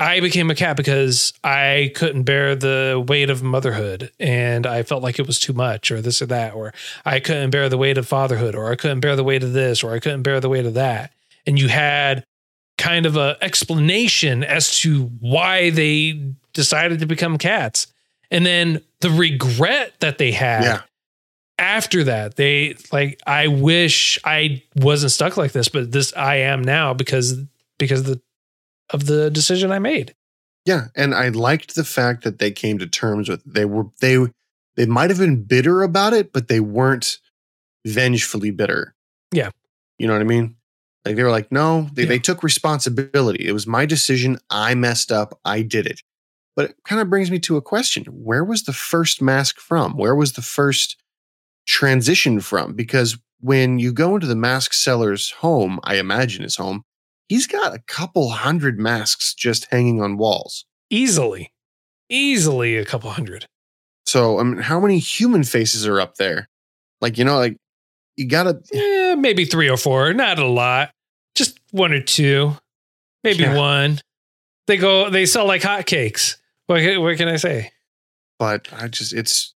I 0.00 0.18
became 0.18 0.50
a 0.50 0.54
cat 0.56 0.76
because 0.76 1.32
I 1.44 1.92
couldn't 1.94 2.24
bear 2.24 2.56
the 2.56 3.02
weight 3.06 3.30
of 3.30 3.44
motherhood 3.44 4.10
and 4.18 4.66
I 4.66 4.82
felt 4.82 5.04
like 5.04 5.20
it 5.20 5.28
was 5.28 5.38
too 5.38 5.52
much, 5.52 5.92
or 5.92 6.02
this 6.02 6.20
or 6.20 6.26
that, 6.26 6.54
or 6.54 6.74
I 7.04 7.20
couldn't 7.20 7.50
bear 7.50 7.68
the 7.68 7.78
weight 7.78 7.98
of 7.98 8.08
fatherhood, 8.08 8.56
or 8.56 8.70
I 8.70 8.74
couldn't 8.74 9.00
bear 9.00 9.14
the 9.14 9.24
weight 9.24 9.44
of 9.44 9.52
this, 9.52 9.84
or 9.84 9.94
I 9.94 10.00
couldn't 10.00 10.22
bear 10.22 10.40
the 10.40 10.48
weight 10.48 10.66
of 10.66 10.74
that. 10.74 11.12
And 11.46 11.58
you 11.58 11.68
had 11.68 12.24
kind 12.78 13.06
of 13.06 13.16
an 13.16 13.36
explanation 13.40 14.42
as 14.42 14.76
to 14.80 15.04
why 15.20 15.70
they 15.70 16.20
decided 16.52 16.98
to 16.98 17.06
become 17.06 17.38
cats. 17.38 17.86
And 18.30 18.44
then 18.44 18.82
the 19.00 19.10
regret 19.10 19.94
that 20.00 20.18
they 20.18 20.32
had 20.32 20.64
Yeah. 20.64 20.80
After 21.58 22.04
that 22.04 22.36
they 22.36 22.74
like 22.92 23.20
i 23.26 23.46
wish 23.46 24.18
i 24.24 24.62
wasn't 24.76 25.10
stuck 25.10 25.36
like 25.36 25.52
this 25.52 25.68
but 25.68 25.90
this 25.92 26.12
i 26.16 26.36
am 26.36 26.60
now 26.62 26.92
because 26.92 27.34
because 27.78 28.00
of 28.00 28.06
the 28.06 28.20
of 28.90 29.06
the 29.06 29.30
decision 29.30 29.70
i 29.72 29.78
made 29.78 30.14
Yeah, 30.66 30.86
and 30.96 31.14
I 31.14 31.28
liked 31.28 31.74
the 31.76 31.84
fact 31.84 32.24
that 32.24 32.38
they 32.40 32.50
came 32.50 32.78
to 32.78 32.86
terms 32.86 33.28
with 33.28 33.42
they 33.44 33.64
were 33.64 33.86
they 34.00 34.16
they 34.76 34.86
might 34.86 35.10
have 35.10 35.18
been 35.20 35.44
bitter 35.44 35.82
about 35.82 36.12
it, 36.12 36.32
but 36.32 36.48
they 36.48 36.58
weren't 36.60 37.18
vengefully 37.86 38.50
bitter. 38.50 38.94
Yeah. 39.32 39.50
You 39.98 40.06
know 40.06 40.12
what 40.12 40.22
I 40.22 40.24
mean? 40.24 40.56
Like 41.04 41.14
they 41.16 41.22
were 41.22 41.30
like, 41.30 41.50
no, 41.52 41.88
they, 41.92 42.02
Yeah. 42.02 42.08
they 42.08 42.18
took 42.18 42.42
responsibility. 42.42 43.46
It 43.46 43.52
was 43.52 43.66
my 43.66 43.86
decision. 43.86 44.38
I 44.50 44.74
messed 44.74 45.12
up. 45.12 45.38
I 45.44 45.62
did 45.62 45.86
it. 45.86 46.02
But 46.56 46.70
it 46.70 46.76
kind 46.84 47.00
of 47.00 47.08
brings 47.08 47.30
me 47.30 47.38
to 47.40 47.56
a 47.56 47.62
question. 47.62 48.04
Where 48.04 48.44
was 48.44 48.64
the 48.64 48.72
first 48.72 49.22
mask 49.22 49.60
from? 49.60 49.96
Where 49.96 50.14
was 50.16 50.32
the 50.32 50.42
first 50.42 50.96
transition 51.66 52.40
from? 52.40 52.72
Because 52.74 53.18
when 53.40 53.78
you 53.78 53.92
go 53.92 54.14
into 54.14 54.26
the 54.26 54.36
mask 54.36 54.72
seller's 54.72 55.30
home, 55.30 55.78
I 55.84 55.96
imagine 55.96 56.42
his 56.42 56.56
home, 56.56 56.82
he's 57.28 57.46
got 57.46 57.74
a 57.74 57.80
couple 57.86 58.30
hundred 58.30 58.78
masks 58.78 59.34
just 59.34 59.66
hanging 59.70 60.00
on 60.00 60.16
walls. 60.16 60.64
easily 60.90 61.52
easily 62.08 62.76
a 62.76 62.84
couple 62.84 63.10
hundred 63.10 63.44
So, 64.06 64.38
I 64.38 64.44
mean, 64.44 64.58
how 64.62 64.78
many 64.78 64.98
human 65.00 65.42
faces 65.42 65.84
are 65.88 66.00
up 66.00 66.14
there? 66.14 66.48
Like, 67.00 67.18
you 67.18 67.24
know, 67.24 67.36
like 67.38 67.56
you 68.16 68.28
gotta, 68.28 68.60
yeah 68.72 69.16
maybe 69.16 69.44
three 69.44 69.68
or 69.68 69.76
four 69.76 70.12
not 70.14 70.38
a 70.38 70.46
lot 70.46 70.90
just 71.34 71.58
one 71.72 71.92
or 71.92 72.00
two 72.00 72.52
maybe 73.24 73.42
Yeah. 73.42 73.56
one 73.56 73.98
they 74.68 74.76
go 74.78 75.10
they 75.10 75.26
sell 75.26 75.46
like 75.46 75.62
hotcakes 75.62 76.36
what, 76.66 76.80
what 77.00 77.16
can 77.18 77.28
i 77.28 77.36
say 77.36 77.70
but 78.38 78.68
I 78.72 78.88
just, 78.88 79.12
it's, 79.12 79.52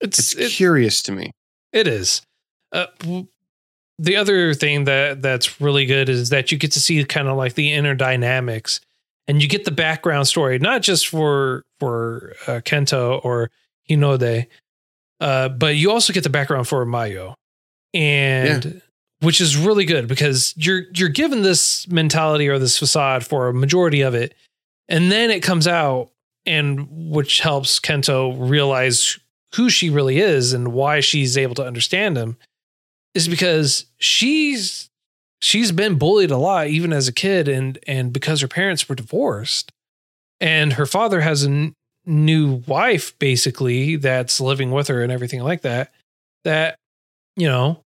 it's, 0.00 0.18
it's 0.18 0.34
it- 0.34 0.50
curious 0.50 1.02
to 1.04 1.12
me. 1.12 1.30
It 1.72 1.88
is. 1.88 2.22
Uh, 2.70 2.86
the 3.98 4.16
other 4.16 4.54
thing 4.54 4.84
that 4.84 5.22
that's 5.22 5.60
really 5.60 5.86
good 5.86 6.08
is 6.08 6.30
that 6.30 6.50
you 6.50 6.58
get 6.58 6.72
to 6.72 6.80
see 6.80 7.04
kind 7.04 7.28
of 7.28 7.36
like 7.36 7.54
the 7.54 7.72
inner 7.72 7.94
dynamics, 7.94 8.80
and 9.28 9.42
you 9.42 9.48
get 9.48 9.64
the 9.64 9.70
background 9.70 10.26
story, 10.26 10.58
not 10.58 10.82
just 10.82 11.08
for 11.08 11.64
for 11.78 12.34
uh, 12.46 12.60
Kento 12.64 13.24
or 13.24 13.50
Hinode, 13.88 14.46
uh, 15.20 15.48
but 15.50 15.76
you 15.76 15.90
also 15.90 16.12
get 16.12 16.24
the 16.24 16.30
background 16.30 16.66
for 16.66 16.84
Mayo, 16.84 17.36
and 17.94 18.82
which 19.20 19.40
is 19.40 19.56
really 19.56 19.84
good 19.84 20.08
because 20.08 20.54
you're 20.56 20.84
you're 20.94 21.08
given 21.08 21.42
this 21.42 21.86
mentality 21.88 22.48
or 22.48 22.58
this 22.58 22.78
facade 22.78 23.24
for 23.24 23.48
a 23.48 23.54
majority 23.54 24.00
of 24.00 24.14
it, 24.14 24.34
and 24.88 25.12
then 25.12 25.30
it 25.30 25.40
comes 25.40 25.68
out, 25.68 26.10
and 26.44 26.88
which 26.90 27.40
helps 27.40 27.78
Kento 27.78 28.34
realize 28.36 29.18
who 29.56 29.68
she 29.70 29.90
really 29.90 30.18
is 30.18 30.52
and 30.52 30.72
why 30.72 31.00
she's 31.00 31.36
able 31.36 31.54
to 31.54 31.66
understand 31.66 32.16
him 32.16 32.36
is 33.14 33.28
because 33.28 33.86
she's 33.98 34.88
she's 35.40 35.72
been 35.72 35.96
bullied 35.98 36.30
a 36.30 36.36
lot 36.38 36.68
even 36.68 36.92
as 36.92 37.08
a 37.08 37.12
kid 37.12 37.48
and 37.48 37.78
and 37.86 38.12
because 38.12 38.40
her 38.40 38.48
parents 38.48 38.88
were 38.88 38.94
divorced 38.94 39.70
and 40.40 40.74
her 40.74 40.86
father 40.86 41.20
has 41.20 41.44
a 41.44 41.48
n- 41.48 41.74
new 42.06 42.62
wife 42.66 43.16
basically 43.18 43.96
that's 43.96 44.40
living 44.40 44.70
with 44.70 44.88
her 44.88 45.02
and 45.02 45.12
everything 45.12 45.40
like 45.42 45.62
that 45.62 45.92
that 46.44 46.76
you 47.36 47.46
know 47.46 47.80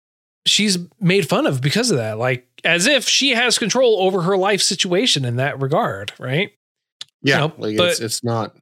she's 0.46 0.78
made 1.00 1.28
fun 1.28 1.46
of 1.46 1.60
because 1.60 1.90
of 1.90 1.96
that 1.98 2.18
like 2.18 2.46
as 2.64 2.86
if 2.86 3.08
she 3.08 3.30
has 3.30 3.58
control 3.58 4.02
over 4.02 4.22
her 4.22 4.36
life 4.36 4.60
situation 4.60 5.24
in 5.24 5.36
that 5.36 5.60
regard 5.60 6.12
right 6.18 6.52
Yeah. 7.22 7.38
Nope, 7.38 7.54
like 7.58 7.76
but- 7.76 7.90
it's, 7.90 8.00
it's 8.00 8.24
not, 8.24 8.56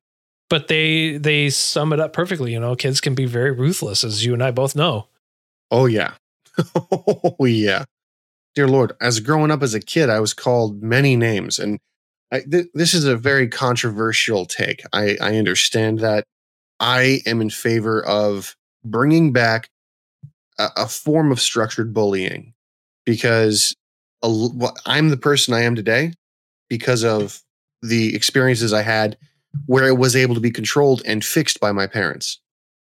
but 0.51 0.69
they 0.69 1.17
they 1.17 1.49
sum 1.49 1.93
it 1.95 2.01
up 2.01 2.13
perfectly 2.13 2.53
you 2.53 2.61
know 2.61 2.77
kids 2.77 3.01
can 3.01 3.15
be 3.15 3.25
very 3.25 3.51
ruthless 3.51 4.05
as 4.05 4.25
you 4.25 4.35
and 4.35 4.43
i 4.43 4.51
both 4.51 4.77
know 4.77 5.07
oh, 5.71 5.87
yeah. 5.87 6.15
oh, 6.75 7.37
yeah. 7.41 7.85
Dear 8.55 8.69
Lord, 8.69 8.93
as 9.01 9.21
growing 9.21 9.51
up 9.51 9.63
as 9.63 9.75
a 9.75 9.81
kid, 9.81 10.11
I 10.11 10.21
was 10.21 10.35
called 10.35 10.83
many 10.83 11.17
names. 11.17 11.59
And 11.59 11.79
I, 12.33 12.41
th- 12.41 12.67
this 12.75 12.95
is 12.95 13.05
a 13.05 13.17
very 13.17 13.49
controversial 13.49 14.45
take. 14.45 14.83
I, 14.93 15.17
I 15.21 15.37
understand 15.37 16.01
that. 16.01 16.25
I 16.81 17.21
am 17.27 17.41
in 17.41 17.51
favor 17.51 18.05
of 18.05 18.57
bringing 18.85 19.33
back 19.33 19.69
a, 20.59 20.69
a 20.79 20.89
form 20.89 21.31
of 21.31 21.41
structured 21.41 21.93
bullying 21.93 22.55
because 23.05 23.75
a 24.23 24.27
l- 24.27 24.55
wh- 24.61 24.81
I'm 24.87 25.11
the 25.11 25.17
person 25.17 25.55
I 25.55 25.63
am 25.63 25.77
today 25.77 26.15
because 26.69 27.05
of 27.05 27.43
the 27.83 28.15
experiences 28.17 28.73
I 28.73 28.83
had 28.83 29.17
where 29.67 29.89
it 29.89 29.99
was 29.99 30.17
able 30.17 30.35
to 30.35 30.41
be 30.41 30.51
controlled 30.51 31.03
and 31.05 31.25
fixed 31.25 31.61
by 31.61 31.73
my 31.73 31.87
parents. 31.87 32.41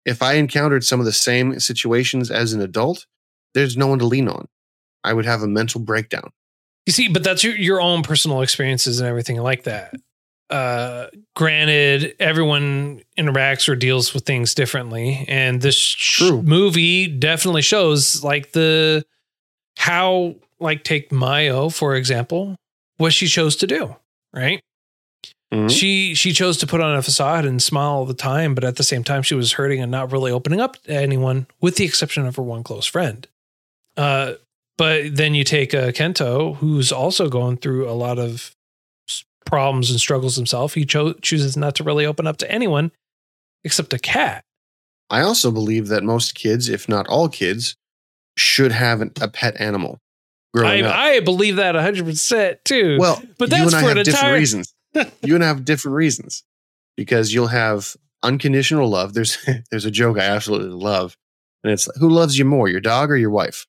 If 0.06 0.22
I 0.22 0.34
encountered 0.34 0.84
some 0.84 1.00
of 1.00 1.06
the 1.06 1.13
same 1.13 1.60
situations 1.60 2.32
as 2.32 2.54
an 2.54 2.62
adult, 2.62 3.06
there's 3.54 3.78
no 3.78 3.88
one 3.88 4.00
to 4.00 4.06
lean 4.06 4.28
on. 4.28 4.48
I 5.04 5.13
would 5.13 5.26
have 5.26 5.41
a 5.41 5.48
mental 5.48 5.82
breakdown. 5.82 6.32
You 6.86 6.93
see, 6.93 7.10
but 7.10 7.24
that's 7.24 7.43
your, 7.43 7.56
your 7.56 7.82
own 7.82 8.04
personal 8.04 8.41
experiences 8.41 9.00
and 9.00 9.10
everything 9.10 9.38
like 9.38 9.63
that. 9.63 9.93
Uh, 10.50 11.08
granted, 11.36 12.15
everyone 12.20 13.02
interacts 13.17 13.67
or 13.67 13.76
deals 13.76 14.13
with 14.13 14.26
things 14.26 14.54
differently, 14.54 15.26
and 15.28 15.62
this 15.62 15.76
sh- 15.76 16.22
movie 16.22 17.08
definitely 17.08 17.62
shows 17.62 18.24
like 18.24 18.54
the 18.54 19.04
how 19.78 20.36
like 20.62 20.86
take 20.86 21.12
Mayo 21.12 21.67
for 21.67 21.96
example, 21.96 22.56
what 22.96 23.12
she 23.12 23.28
chose 23.28 23.58
to 23.58 23.67
do, 23.67 23.93
right? 24.34 24.62
Mhm. 25.54 25.70
She 25.72 26.14
she 26.14 26.34
chose 26.34 26.58
to 26.58 26.68
put 26.68 26.82
on 26.82 26.96
a 26.98 27.02
facade 27.02 27.46
and 27.46 27.62
smile 27.64 27.92
all 27.92 28.06
the 28.06 28.14
time, 28.14 28.54
but 28.54 28.64
at 28.66 28.76
the 28.76 28.84
same 28.84 29.04
time 29.04 29.22
she 29.24 29.34
was 29.36 29.54
hurting 29.54 29.82
and 29.82 29.90
not 29.92 30.12
really 30.12 30.32
opening 30.32 30.60
up 30.60 30.76
to 30.84 30.92
anyone, 30.92 31.48
with 31.62 31.78
the 31.78 31.86
exception 31.86 32.26
of 32.26 32.36
her 32.36 32.42
one 32.44 32.64
close 32.64 32.86
friend. 32.86 33.26
Uh, 33.96 34.34
but 34.78 35.16
then 35.16 35.34
you 35.36 35.44
take 35.46 35.74
uh, 35.74 35.92
Kento, 35.92 36.58
who's 36.58 36.92
also 36.92 37.30
going 37.30 37.58
through 37.58 37.90
a 37.90 37.94
lot 37.94 38.20
of 38.20 38.52
problems 39.46 39.90
and 39.90 40.00
struggles 40.00 40.36
himself. 40.36 40.74
He 40.74 40.86
cho- 40.86 41.14
chooses 41.14 41.56
not 41.56 41.76
to 41.76 41.84
really 41.84 42.06
open 42.06 42.28
up 42.28 42.38
to 42.38 42.52
anyone 42.52 42.92
except 43.64 43.94
a 43.94 44.00
cat. 44.00 44.44
I 45.10 45.22
also 45.22 45.50
believe 45.52 45.88
that 45.88 46.04
most 46.04 46.36
kids, 46.36 46.68
if 46.68 46.90
not 46.90 47.08
all 47.08 47.30
kids, 47.30 47.76
should 48.38 48.74
have 48.74 49.00
an, 49.02 49.14
a 49.22 49.30
pet 49.30 49.60
animal 49.60 49.98
growing 50.54 50.84
up. 50.86 50.94
I, 50.94 51.16
I 51.16 51.20
believe 51.22 51.56
that 51.56 51.74
100% 51.76 52.58
too. 52.66 52.98
well, 53.00 53.22
but 53.38 53.50
that's 53.50 53.72
for 53.74 53.78
an 53.78 53.96
different 53.96 54.08
entire- 54.10 54.34
reasons. 54.34 54.74
You 55.22 55.36
and 55.36 55.44
I 55.44 55.48
have 55.48 55.66
different 55.66 55.96
reasons 55.96 56.44
because 56.96 57.34
you'll 57.34 57.48
have 57.48 57.96
unconditional 58.24 58.90
love. 58.90 59.14
There's 59.14 59.38
there's 59.72 59.86
a 59.86 59.92
joke 59.92 60.18
I 60.18 60.24
absolutely 60.24 60.70
love, 60.70 61.16
and 61.64 61.72
it's 61.74 61.88
who 62.00 62.10
loves 62.10 62.38
you 62.38 62.46
more, 62.46 62.68
your 62.68 62.82
dog 62.82 63.12
or 63.12 63.18
your 63.18 63.30
wife? 63.30 63.66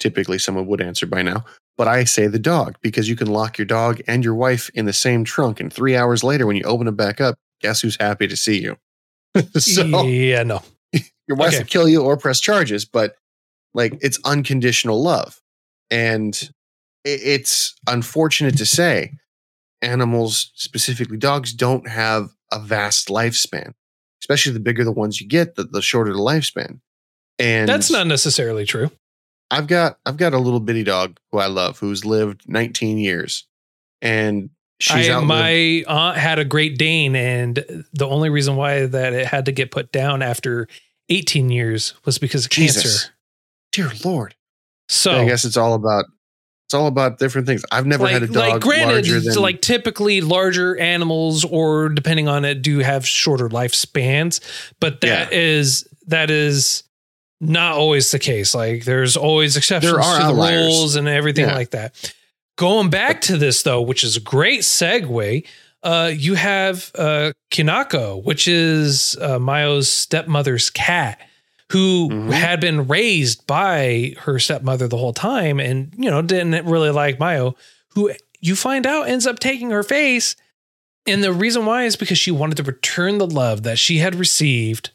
Typically, 0.00 0.38
someone 0.38 0.66
would 0.66 0.80
answer 0.80 1.06
by 1.06 1.22
now, 1.22 1.44
but 1.78 1.88
I 1.88 2.04
say 2.04 2.26
the 2.26 2.38
dog 2.38 2.76
because 2.82 3.08
you 3.08 3.16
can 3.16 3.28
lock 3.28 3.58
your 3.58 3.64
dog 3.66 4.00
and 4.08 4.24
your 4.24 4.34
wife 4.34 4.70
in 4.74 4.86
the 4.86 4.92
same 4.92 5.24
trunk, 5.24 5.60
and 5.60 5.72
three 5.72 5.96
hours 5.96 6.24
later, 6.24 6.46
when 6.46 6.56
you 6.56 6.64
open 6.64 6.88
it 6.88 6.96
back 6.96 7.20
up, 7.20 7.36
guess 7.60 7.80
who's 7.80 7.96
happy 7.96 8.26
to 8.26 8.36
see 8.36 8.60
you? 8.60 8.76
so 9.56 9.82
yeah, 10.04 10.42
no. 10.42 10.62
your 11.28 11.36
wife 11.36 11.48
Okay. 11.54 11.58
will 11.58 11.66
kill 11.66 11.88
you 11.88 12.02
or 12.02 12.16
press 12.16 12.40
charges, 12.40 12.84
but 12.84 13.16
like 13.72 13.96
it's 14.00 14.18
unconditional 14.24 15.02
love. 15.02 15.40
And 15.90 16.50
it's 17.04 17.74
unfortunate 17.86 18.56
to 18.58 18.66
say, 18.66 19.12
animals, 19.84 20.50
specifically 20.54 21.16
dogs, 21.16 21.52
don't 21.52 21.88
have 21.88 22.30
a 22.50 22.58
vast 22.58 23.08
lifespan, 23.08 23.74
especially 24.22 24.52
the 24.52 24.60
bigger 24.60 24.84
the 24.84 24.92
ones 24.92 25.20
you 25.20 25.28
get, 25.28 25.54
the, 25.56 25.64
the 25.64 25.82
shorter 25.82 26.12
the 26.12 26.18
lifespan. 26.18 26.80
And 27.38 27.68
That's 27.68 27.90
not 27.90 28.06
necessarily 28.06 28.64
true. 28.64 28.90
I've 29.50 29.66
got 29.66 29.98
I've 30.06 30.16
got 30.16 30.32
a 30.32 30.38
little 30.38 30.60
bitty 30.60 30.84
dog 30.84 31.18
who 31.30 31.38
I 31.38 31.46
love 31.46 31.78
who's 31.78 32.04
lived 32.04 32.48
19 32.48 32.98
years, 32.98 33.46
and 34.00 34.50
she's 34.80 35.08
I, 35.08 35.12
outlived 35.12 35.28
my 35.28 35.84
aunt 35.86 36.16
had 36.16 36.38
a 36.38 36.44
Great 36.44 36.78
Dane, 36.78 37.14
and 37.14 37.84
the 37.92 38.08
only 38.08 38.30
reason 38.30 38.56
why 38.56 38.86
that 38.86 39.12
it 39.12 39.26
had 39.26 39.44
to 39.46 39.52
get 39.52 39.70
put 39.70 39.92
down 39.92 40.22
after 40.22 40.66
18 41.08 41.50
years 41.50 41.94
was 42.04 42.18
because 42.18 42.46
of 42.46 42.50
Jesus. 42.50 42.82
cancer. 42.82 43.10
Dear 43.72 43.90
Lord, 44.04 44.34
So 44.88 45.12
I 45.12 45.24
guess 45.24 45.44
it's 45.44 45.56
all 45.56 45.74
about 45.74 46.06
it's 46.66 46.74
all 46.74 46.86
about 46.86 47.18
different 47.18 47.46
things. 47.46 47.62
I've 47.70 47.86
never 47.86 48.06
had 48.08 48.22
a 48.22 48.26
dog 48.26 48.36
like 48.36 48.62
granted, 48.62 49.06
larger 49.06 49.20
than 49.20 49.34
like 49.42 49.60
typically 49.60 50.20
larger 50.20 50.78
animals, 50.78 51.44
or 51.44 51.88
depending 51.90 52.26
on 52.28 52.44
it, 52.44 52.62
do 52.62 52.78
have 52.78 53.06
shorter 53.06 53.48
lifespans. 53.48 54.40
But 54.80 55.00
that 55.02 55.32
is 55.32 55.86
that 56.06 56.30
is 56.30 56.84
not 57.40 57.72
always 57.72 58.10
the 58.10 58.18
case. 58.18 58.54
Like 58.54 58.84
there's 58.84 59.16
always 59.16 59.56
exceptions 59.56 59.92
There 59.92 60.00
are 60.00 60.20
to 60.30 60.34
the 60.34 60.42
rules 60.42 60.96
and 60.96 61.06
everything 61.06 61.46
Yeah. 61.46 61.54
like 61.54 61.70
that. 61.70 62.14
Going 62.56 62.88
back 62.88 63.20
to 63.22 63.36
this 63.36 63.62
though, 63.62 63.82
which 63.82 64.02
is 64.04 64.16
a 64.16 64.20
great 64.20 64.60
segue. 64.60 65.46
Uh, 65.82 66.10
you 66.16 66.32
have 66.34 66.90
uh, 66.94 67.32
Kinako, 67.50 68.24
which 68.24 68.48
is 68.48 69.18
uh, 69.20 69.38
Mayo's 69.38 69.90
stepmother's 69.92 70.70
cat, 70.70 71.20
who 71.72 72.08
Mhm. 72.10 72.30
had 72.32 72.60
been 72.60 72.86
raised 72.86 73.46
by 73.46 74.14
her 74.20 74.38
stepmother 74.38 74.86
the 74.88 74.96
whole 74.98 75.12
time, 75.12 75.58
and 75.60 75.92
you 75.96 76.10
know 76.10 76.22
didn't 76.22 76.66
really 76.66 76.90
like 76.90 77.18
Mayo. 77.18 77.56
Who 77.94 78.12
you 78.40 78.54
find 78.56 78.86
out 78.86 79.08
ends 79.08 79.26
up 79.26 79.38
taking 79.38 79.70
her 79.70 79.82
face, 79.82 80.36
and 81.06 81.22
the 81.24 81.32
reason 81.32 81.64
why 81.66 81.84
is 81.84 81.96
because 81.96 82.18
she 82.18 82.30
wanted 82.30 82.56
to 82.58 82.62
return 82.62 83.18
the 83.18 83.26
love 83.26 83.62
that 83.62 83.78
she 83.78 83.98
had 83.98 84.14
received 84.14 84.90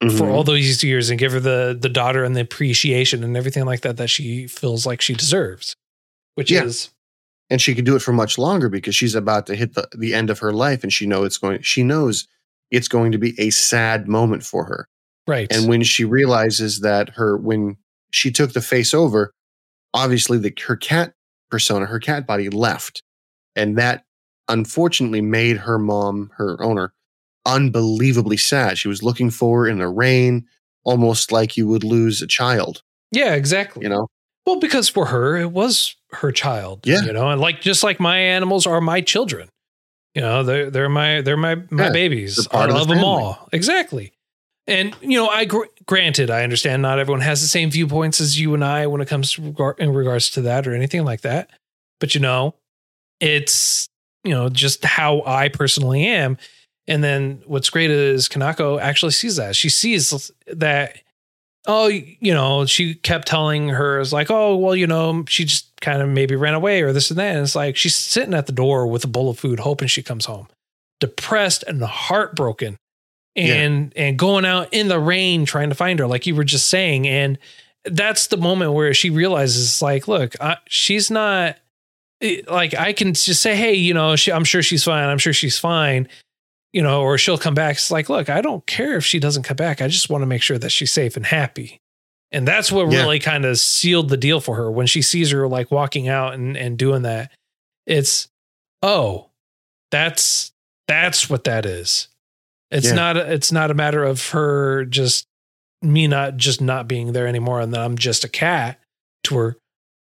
for 0.00 0.08
Mhm. 0.26 0.30
all 0.32 0.44
those 0.44 0.82
years 0.82 1.10
and 1.10 1.18
give 1.18 1.32
her 1.32 1.40
the 1.40 1.76
the 1.80 1.88
daughter 1.88 2.24
and 2.24 2.34
the 2.36 2.40
appreciation 2.40 3.22
and 3.24 3.36
everything 3.36 3.64
like 3.64 3.80
that 3.82 3.96
that 3.96 4.10
she 4.10 4.46
feels 4.46 4.84
like 4.84 5.00
she 5.00 5.14
deserves. 5.14 5.76
Which 6.34 6.50
Yeah. 6.50 6.64
is 6.64 6.90
and 7.50 7.60
she 7.60 7.74
can 7.74 7.84
do 7.84 7.94
it 7.96 8.00
for 8.02 8.12
much 8.12 8.38
longer 8.38 8.68
because 8.70 8.94
she's 8.96 9.14
about 9.14 9.46
to 9.46 9.54
hit 9.54 9.74
the, 9.74 9.86
the 9.96 10.14
end 10.14 10.30
of 10.30 10.38
her 10.38 10.52
life 10.52 10.82
and 10.82 10.92
she 10.92 11.06
know 11.06 11.24
it's 11.24 11.36
going 11.38 11.60
she 11.62 11.82
knows 11.82 12.26
it's 12.70 12.88
going 12.88 13.12
to 13.12 13.18
be 13.18 13.34
a 13.38 13.50
sad 13.50 14.08
moment 14.08 14.42
for 14.44 14.64
her 14.64 14.88
right. 15.26 15.52
and 15.52 15.68
when 15.68 15.82
she 15.82 16.04
realizes 16.04 16.80
that 16.80 17.10
her 17.10 17.36
when 17.36 17.76
she 18.10 18.30
took 18.30 18.52
the 18.52 18.60
face 18.60 18.92
over 18.94 19.32
obviously 19.94 20.38
the 20.38 20.52
her 20.66 20.76
cat 20.76 21.14
persona 21.50 21.86
her 21.86 21.98
cat 22.00 22.26
body 22.26 22.48
left 22.48 23.02
and 23.56 23.76
that 23.78 24.04
unfortunately 24.48 25.20
made 25.20 25.56
her 25.58 25.78
mom 25.78 26.30
her 26.36 26.62
owner 26.62 26.92
unbelievably 27.46 28.36
sad 28.36 28.78
she 28.78 28.88
was 28.88 29.02
looking 29.02 29.30
for 29.30 29.66
in 29.66 29.78
the 29.78 29.88
rain 29.88 30.46
almost 30.84 31.30
like 31.32 31.56
you 31.56 31.66
would 31.66 31.84
lose 31.84 32.22
a 32.22 32.26
child 32.26 32.82
yeah, 33.12 33.34
exactly. 33.34 33.82
you 33.82 33.88
know 33.90 34.08
Well, 34.46 34.58
because 34.58 34.88
for 34.88 35.06
her, 35.06 35.36
it 35.36 35.52
was 35.52 35.94
her 36.12 36.32
child. 36.32 36.80
Yeah. 36.84 37.02
You 37.02 37.12
know, 37.12 37.30
and 37.30 37.40
like 37.40 37.60
just 37.60 37.84
like 37.84 38.00
my 38.00 38.18
animals 38.18 38.66
are 38.66 38.80
my 38.80 39.00
children. 39.00 39.48
You 40.14 40.22
know, 40.22 40.42
they're 40.42 40.70
they're 40.70 40.88
my 40.88 41.20
they're 41.20 41.36
my 41.36 41.56
my 41.70 41.84
Yeah, 41.84 41.92
babies. 41.92 42.48
I 42.50 42.64
of 42.64 42.70
the 42.70 42.74
love 42.74 42.88
them 42.88 43.04
all. 43.04 43.48
Exactly. 43.52 44.12
And 44.66 44.94
you 45.00 45.18
know, 45.18 45.28
I 45.28 45.44
gr- 45.44 45.64
granted, 45.86 46.30
I 46.30 46.44
understand 46.44 46.82
not 46.82 46.98
everyone 46.98 47.20
has 47.22 47.40
the 47.40 47.48
same 47.48 47.70
viewpoints 47.70 48.20
as 48.20 48.38
you 48.38 48.54
and 48.54 48.64
I 48.64 48.86
when 48.86 49.00
it 49.00 49.08
comes 49.08 49.32
to 49.32 49.42
regard 49.42 49.78
in 49.80 49.92
regards 49.92 50.30
to 50.30 50.42
that 50.42 50.66
or 50.66 50.74
anything 50.74 51.04
like 51.04 51.22
that. 51.22 51.50
But 52.00 52.14
you 52.14 52.20
know, 52.20 52.54
it's 53.20 53.88
you 54.24 54.32
know 54.32 54.48
just 54.48 54.84
how 54.84 55.22
I 55.26 55.48
personally 55.48 56.06
am. 56.06 56.38
And 56.88 57.02
then 57.02 57.42
what's 57.46 57.70
great 57.70 57.90
is 57.90 58.28
Kinako 58.28 58.80
actually 58.80 59.12
sees 59.12 59.36
that. 59.36 59.54
She 59.54 59.68
sees 59.68 60.30
that 60.46 60.96
oh, 61.66 61.86
you 61.86 62.34
know, 62.34 62.66
she 62.66 62.94
kept 62.94 63.28
telling 63.28 63.68
her, 63.68 64.00
it's 64.00 64.12
like, 64.12 64.30
oh, 64.30 64.56
well, 64.56 64.74
you 64.74 64.86
know, 64.86 65.24
she 65.28 65.44
just 65.44 65.68
kind 65.80 66.02
of 66.02 66.08
maybe 66.08 66.34
ran 66.34 66.54
away 66.54 66.82
or 66.82 66.92
this 66.92 67.10
and 67.10 67.18
that. 67.18 67.34
And 67.36 67.44
it's 67.44 67.54
like 67.54 67.76
she's 67.76 67.94
sitting 67.94 68.34
at 68.34 68.46
the 68.46 68.52
door 68.52 68.86
with 68.86 69.04
a 69.04 69.08
bowl 69.08 69.30
of 69.30 69.38
food, 69.38 69.60
hoping 69.60 69.88
she 69.88 70.02
comes 70.02 70.26
home, 70.26 70.48
depressed 71.00 71.62
and 71.66 71.82
heartbroken, 71.82 72.76
and 73.36 73.92
and 73.96 74.18
going 74.18 74.44
out 74.44 74.72
in 74.72 74.88
the 74.88 74.98
rain 74.98 75.44
trying 75.46 75.68
to 75.70 75.74
find 75.74 75.98
her, 75.98 76.06
like 76.06 76.26
you 76.26 76.34
were 76.34 76.44
just 76.44 76.68
saying. 76.68 77.06
And 77.08 77.38
that's 77.84 78.26
the 78.28 78.36
moment 78.36 78.72
where 78.74 78.92
she 78.94 79.10
realizes, 79.10 79.80
like, 79.82 80.06
look, 80.08 80.34
I, 80.40 80.58
she's 80.68 81.10
not. 81.10 81.56
it- 82.20 82.48
like 82.50 82.74
I 82.74 82.92
can 82.92 83.14
just 83.14 83.40
say, 83.42 83.56
hey, 83.56 83.74
you 83.74 83.94
know, 83.94 84.14
she, 84.16 84.30
I'm 84.32 84.44
sure 84.44 84.62
she's 84.62 84.84
fine. 84.84 85.08
I'm 85.08 85.18
sure 85.18 85.32
she's 85.32 85.58
fine 85.58 86.08
you 86.74 86.80
know, 86.80 87.02
or 87.02 87.18
she'll 87.18 87.36
come 87.36 87.52
back. 87.52 87.76
It's 87.76 87.90
like, 87.90 88.08
look, 88.08 88.30
I 88.30 88.40
don't 88.40 88.66
care 88.66 88.96
if 88.96 89.04
she 89.04 89.18
doesn't 89.18 89.42
come 89.42 89.58
back. 89.58 89.82
I 89.82 89.88
just 89.88 90.08
want 90.08 90.22
to 90.22 90.26
make 90.26 90.40
sure 90.40 90.56
that 90.56 90.70
she's 90.72 90.90
safe 90.90 91.18
and 91.18 91.26
happy. 91.26 91.82
And 92.30 92.48
that's 92.48 92.72
what 92.72 92.90
Yeah. 92.90 93.00
really 93.02 93.18
kind 93.18 93.44
of 93.44 93.58
sealed 93.58 94.08
the 94.08 94.16
deal 94.16 94.40
for 94.40 94.56
her 94.56 94.70
when 94.70 94.86
she 94.86 95.02
sees 95.02 95.32
her 95.32 95.46
like 95.46 95.70
walking 95.70 96.08
out 96.08 96.32
and, 96.32 96.56
and 96.56 96.78
doing 96.78 97.02
that. 97.02 97.30
It's, 97.86 98.28
oh, 98.82 99.28
that's 99.90 100.52
that's 100.88 101.28
what 101.28 101.44
that 101.44 101.66
is. 101.66 102.08
It's 102.72 102.88
Yeah. 102.88 102.94
not 102.94 103.16
it's 103.16 103.52
not 103.52 103.70
a 103.70 103.74
matter 103.74 104.02
of 104.02 104.30
her 104.30 104.84
just 104.86 105.26
me 105.82 106.06
not 106.06 106.36
just 106.36 106.60
not 106.60 106.88
being 106.88 107.12
there 107.12 107.26
anymore 107.26 107.60
and 107.60 107.72
that 107.74 107.80
I'm 107.80 107.96
just 107.98 108.24
a 108.24 108.28
cat 108.28 108.80
to 109.24 109.36
her. 109.36 109.56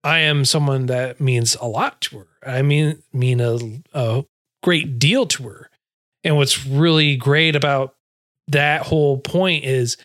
I 0.05 0.21
am 0.21 0.45
someone 0.45 0.87
that 0.87 1.21
means 1.21 1.57
a 1.61 1.67
lot 1.67 2.01
to 2.03 2.19
her. 2.21 2.27
I 2.45 2.63
mean 2.63 3.03
mean 3.13 3.41
a, 3.41 3.59
a 3.95 4.25
great 4.63 4.99
deal 4.99 5.27
to 5.27 5.43
her. 5.45 5.71
And 6.25 6.37
what's 6.37 6.67
really 6.67 7.17
great 7.17 7.55
about 7.55 7.95
that 8.49 8.83
whole 8.87 9.19
point 9.19 9.65
is, 9.65 9.97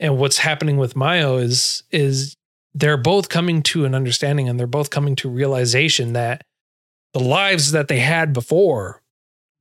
and 0.00 0.18
what's 0.18 0.38
happening 0.38 0.78
with 0.78 0.96
Mayo 0.96 1.36
is, 1.36 1.84
is 1.90 2.36
they're 2.74 2.96
both 2.96 3.28
coming 3.28 3.62
to 3.64 3.84
an 3.84 3.94
understanding 3.94 4.48
and 4.48 4.58
they're 4.58 4.66
both 4.66 4.90
coming 4.90 5.14
to 5.16 5.28
realization 5.28 6.14
that 6.14 6.42
the 7.12 7.20
lives 7.20 7.72
that 7.72 7.88
they 7.88 7.98
had 8.00 8.32
before 8.32 8.99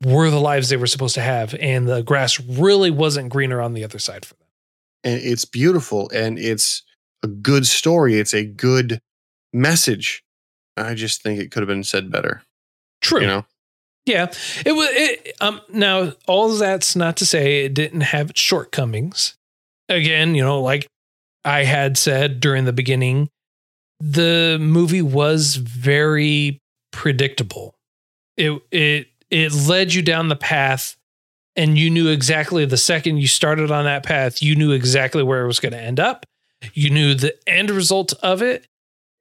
were 0.04 0.30
the 0.30 0.40
lives 0.40 0.70
they 0.70 0.78
were 0.78 0.88
supposed 0.88 1.16
to 1.16 1.22
have, 1.22 1.54
and 1.56 1.88
the 1.88 2.02
grass 2.02 2.40
really 2.40 2.92
wasn't 2.92 3.30
greener 3.30 3.62
on 3.62 3.74
the 3.74 3.84
other 3.84 4.00
side 4.00 4.26
for 4.26 4.36
them. 4.36 4.48
and 5.04 5.22
it's 5.22 5.46
beautiful 5.46 6.10
and 6.14 6.38
it's 6.40 6.84
a 7.24 7.28
good 7.28 7.66
story. 7.66 8.20
It's 8.20 8.34
a 8.34 8.46
good 8.46 9.02
message. 9.54 10.24
I 10.78 10.94
just 10.94 11.22
think 11.22 11.40
it 11.40 11.52
could 11.52 11.62
have 11.62 11.68
been 11.68 11.84
said 11.84 12.10
better. 12.12 12.44
True. 13.02 13.22
You 13.22 13.28
know, 13.28 13.46
Yeah, 14.06 14.32
it 14.66 14.72
was. 14.74 14.90
It, 14.92 15.36
um, 15.42 15.60
now, 15.70 16.14
all 16.28 16.50
that's 16.56 16.96
not 16.96 17.18
to 17.18 17.26
say 17.26 17.66
it 17.66 17.74
didn't 17.74 18.02
have 18.02 18.30
its 18.30 18.40
shortcomings. 18.42 19.36
Again, 19.90 20.36
you 20.36 20.44
know, 20.44 20.62
like 20.62 20.88
I 21.44 21.64
had 21.66 21.98
said 21.98 22.40
during 22.40 22.66
the 22.66 22.74
beginning, 22.74 23.30
the 24.00 24.58
movie 24.62 25.02
was 25.02 25.56
very 25.56 26.60
predictable. 26.92 27.76
It 28.38 28.62
it 28.72 29.09
it 29.32 29.54
led 29.54 29.94
you 29.94 30.02
down 30.02 30.28
the 30.30 30.36
path, 30.36 30.96
and 31.56 31.78
you 31.78 31.90
knew 31.90 32.08
exactly 32.10 32.66
the 32.66 32.78
second 32.78 33.18
you 33.18 33.28
started 33.28 33.72
on 33.72 33.86
that 33.86 34.04
path, 34.04 34.42
you 34.42 34.56
knew 34.56 34.72
exactly 34.72 35.24
where 35.24 35.44
it 35.44 35.48
was 35.48 35.60
going 35.60 35.74
to 35.74 35.80
end 35.82 36.00
up. 36.00 36.26
You 36.74 36.90
knew 36.90 37.14
the 37.16 37.36
end 37.48 37.70
result 37.70 38.14
of 38.22 38.42
it, 38.42 38.68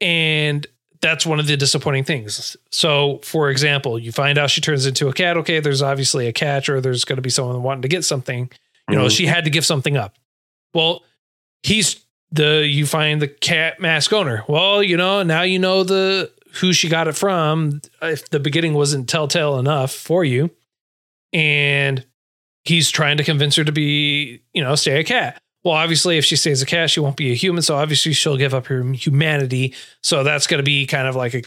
and 0.00 0.66
that's 1.00 1.24
one 1.24 1.38
of 1.38 1.46
the 1.46 1.56
disappointing 1.56 2.04
things. 2.04 2.56
So, 2.70 3.20
for 3.22 3.50
example, 3.50 3.98
you 3.98 4.10
find 4.12 4.36
out 4.38 4.50
she 4.50 4.60
turns 4.60 4.86
into 4.86 5.08
a 5.08 5.12
cat. 5.12 5.36
Okay, 5.38 5.60
there's 5.60 5.82
obviously 5.82 6.26
a 6.26 6.32
catch, 6.32 6.68
or 6.68 6.80
there's 6.80 7.04
going 7.04 7.16
to 7.16 7.22
be 7.22 7.30
someone 7.30 7.62
wanting 7.62 7.82
to 7.82 7.88
get 7.88 8.04
something. 8.04 8.50
You 8.90 8.96
know, 8.96 9.04
Mhm. 9.06 9.16
she 9.16 9.26
had 9.26 9.44
to 9.44 9.50
give 9.50 9.64
something 9.66 9.96
up. 9.96 10.16
Well, 10.74 11.04
he's 11.62 11.96
the 12.32 12.66
you 12.66 12.86
find 12.86 13.22
the 13.22 13.28
cat 13.28 13.80
mask 13.80 14.12
owner. 14.12 14.44
Well, 14.48 14.82
you 14.82 14.96
know, 14.96 15.22
now 15.22 15.42
you 15.42 15.58
know 15.58 15.82
the 15.84 16.30
who 16.54 16.72
she 16.72 16.88
got 16.88 17.08
it 17.08 17.16
from. 17.16 17.80
If 18.02 18.30
the 18.30 18.40
beginning 18.40 18.74
wasn't 18.74 19.08
telltale 19.08 19.58
enough 19.58 19.92
for 19.92 20.24
you, 20.24 20.50
and 21.32 22.04
he's 22.64 22.90
trying 22.90 23.16
to 23.16 23.24
convince 23.24 23.56
her 23.56 23.64
to 23.64 23.72
be, 23.72 24.40
you 24.52 24.62
know, 24.62 24.74
stay 24.74 25.00
a 25.00 25.04
cat. 25.04 25.40
Well, 25.64 25.74
obviously, 25.74 26.18
if 26.18 26.24
she 26.24 26.36
stays 26.36 26.62
a 26.62 26.66
cat, 26.66 26.90
she 26.90 27.00
won't 27.00 27.16
be 27.16 27.32
a 27.32 27.34
human. 27.34 27.62
So 27.62 27.76
obviously, 27.76 28.12
she'll 28.12 28.36
give 28.36 28.54
up 28.54 28.66
her 28.66 28.82
humanity. 28.92 29.74
So 30.02 30.22
that's 30.22 30.46
going 30.46 30.58
to 30.58 30.64
be 30.64 30.86
kind 30.86 31.08
of 31.08 31.16
like 31.16 31.34
a 31.34 31.42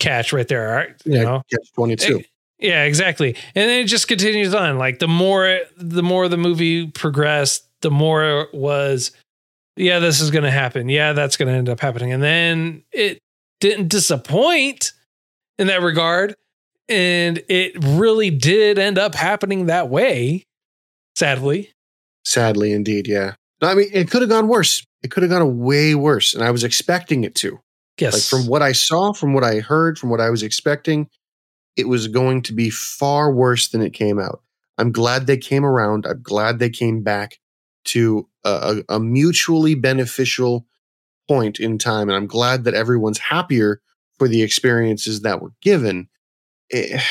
catch 0.00 0.32
right 0.32 0.48
there. 0.48 0.68
All 0.68 0.74
right. 0.74 0.94
You 1.04 1.12
yeah, 1.12 1.22
know? 1.22 1.42
catch 1.50 1.72
twenty 1.74 1.96
two. 1.96 2.18
Eh, 2.18 2.22
yeah, 2.58 2.84
exactly. 2.84 3.36
And 3.54 3.68
then 3.68 3.84
it 3.84 3.88
just 3.88 4.08
continues 4.08 4.54
on. 4.54 4.78
Like 4.78 5.00
the 5.00 5.08
more 5.08 5.60
the 5.76 6.02
more 6.02 6.28
the 6.28 6.36
movie 6.36 6.86
progressed, 6.86 7.66
the 7.82 7.90
more 7.90 8.42
it 8.42 8.54
was, 8.54 9.10
yeah, 9.76 9.98
this 9.98 10.20
is 10.20 10.30
gonna 10.30 10.50
happen. 10.50 10.88
Yeah, 10.88 11.12
that's 11.12 11.36
gonna 11.36 11.52
end 11.52 11.68
up 11.68 11.80
happening. 11.80 12.12
And 12.12 12.22
then 12.22 12.84
it 12.92 13.18
didn't 13.62 13.88
disappoint 13.88 14.92
in 15.56 15.68
that 15.68 15.82
regard. 15.82 16.34
And 16.88 17.42
it 17.48 17.72
really 17.80 18.28
did 18.28 18.76
end 18.78 18.98
up 18.98 19.14
happening 19.14 19.66
that 19.66 19.88
way, 19.88 20.46
sadly. 21.14 21.72
Sadly, 22.24 22.72
indeed, 22.72 23.06
yeah. 23.06 23.34
No, 23.62 23.68
I 23.68 23.74
mean, 23.74 23.88
it 23.92 24.10
could 24.10 24.20
have 24.20 24.28
gone 24.28 24.48
worse. 24.48 24.84
It 25.02 25.10
could 25.12 25.22
have 25.22 25.30
gone 25.30 25.60
way 25.60 25.94
worse, 25.94 26.34
and 26.34 26.44
I 26.44 26.50
was 26.50 26.64
expecting 26.64 27.24
it 27.24 27.34
to. 27.36 27.60
Yes. 27.98 28.14
Like 28.14 28.22
from 28.22 28.48
what 28.50 28.62
I 28.62 28.72
saw, 28.72 29.12
from 29.12 29.32
what 29.32 29.44
I 29.44 29.60
heard, 29.60 29.98
from 29.98 30.10
what 30.10 30.20
I 30.20 30.30
was 30.30 30.42
expecting, 30.42 31.08
it 31.76 31.88
was 31.88 32.08
going 32.08 32.42
to 32.42 32.52
be 32.52 32.68
far 32.68 33.32
worse 33.32 33.68
than 33.68 33.80
it 33.80 33.90
came 33.90 34.18
out. 34.18 34.42
I'm 34.76 34.90
glad 34.90 35.26
they 35.26 35.36
came 35.36 35.64
around. 35.64 36.04
I'm 36.04 36.20
glad 36.22 36.58
they 36.58 36.70
came 36.70 37.02
back 37.02 37.38
to 37.86 38.28
a, 38.44 38.82
a, 38.88 38.96
a 38.96 39.00
mutually 39.00 39.76
beneficial 39.76 40.66
point 41.28 41.60
in 41.60 41.78
time, 41.78 42.08
and 42.08 42.16
I'm 42.16 42.26
glad 42.26 42.64
that 42.64 42.74
everyone's 42.74 43.18
happier 43.18 43.80
for 44.18 44.28
the 44.28 44.42
experiences 44.42 45.22
that 45.22 45.40
were 45.42 45.52
given. 45.62 46.08
It- 46.70 47.02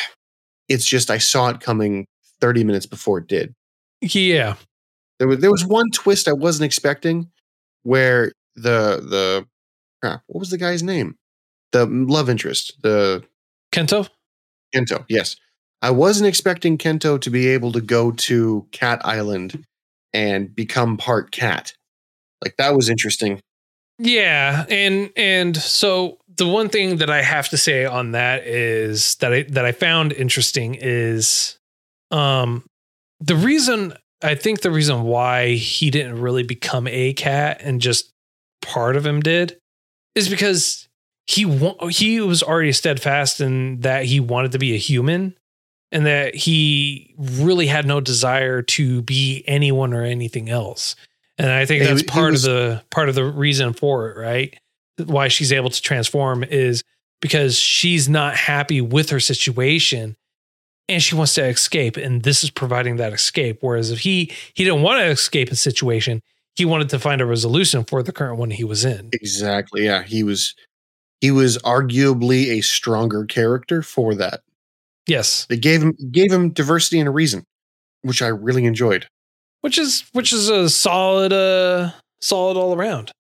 it's 0.70 0.86
just 0.86 1.12
I 1.12 1.18
saw 1.18 1.50
it 1.50 1.60
coming 1.60 2.08
30 2.40 2.64
minutes 2.64 2.86
before 2.86 3.18
it 3.20 3.28
did. 3.28 3.54
yeah. 4.02 4.56
There 5.20 5.28
was 5.28 5.40
there 5.40 5.52
was 5.52 5.66
one 5.66 5.92
twist 5.92 6.28
I 6.28 6.34
wasn't 6.34 6.66
expecting, 6.66 7.30
where 7.84 8.32
the 8.56 8.98
the 9.08 9.46
crap. 10.02 10.24
What 10.28 10.40
was 10.40 10.50
the 10.50 10.58
guy's 10.58 10.82
name? 10.82 11.16
The 11.74 11.86
love 11.86 12.28
interest, 12.30 12.74
the 12.82 13.24
Kento? 13.72 14.10
Kento. 14.74 15.06
Yes, 15.10 15.36
I 15.84 15.92
wasn't 15.92 16.28
expecting 16.28 16.78
Kento 16.80 17.22
to 17.22 17.30
be 17.30 17.48
able 17.50 17.72
to 17.74 17.82
go 17.82 18.12
to 18.12 18.66
Cat 18.72 19.00
Island 19.06 19.64
and 20.14 20.56
become 20.56 20.98
part 20.98 21.32
cat. 21.32 21.74
Like 22.44 22.56
that 22.58 22.76
was 22.76 22.90
interesting. 22.90 23.42
Yeah, 24.04 24.66
and 24.68 25.12
and 25.16 25.56
so 25.56 26.18
the 26.38 26.48
one 26.48 26.70
thing 26.70 26.98
that 26.98 27.12
I 27.12 27.22
have 27.22 27.50
to 27.50 27.58
say 27.58 27.86
on 27.86 28.12
that 28.12 28.48
is 28.48 29.16
that 29.16 29.32
I 29.32 29.44
that 29.44 29.64
I 29.64 29.72
found 29.74 30.12
interesting 30.12 30.76
is 30.80 31.60
um 32.10 32.64
the 33.20 33.36
reason 33.36 33.94
I 34.24 34.34
think 34.34 34.62
the 34.62 34.72
reason 34.72 35.04
why 35.04 35.50
he 35.54 35.92
didn't 35.92 36.20
really 36.20 36.42
become 36.44 36.88
a 36.88 37.14
cat 37.14 37.62
and 37.64 37.80
just 37.80 38.12
part 38.64 38.96
of 38.96 39.06
him 39.06 39.20
did 39.20 39.58
is 40.16 40.30
because 40.30 40.88
he 41.28 41.46
wa- 41.46 41.88
he 41.88 42.22
was 42.22 42.42
already 42.42 42.72
steadfast 42.72 43.40
in 43.40 43.82
that 43.82 44.06
he 44.06 44.20
wanted 44.20 44.52
to 44.54 44.60
be 44.60 44.74
a 44.74 44.78
human 44.80 45.36
and 45.92 46.08
that 46.08 46.34
he 46.34 47.14
really 47.20 47.68
had 47.68 47.86
no 47.86 48.02
desire 48.02 48.64
to 48.64 49.04
be 49.04 49.44
anyone 49.46 49.94
or 49.94 50.04
anything 50.04 50.50
else. 50.50 50.96
And 51.42 51.50
I 51.50 51.66
think 51.66 51.84
that's 51.84 52.02
he 52.02 52.08
part 52.08 52.34
was- 52.34 52.46
of 52.46 52.54
the 52.54 52.84
part 52.92 53.10
of 53.10 53.16
the 53.16 53.26
reason 53.26 53.74
for 53.74 54.10
it, 54.12 54.18
right? 54.18 54.56
Why 55.04 55.28
she's 55.28 55.52
able 55.52 55.72
to 55.72 55.82
transform 55.82 56.44
is 56.44 56.84
because 57.20 57.58
she's 57.58 58.08
not 58.08 58.36
happy 58.36 58.80
with 58.82 59.10
her 59.10 59.20
situation 59.20 60.16
and 60.88 61.02
she 61.02 61.16
wants 61.16 61.34
to 61.36 61.46
escape 61.46 61.98
and 61.98 62.22
this 62.22 62.44
is 62.44 62.52
providing 62.52 62.98
that 62.98 63.12
escape 63.14 63.58
whereas 63.62 63.90
if 63.92 64.00
he 64.00 64.32
he 64.54 64.64
didn't 64.64 64.84
want 64.84 65.00
to 65.00 65.06
escape 65.08 65.50
a 65.50 65.56
situation, 65.56 66.22
he 66.56 66.64
wanted 66.66 66.90
to 66.90 67.00
find 67.00 67.22
a 67.22 67.26
resolution 67.26 67.84
for 67.86 68.04
the 68.04 68.12
current 68.12 68.38
one 68.38 68.52
he 68.52 68.64
was 68.64 68.86
in. 68.86 69.10
Exactly. 69.14 69.86
Yeah, 69.86 70.04
he 70.04 70.22
was 70.22 70.54
he 71.22 71.32
was 71.32 71.58
arguably 71.60 72.50
a 72.58 72.62
stronger 72.62 73.26
character 73.26 73.82
for 73.82 74.14
that. 74.16 74.42
Yes. 75.08 75.48
They 75.50 75.58
gave 75.58 75.82
him 75.82 75.96
gave 76.12 76.32
him 76.32 76.52
diversity 76.52 77.00
and 77.00 77.08
a 77.08 77.12
reason, 77.12 77.46
which 78.04 78.22
I 78.22 78.28
really 78.28 78.66
enjoyed. 78.66 79.08
Which 79.62 79.78
is 79.78 80.04
which 80.14 80.32
is 80.34 80.50
a 80.50 80.70
solid 80.70 81.32
uh 81.34 81.92
solid 82.22 82.58
all 82.58 82.74
around 82.76 83.12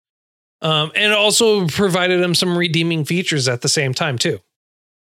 um 0.62 0.92
and 0.96 1.14
also 1.14 1.68
provided 1.68 2.22
him 2.22 2.36
some 2.36 2.58
redeeming 2.58 3.04
features 3.06 3.48
at 3.48 3.62
the 3.62 3.70
same 3.70 3.94
time 3.94 4.18
too 4.18 4.40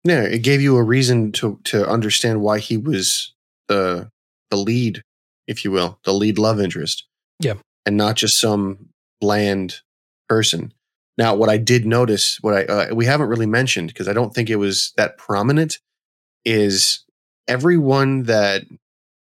Yeah, 0.04 0.23
it 0.23 0.43
gave 0.43 0.62
you 0.62 0.78
a 0.78 0.84
reason 0.84 1.32
to 1.34 1.60
to 1.65 1.88
understand 1.88 2.41
why 2.41 2.60
he 2.60 2.78
was 2.78 3.34
the 3.67 4.10
the 4.52 4.58
lead, 4.58 5.02
if 5.47 5.65
you 5.65 5.71
will, 5.71 6.00
the 6.06 6.13
lead 6.13 6.38
love 6.38 6.60
interest. 6.62 7.04
Yeah. 7.39 7.56
and 7.86 7.97
not 7.97 8.15
just 8.15 8.39
some 8.39 8.89
bland 9.19 9.82
person. 10.30 10.73
Now, 11.17 11.36
what 11.36 11.50
I 11.50 11.58
did 11.58 11.86
notice, 11.86 12.38
what 12.41 12.54
I 12.54 12.63
uh, 12.65 12.95
we 12.95 13.06
haven't 13.06 13.28
really 13.30 13.45
mentioned 13.47 13.89
because 13.89 14.08
I 14.08 14.13
don't 14.13 14.34
think 14.34 14.50
it 14.50 14.58
was 14.58 14.93
that 14.97 15.17
prominent, 15.17 15.80
is 16.45 17.04
everyone 17.47 18.23
that 18.23 18.63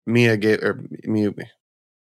Mia 0.05 0.37
gave 0.37 0.63
or 0.63 0.79
Mia, 1.03 1.33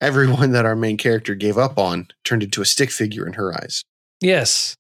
everyone 0.01 0.51
that 0.51 0.65
our 0.65 0.75
main 0.75 0.97
character 0.97 1.35
gave 1.35 1.57
up 1.57 1.77
on 1.77 2.07
turned 2.23 2.43
into 2.43 2.61
a 2.61 2.65
stick 2.65 2.91
figure 2.91 3.25
in 3.25 3.33
her 3.33 3.53
eyes. 3.53 3.83
yes 4.21 4.75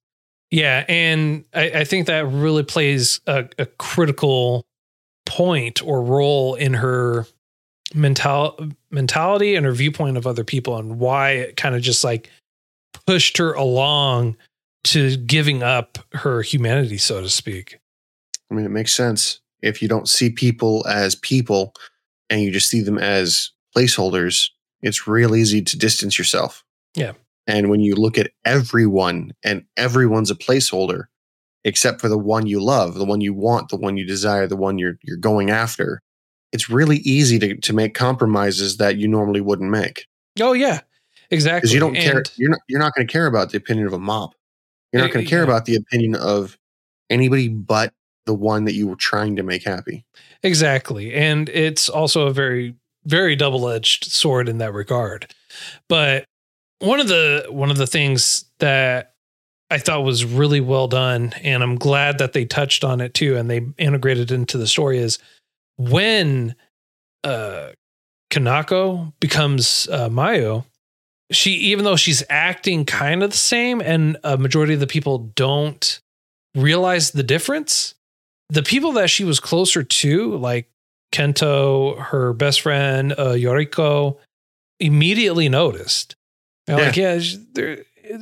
yeah 0.51 0.85
and 0.87 1.45
i, 1.53 1.69
I 1.69 1.83
think 1.83 2.07
that 2.07 2.27
really 2.27 2.63
plays 2.63 3.19
a, 3.27 3.47
a 3.57 3.65
critical 3.65 4.65
point 5.25 5.81
or 5.81 6.03
role 6.03 6.55
in 6.55 6.73
her 6.75 7.25
mental 7.93 8.69
mentality 8.91 9.55
and 9.55 9.65
her 9.65 9.71
viewpoint 9.71 10.17
of 10.17 10.27
other 10.27 10.43
people 10.43 10.77
and 10.77 10.99
why 10.99 11.31
it 11.31 11.57
kind 11.57 11.75
of 11.75 11.81
just 11.81 12.03
like 12.03 12.29
pushed 13.07 13.37
her 13.37 13.53
along 13.53 14.37
to 14.83 15.17
giving 15.17 15.63
up 15.63 15.97
her 16.13 16.41
humanity 16.41 16.97
so 16.97 17.21
to 17.21 17.29
speak 17.29 17.79
I 18.49 18.53
mean, 18.53 18.65
it 18.65 18.69
makes 18.69 18.93
sense 18.93 19.39
if 19.61 19.81
you 19.81 19.87
don't 19.87 20.09
see 20.09 20.29
people 20.29 20.85
as 20.87 21.15
people 21.15 21.73
and 22.29 22.41
you 22.41 22.51
just 22.51 22.69
see 22.69 22.81
them 22.81 22.97
as 22.97 23.51
placeholders. 23.75 24.49
It's 24.85 25.07
real 25.07 25.35
easy 25.35 25.61
to 25.61 25.77
distance 25.77 26.17
yourself. 26.17 26.63
Yeah. 26.95 27.13
And 27.47 27.69
when 27.69 27.79
you 27.81 27.95
look 27.95 28.17
at 28.17 28.31
everyone 28.45 29.33
and 29.43 29.65
everyone's 29.77 30.31
a 30.31 30.35
placeholder, 30.35 31.05
except 31.63 31.99
for 31.99 32.07
the 32.07 32.17
one 32.17 32.47
you 32.47 32.61
love, 32.63 32.95
the 32.95 33.05
one 33.05 33.19
you 33.21 33.33
want, 33.33 33.69
the 33.69 33.75
one 33.77 33.97
you 33.97 34.05
desire, 34.05 34.47
the 34.47 34.55
one 34.55 34.77
you're 34.77 34.97
you're 35.03 35.17
going 35.17 35.49
after, 35.49 36.01
it's 36.51 36.69
really 36.69 36.97
easy 36.97 37.37
to 37.39 37.55
to 37.57 37.73
make 37.73 37.93
compromises 37.93 38.77
that 38.77 38.97
you 38.97 39.07
normally 39.07 39.41
wouldn't 39.41 39.69
make 39.69 40.05
oh 40.39 40.53
yeah 40.53 40.81
exactly 41.31 41.61
because 41.61 41.73
you 41.73 41.79
don't 41.79 41.95
care. 41.95 42.17
And- 42.17 42.31
You're 42.37 42.49
not 42.51 42.59
you're 42.69 42.79
not 42.79 42.93
going 42.95 43.07
to 43.07 43.11
care 43.11 43.25
about 43.27 43.49
the 43.51 43.57
opinion 43.57 43.87
of 43.87 43.93
a 43.93 43.99
mob. 43.99 44.33
You're 44.93 45.01
not 45.01 45.09
Uh, 45.09 45.13
going 45.13 45.25
to 45.25 45.29
care 45.29 45.39
yeah. 45.39 45.45
about 45.45 45.65
the 45.65 45.75
opinion 45.75 46.15
of 46.15 46.57
anybody 47.09 47.47
but 47.49 47.93
the 48.25 48.33
one 48.33 48.65
that 48.65 48.73
you 48.73 48.87
were 48.87 48.95
trying 48.95 49.35
to 49.35 49.43
make 49.43 49.63
happy. 49.63 50.03
Exactly. 50.41 51.13
And 51.13 51.47
it's 51.49 51.89
also 51.89 52.25
a 52.27 52.33
very, 52.33 52.73
very 53.05 53.35
double-edged 53.35 54.05
sword 54.05 54.49
in 54.49 54.57
that 54.59 54.73
regard. 54.73 55.33
But 55.87 56.25
one 56.79 56.99
of 56.99 57.07
the 57.07 57.45
one 57.49 57.71
of 57.71 57.77
the 57.77 57.87
things 57.87 58.45
that 58.59 59.13
I 59.71 59.77
thought 59.77 60.03
was 60.03 60.25
really 60.25 60.61
well 60.61 60.87
done, 60.87 61.33
and 61.41 61.63
I'm 61.63 61.75
glad 61.75 62.19
that 62.19 62.33
they 62.33 62.45
touched 62.45 62.83
on 62.83 63.01
it 63.01 63.13
too, 63.13 63.35
and 63.35 63.49
they 63.49 63.61
integrated 63.77 64.31
into 64.31 64.57
the 64.57 64.67
story. 64.67 64.99
Is 64.99 65.19
when 65.77 66.55
uh, 67.23 67.69
Kinako 68.29 69.13
becomes 69.19 69.87
uh, 69.91 70.09
Miyo, 70.09 70.65
she 71.31 71.51
even 71.51 71.85
though 71.85 71.95
she's 71.95 72.23
acting 72.29 72.85
kind 72.85 73.23
of 73.23 73.31
the 73.31 73.37
same, 73.37 73.81
and 73.81 74.17
a 74.23 74.37
majority 74.37 74.73
of 74.73 74.79
the 74.79 74.87
people 74.87 75.31
don't 75.35 75.99
realize 76.55 77.11
the 77.11 77.23
difference. 77.23 77.95
The 78.49 78.63
people 78.63 78.91
that 78.93 79.09
she 79.09 79.23
was 79.23 79.39
closer 79.39 79.83
to, 79.83 80.37
like 80.37 80.69
Kento, 81.15 81.97
her 81.97 82.33
best 82.33 82.61
friend 82.61 83.13
uh, 83.13 83.33
Yoriko, 83.33 84.17
immediately 84.79 85.47
noticed. 85.47 86.15
They're 86.67 86.77
like, 86.77 86.97
yeah, 86.97 87.19
she, 87.19 87.77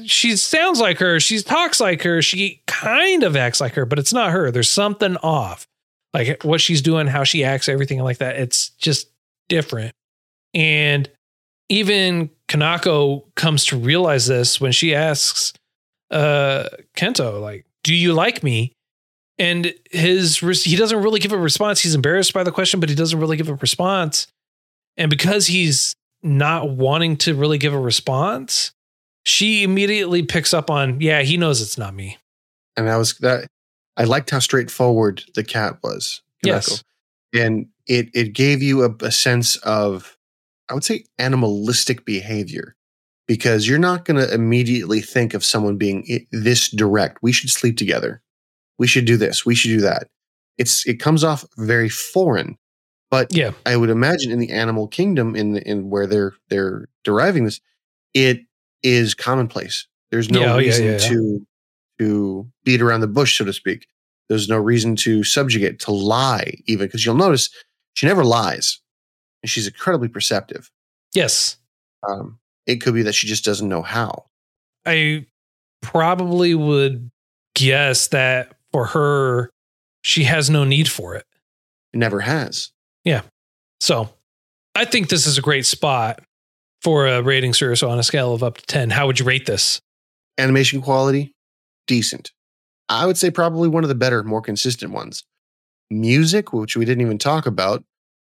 she 0.06 0.38
sounds 0.38 0.80
like 0.80 1.00
her. 1.00 1.20
She 1.20 1.42
talks 1.42 1.80
like 1.80 2.04
her. 2.04 2.22
She 2.22 2.62
kind 2.68 3.24
of 3.24 3.36
acts 3.36 3.60
like 3.60 3.74
her, 3.74 3.86
but 3.86 3.98
it's 3.98 4.14
not 4.14 4.32
her. 4.32 4.52
There's 4.52 4.70
something 4.70 5.18
off. 5.18 5.66
Like 6.14 6.44
what 6.44 6.62
she's 6.62 6.82
doing, 6.82 7.08
how 7.08 7.24
she 7.24 7.44
acts, 7.44 7.68
everything 7.68 8.00
like 8.00 8.20
that. 8.20 8.36
It's 8.36 8.70
just 8.70 9.10
different. 9.50 9.96
And 10.54 11.10
even 11.70 12.30
Kinako 12.48 13.24
comes 13.36 13.66
to 13.66 13.78
realize 13.78 14.28
this 14.28 14.62
when 14.62 14.72
she 14.72 14.94
asks 14.94 15.54
uh, 16.12 16.66
Kento, 16.96 17.42
like, 17.42 17.66
do 17.84 17.96
you 17.96 18.14
like 18.14 18.44
me? 18.44 18.74
And 19.40 19.74
his 19.92 20.38
he 20.38 20.76
doesn't 20.76 21.02
really 21.02 21.20
give 21.20 21.32
a 21.32 21.38
response. 21.38 21.82
He's 21.82 21.96
embarrassed 21.96 22.34
by 22.34 22.44
the 22.44 22.52
question, 22.52 22.80
but 22.80 22.90
he 22.90 22.96
doesn't 22.96 23.20
really 23.20 23.38
give 23.38 23.50
a 23.50 23.56
response. 23.56 24.28
And 24.98 25.10
because 25.10 25.48
he's 25.48 25.96
not 26.22 26.70
wanting 26.70 27.18
to 27.18 27.34
really 27.36 27.58
give 27.58 27.74
a 27.74 27.80
response, 27.80 28.72
she 29.26 29.64
immediately 29.64 30.24
picks 30.24 30.54
up 30.54 30.70
on, 30.70 31.02
yeah, 31.02 31.22
he 31.22 31.38
knows 31.38 31.62
it's 31.62 31.78
not 31.78 31.94
me. 31.94 32.18
and 32.78 32.88
that 32.88 32.96
was 32.98 33.18
that. 33.20 33.48
I 33.96 34.06
liked 34.06 34.32
how 34.32 34.40
straightforward 34.40 35.24
the 35.36 35.44
cat 35.44 35.78
was. 35.84 36.22
Yes. 36.44 36.84
and 37.34 37.68
it 37.88 38.10
it 38.14 38.34
gave 38.34 38.62
you 38.64 38.84
a, 38.84 38.90
a 39.06 39.12
sense 39.12 39.56
of, 39.58 40.18
I 40.70 40.74
would 40.74 40.84
say, 40.84 41.06
animalistic 41.20 42.04
behavior, 42.06 42.76
because 43.28 43.68
you're 43.68 43.78
not 43.80 44.06
going 44.06 44.18
to 44.18 44.34
immediately 44.34 45.00
think 45.02 45.34
of 45.34 45.44
someone 45.46 45.78
being 45.78 46.28
this 46.32 46.70
direct. 46.70 47.20
We 47.22 47.32
should 47.32 47.50
sleep 47.52 47.78
together. 47.78 48.22
We 48.80 48.88
should 48.88 49.06
do 49.06 49.18
this. 49.18 49.46
We 49.46 49.56
should 49.56 49.70
do 49.70 49.82
that. 49.82 50.08
It's 50.58 50.86
it 50.88 51.00
comes 51.00 51.24
off 51.24 51.46
very 51.58 51.90
foreign, 51.90 52.58
but 53.10 53.34
Yeah. 53.36 53.52
I 53.66 53.76
would 53.78 53.90
imagine 53.90 54.32
in 54.32 54.40
the 54.40 54.52
animal 54.52 54.88
kingdom, 54.88 55.36
in 55.36 55.58
in 55.58 55.90
where 55.90 56.08
they're 56.08 56.34
they're 56.50 56.88
deriving 57.04 57.46
this, 57.46 57.60
it 58.14 58.42
is 58.84 59.14
commonplace. 59.16 59.88
There's 60.12 60.30
no 60.30 60.42
Yeah, 60.42 60.54
oh, 60.54 60.58
reason 60.58 60.86
yeah. 60.86 60.98
to 61.00 61.48
to 62.00 62.48
beat 62.64 62.82
around 62.82 63.02
the 63.02 63.08
bush, 63.08 63.38
so 63.38 63.46
to 63.46 63.54
speak. 63.54 63.88
There's 64.30 64.50
no 64.50 64.58
reason 64.58 64.96
to 64.98 65.24
subjugate, 65.24 65.80
to 65.82 65.92
lie, 65.92 66.54
even 66.66 66.88
because 66.88 67.06
you'll 67.06 67.16
notice 67.16 67.50
she 67.94 68.06
never 68.08 68.24
lies, 68.24 68.80
and 69.42 69.50
she's 69.50 69.68
incredibly 69.68 70.08
perceptive. 70.08 70.72
Yes. 71.14 71.58
Um, 72.08 72.40
it 72.66 72.78
could 72.78 72.94
be 72.94 73.04
that 73.04 73.14
she 73.14 73.28
just 73.28 73.46
doesn't 73.46 73.70
know 73.70 73.82
how. 73.84 74.26
I 74.86 75.26
probably 75.82 76.56
would 76.56 77.12
guess 77.54 78.08
that 78.08 78.53
for 78.74 78.88
her, 78.88 79.52
she 80.02 80.26
has 80.26 80.50
no 80.50 80.66
need 80.66 80.90
for 80.90 81.16
it. 81.16 81.26
It 81.94 81.98
never 81.98 82.20
has. 82.20 82.72
Yeah. 83.06 83.22
So 83.80 84.10
I 84.76 84.86
think 84.86 85.10
this 85.10 85.26
is 85.26 85.38
a 85.38 85.42
great 85.42 85.66
spot 85.66 86.20
for 86.82 87.08
a 87.08 87.22
rating 87.22 87.54
series. 87.54 87.80
So 87.80 87.90
on 87.90 88.00
a 88.00 88.04
scale 88.04 88.34
of 88.34 88.44
up 88.44 88.58
to 88.58 88.66
10, 88.66 88.90
how 88.90 89.08
would 89.08 89.20
you 89.20 89.26
rate 89.26 89.46
this? 89.46 89.80
Animation 90.38 90.82
quality, 90.82 91.34
decent. 91.88 92.32
I 92.90 93.06
would 93.06 93.18
say 93.18 93.32
probably 93.32 93.70
one 93.70 93.84
of 93.84 93.88
the 93.88 93.96
better, 93.96 94.24
more 94.24 94.42
consistent 94.42 94.92
ones. 94.92 95.24
Music, 95.90 96.52
which 96.52 96.76
we 96.76 96.86
didn't 96.86 97.02
even 97.02 97.18
talk 97.18 97.46
about. 97.46 97.84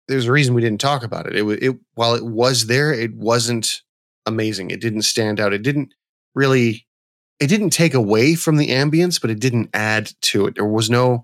There's 0.08 0.26
a 0.26 0.32
reason 0.32 0.54
we 0.54 0.62
didn't 0.62 0.82
talk 0.82 1.04
about 1.04 1.28
it. 1.28 1.36
It, 1.36 1.64
it 1.64 1.76
while 1.94 2.16
it 2.16 2.26
was 2.26 2.66
there, 2.66 2.92
it 2.92 3.14
wasn't 3.16 3.82
amazing. 4.26 4.72
It 4.72 4.82
didn't 4.82 5.04
stand 5.04 5.40
out. 5.40 5.54
It 5.54 5.62
didn't 5.62 5.94
really. 6.36 6.86
It 7.44 7.48
didn't 7.48 7.72
take 7.72 7.94
away 7.94 8.36
from 8.36 8.58
the 8.58 8.70
ambience, 8.70 9.20
but 9.20 9.30
it 9.30 9.40
didn't 9.40 9.70
add 9.74 10.12
to 10.22 10.48
it. 10.48 10.56
There 10.56 10.66
was 10.66 10.90
no 10.90 11.22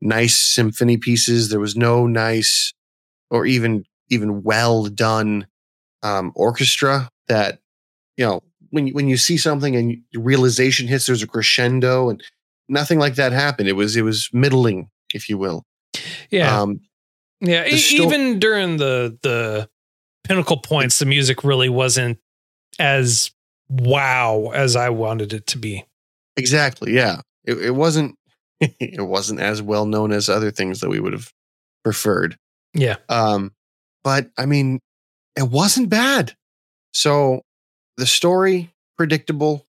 nice 0.00 0.36
symphony 0.36 0.96
pieces. 0.96 1.48
There 1.48 1.60
was 1.60 1.76
no 1.76 2.06
nice 2.06 2.72
or 3.30 3.46
even 3.46 3.84
even 4.10 4.42
well 4.42 4.86
done 4.86 5.46
um, 6.02 6.32
orchestra 6.34 7.08
that 7.28 7.60
you 8.16 8.26
know 8.26 8.42
when 8.70 8.88
you, 8.88 8.94
when 8.94 9.08
you 9.08 9.16
see 9.16 9.36
something 9.36 9.76
and 9.76 9.98
realization 10.14 10.88
hits, 10.88 11.06
there's 11.06 11.22
a 11.22 11.26
crescendo, 11.28 12.10
and 12.10 12.22
nothing 12.68 12.98
like 12.98 13.14
that 13.14 13.32
happened. 13.32 13.68
It 13.68 13.76
was 13.76 13.96
it 13.96 14.02
was 14.02 14.28
middling, 14.32 14.90
if 15.14 15.28
you 15.28 15.38
will. 15.38 15.64
Yeah. 16.30 16.60
Um, 16.60 16.80
yeah. 17.40 17.64
e- 17.66 17.76
sto- 17.76 18.02
even 18.02 18.38
during 18.40 18.76
the, 18.76 19.16
the 19.22 19.68
pinnacle 20.24 20.58
points, 20.58 20.98
the 20.98 21.06
music 21.06 21.44
really 21.44 21.68
wasn't 21.68 22.18
as 22.78 23.30
wow 23.68 24.50
as 24.54 24.76
I 24.76 24.90
wanted 24.90 25.32
it 25.32 25.46
to 25.48 25.58
be. 25.58 25.84
exactly. 26.36 26.92
Yeah. 26.94 27.20
It, 27.44 27.58
it 27.58 27.70
wasn't. 27.72 28.16
it 28.60 29.06
wasn't 29.06 29.40
as 29.40 29.60
well 29.60 29.84
known 29.84 30.12
as 30.12 30.28
other 30.28 30.50
things 30.50 30.80
that 30.80 30.88
we 30.88 31.00
would 31.00 31.12
have 31.12 31.32
preferred. 31.82 32.36
Yeah. 32.72 32.96
Um, 33.08 33.52
but 34.02 34.30
I 34.38 34.46
mean, 34.46 34.80
it 35.36 35.48
wasn't 35.50 35.88
bad. 35.88 36.34
So 36.92 37.42
the 37.96 38.06
story 38.06 38.72
predictable, 38.96 39.66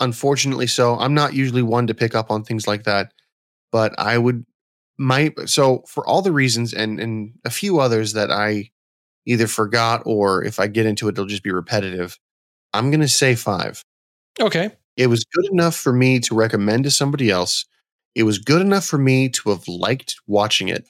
unfortunately. 0.00 0.66
So 0.66 0.96
I'm 0.98 1.14
not 1.14 1.34
usually 1.34 1.62
one 1.62 1.86
to 1.86 1.94
pick 1.94 2.14
up 2.14 2.30
on 2.30 2.44
things 2.44 2.66
like 2.66 2.84
that, 2.84 3.12
but 3.72 3.98
I 3.98 4.18
would 4.18 4.44
my 4.98 5.32
so 5.46 5.82
for 5.88 6.06
all 6.06 6.22
the 6.22 6.32
reasons 6.32 6.72
and 6.72 7.00
and 7.00 7.32
a 7.44 7.50
few 7.50 7.80
others 7.80 8.12
that 8.12 8.30
I 8.30 8.70
either 9.26 9.46
forgot 9.46 10.02
or 10.04 10.44
if 10.44 10.60
I 10.60 10.66
get 10.66 10.86
into 10.86 11.08
it, 11.08 11.12
it'll 11.12 11.26
just 11.26 11.42
be 11.42 11.52
repetitive. 11.52 12.18
I'm 12.74 12.90
gonna 12.90 13.08
say 13.08 13.34
five. 13.34 13.82
Okay. 14.40 14.70
It 14.96 15.06
was 15.06 15.24
good 15.24 15.46
enough 15.50 15.74
for 15.76 15.92
me 15.92 16.20
to 16.20 16.34
recommend 16.34 16.84
to 16.84 16.90
somebody 16.90 17.30
else. 17.30 17.64
It 18.14 18.24
was 18.24 18.38
good 18.38 18.60
enough 18.60 18.84
for 18.84 18.98
me 18.98 19.28
to 19.30 19.50
have 19.50 19.66
liked 19.66 20.16
watching 20.26 20.68
it. 20.68 20.88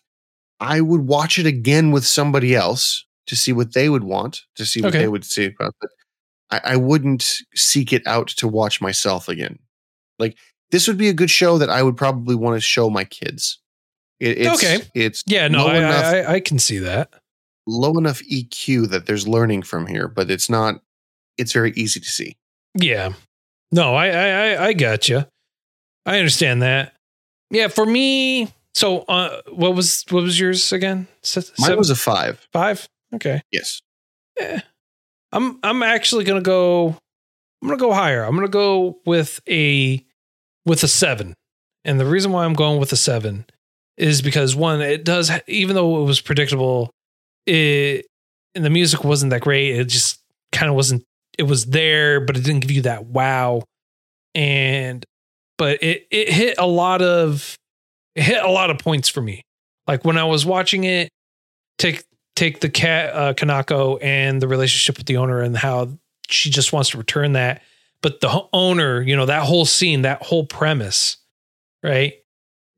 I 0.60 0.80
would 0.80 1.06
watch 1.06 1.38
it 1.38 1.46
again 1.46 1.90
with 1.90 2.04
somebody 2.06 2.54
else 2.54 3.04
to 3.26 3.36
see 3.36 3.52
what 3.52 3.72
they 3.72 3.88
would 3.88 4.04
want, 4.04 4.42
to 4.56 4.66
see 4.66 4.82
what 4.82 4.88
Okay. 4.88 4.98
they 4.98 5.08
would 5.08 5.24
see 5.24 5.46
about 5.46 5.74
it. 5.82 5.90
I, 6.50 6.60
I 6.64 6.76
wouldn't 6.76 7.38
seek 7.54 7.92
it 7.92 8.06
out 8.06 8.28
to 8.28 8.46
watch 8.48 8.80
myself 8.80 9.28
again. 9.28 9.58
Like 10.18 10.36
this 10.70 10.86
would 10.86 10.98
be 10.98 11.08
a 11.08 11.14
good 11.14 11.30
show 11.30 11.56
that 11.58 11.70
I 11.70 11.82
would 11.82 11.96
probably 11.96 12.34
want 12.34 12.56
to 12.56 12.60
show 12.60 12.90
my 12.90 13.04
kids. 13.04 13.58
It, 14.20 14.38
it's, 14.38 14.62
Okay. 14.62 14.84
It's 14.94 15.22
Yeah. 15.26 15.48
No, 15.48 15.66
I, 15.66 15.76
enough 15.78 16.04
I, 16.04 16.24
I 16.34 16.40
can 16.40 16.58
see 16.58 16.78
that. 16.78 17.14
low 17.66 17.96
enough 17.98 18.20
EQ 18.30 18.90
that 18.90 19.06
there's 19.06 19.26
learning 19.26 19.62
from 19.62 19.86
here, 19.86 20.08
but 20.08 20.30
it's 20.30 20.50
not. 20.50 20.80
It's 21.38 21.52
very 21.52 21.72
easy 21.76 22.00
to 22.00 22.08
see. 22.08 22.36
Yeah. 22.74 23.12
No, 23.72 23.94
I 23.94 24.08
I 24.08 24.28
I, 24.28 24.64
I 24.66 24.72
got 24.72 25.08
you. 25.08 25.24
I 26.06 26.18
understand 26.18 26.62
that. 26.62 26.94
Yeah, 27.50 27.68
for 27.68 27.86
me, 27.86 28.48
so 28.74 29.00
uh, 29.08 29.40
what 29.52 29.74
was 29.74 30.04
what 30.10 30.22
was 30.22 30.38
yours 30.38 30.72
again? 30.72 31.06
Se- 31.22 31.52
Mine 31.58 31.76
was 31.76 31.90
a 31.90 31.96
five. 31.96 32.46
five. 32.52 32.88
Okay. 33.14 33.42
Yes. 33.52 33.80
Eh. 34.38 34.60
I'm 35.32 35.58
I'm 35.62 35.82
actually 35.82 36.24
gonna 36.24 36.40
go. 36.40 36.96
I'm 37.62 37.68
gonna 37.68 37.78
go 37.78 37.92
higher. 37.92 38.22
I'm 38.22 38.34
gonna 38.34 38.48
go 38.48 38.98
with 39.06 39.40
a 39.48 40.04
with 40.66 40.82
a 40.82 40.88
seven, 40.88 41.34
and 41.84 41.98
the 41.98 42.06
reason 42.06 42.32
why 42.32 42.44
I'm 42.44 42.54
going 42.54 42.78
with 42.78 42.92
a 42.92 42.96
seven 42.96 43.46
is 43.96 44.22
because 44.22 44.54
one, 44.56 44.80
it 44.80 45.04
does 45.04 45.30
even 45.46 45.74
though 45.76 46.02
it 46.02 46.04
was 46.04 46.20
predictable, 46.20 46.90
it 47.46 48.06
and 48.54 48.64
the 48.64 48.70
music 48.70 49.02
wasn't 49.04 49.30
that 49.30 49.40
great. 49.40 49.76
It 49.76 49.86
just 49.86 50.20
kind 50.52 50.68
of 50.68 50.76
wasn't. 50.76 51.04
It 51.38 51.44
was 51.44 51.66
there, 51.66 52.20
but 52.20 52.36
it 52.36 52.44
didn't 52.44 52.60
give 52.60 52.70
you 52.70 52.82
that 52.82 53.06
wow. 53.06 53.62
And 54.34 55.04
but 55.58 55.82
it 55.82 56.06
it 56.10 56.28
hit 56.32 56.56
a 56.58 56.66
lot 56.66 57.02
of 57.02 57.56
it 58.14 58.22
hit 58.22 58.42
a 58.42 58.50
lot 58.50 58.70
of 58.70 58.78
points 58.78 59.08
for 59.08 59.20
me. 59.20 59.42
Like 59.86 60.04
when 60.04 60.16
I 60.16 60.24
was 60.24 60.44
watching 60.46 60.84
it, 60.84 61.08
take 61.78 62.04
take 62.36 62.60
the 62.60 62.68
cat 62.68 63.14
uh, 63.14 63.34
Kinako 63.34 63.98
and 64.02 64.40
the 64.42 64.48
relationship 64.48 64.96
with 64.98 65.06
the 65.06 65.16
owner 65.18 65.40
and 65.40 65.56
how 65.56 65.90
she 66.28 66.50
just 66.50 66.72
wants 66.72 66.90
to 66.90 66.98
return 66.98 67.32
that. 67.34 67.62
But 68.02 68.20
the 68.20 68.44
owner, 68.52 69.00
you 69.00 69.16
know, 69.16 69.26
that 69.26 69.42
whole 69.44 69.64
scene, 69.64 70.02
that 70.02 70.22
whole 70.22 70.44
premise, 70.46 71.16
right? 71.82 72.14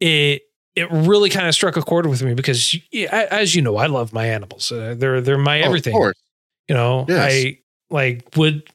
It 0.00 0.42
it 0.74 0.90
really 0.90 1.30
kind 1.30 1.48
of 1.48 1.54
struck 1.54 1.76
a 1.78 1.82
chord 1.82 2.06
with 2.06 2.22
me 2.22 2.34
because, 2.34 2.76
as 3.10 3.54
you 3.54 3.62
know, 3.62 3.76
I 3.76 3.86
love 3.86 4.12
my 4.12 4.26
animals. 4.26 4.70
Uh, 4.70 4.94
they're 4.96 5.20
they're 5.22 5.38
my 5.38 5.58
Oh, 5.58 5.62
of 5.62 5.66
everything. 5.68 5.94
course. 5.94 6.20
You 6.68 6.74
know, 6.74 7.06
Yes. 7.08 7.32
I 7.32 7.58
like 7.90 8.24
would 8.36 8.68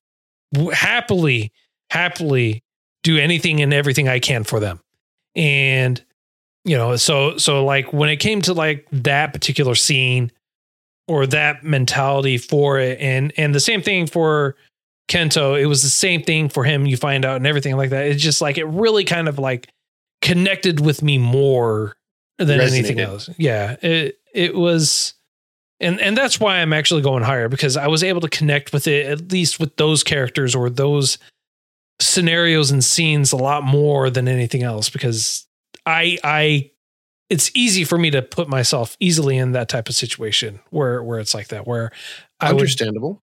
w- 0.54 0.72
happily 0.72 1.52
happily 1.90 2.64
do 3.04 3.18
anything 3.18 3.62
and 3.62 3.74
everything 3.74 4.08
I 4.08 4.20
can 4.20 4.44
for 4.44 4.60
them. 4.60 4.80
And 5.36 6.04
you 6.66 6.78
know, 6.78 6.96
so 6.96 7.38
so 7.38 7.66
like 7.66 7.92
when 7.92 8.10
it 8.10 8.18
came 8.18 8.42
to 8.44 8.54
like 8.54 8.88
that 8.92 9.34
particular 9.34 9.76
scene 9.76 10.32
or 11.08 11.26
that 11.28 11.64
mentality 11.64 12.38
for 12.38 12.80
it 12.80 13.00
and 13.00 13.34
and 13.38 13.54
the 13.56 13.60
same 13.60 13.82
thing 13.82 14.08
for 14.08 14.56
Kento, 15.10 15.60
it 15.60 15.66
was 15.66 15.82
the 15.82 15.90
same 15.90 16.24
thing 16.24 16.48
for 16.48 16.64
him. 16.64 16.86
You 16.86 16.96
find 16.96 17.26
out 17.26 17.36
and 17.38 17.48
everything 17.48 17.76
like 17.76 17.90
that. 17.90 18.06
It's 18.06 18.22
just 18.22 18.42
like 18.42 18.58
it 18.58 18.66
really 18.66 19.04
kind 19.04 19.28
of 19.28 19.40
like 19.40 19.68
connected 20.22 20.80
with 20.80 21.02
me 21.02 21.18
more 21.18 21.98
than 22.38 22.62
anything 22.62 23.00
else. 23.00 23.30
Yeah, 23.38 23.76
it 23.82 24.20
it 24.34 24.56
was, 24.56 25.14
and 25.82 26.00
and 26.00 26.16
that's 26.16 26.40
why 26.40 26.58
I'm 26.60 26.72
actually 26.72 27.02
going 27.02 27.24
higher 27.24 27.50
because 27.50 27.76
I 27.76 27.88
was 27.88 28.04
able 28.04 28.22
to 28.22 28.30
connect 28.30 28.72
with 28.72 28.88
it 28.88 29.06
at 29.08 29.32
least 29.32 29.60
with 29.60 29.76
those 29.76 30.04
characters 30.04 30.56
or 30.56 30.70
those 30.70 31.18
scenarios 32.00 32.72
and 32.72 32.84
scenes 32.84 33.32
a 33.32 33.38
lot 33.38 33.64
more 33.64 34.10
than 34.10 34.28
anything 34.28 34.64
else 34.64 34.90
because 34.90 35.46
I 35.86 36.18
I 36.24 36.72
it's 37.30 37.52
easy 37.56 37.84
for 37.84 37.98
me 37.98 38.12
to 38.12 38.22
put 38.22 38.48
myself 38.50 38.96
easily 39.00 39.38
in 39.38 39.52
that 39.54 39.70
type 39.70 39.90
of 39.90 39.96
situation 39.96 40.60
where 40.70 41.04
where 41.04 41.20
it's 41.20 41.34
like 41.34 41.50
that 41.50 41.68
where 41.68 41.92
I 42.40 42.52
would 42.54 42.62
Understandable. 42.62 43.22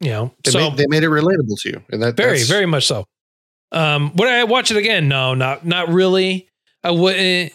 you 0.00 0.10
know 0.10 0.34
They, 0.44 0.50
so 0.50 0.70
made, 0.70 0.76
they 0.78 0.86
made 0.88 1.04
it 1.04 1.08
relatable 1.10 1.60
to 1.62 1.68
you, 1.70 1.82
and 1.90 2.02
that 2.02 2.16
very 2.16 2.32
that's- 2.38 2.48
very 2.48 2.66
much 2.66 2.86
so. 2.86 3.04
Um 3.72 4.14
would 4.16 4.28
i 4.28 4.44
watch 4.44 4.70
it 4.70 4.76
again? 4.76 5.08
No 5.08 5.34
not 5.34 5.66
not 5.66 5.88
really. 5.88 6.48
I 6.84 6.90
wouldn't 6.92 7.52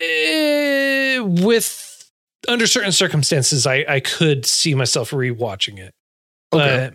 eh, 0.00 1.18
with 1.18 1.87
under 2.48 2.66
certain 2.66 2.92
circumstances 2.92 3.66
i 3.66 3.84
i 3.88 4.00
could 4.00 4.44
see 4.46 4.74
myself 4.74 5.10
rewatching 5.10 5.78
it 5.78 5.92
Okay. 6.52 6.90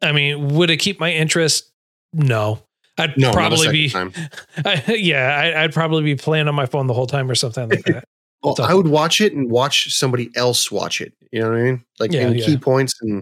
but 0.00 0.06
i 0.08 0.12
mean 0.12 0.48
would 0.54 0.70
it 0.70 0.78
keep 0.78 0.98
my 1.00 1.12
interest 1.12 1.70
no 2.12 2.60
i'd 2.98 3.16
no, 3.16 3.32
probably 3.32 3.70
be. 3.70 3.92
I, 4.64 4.82
yeah 4.98 5.52
I, 5.56 5.62
i'd 5.64 5.72
probably 5.72 6.02
be 6.02 6.16
playing 6.16 6.48
on 6.48 6.54
my 6.54 6.66
phone 6.66 6.86
the 6.88 6.94
whole 6.94 7.06
time 7.06 7.30
or 7.30 7.34
something 7.34 7.68
like 7.68 7.84
that 7.84 8.04
Well, 8.42 8.54
So- 8.54 8.62
I 8.62 8.72
would 8.72 8.86
watch 8.86 9.20
it 9.20 9.32
and 9.32 9.50
watch 9.50 9.92
somebody 9.92 10.30
else 10.36 10.70
watch 10.70 11.00
it. 11.00 11.12
You 11.32 11.40
know 11.40 11.50
what 11.50 11.58
I 11.58 11.62
mean? 11.62 11.84
Like 11.98 12.12
Yeah, 12.12 12.28
in 12.28 12.38
yeah. 12.38 12.46
key 12.46 12.56
points, 12.56 12.94
and 13.02 13.20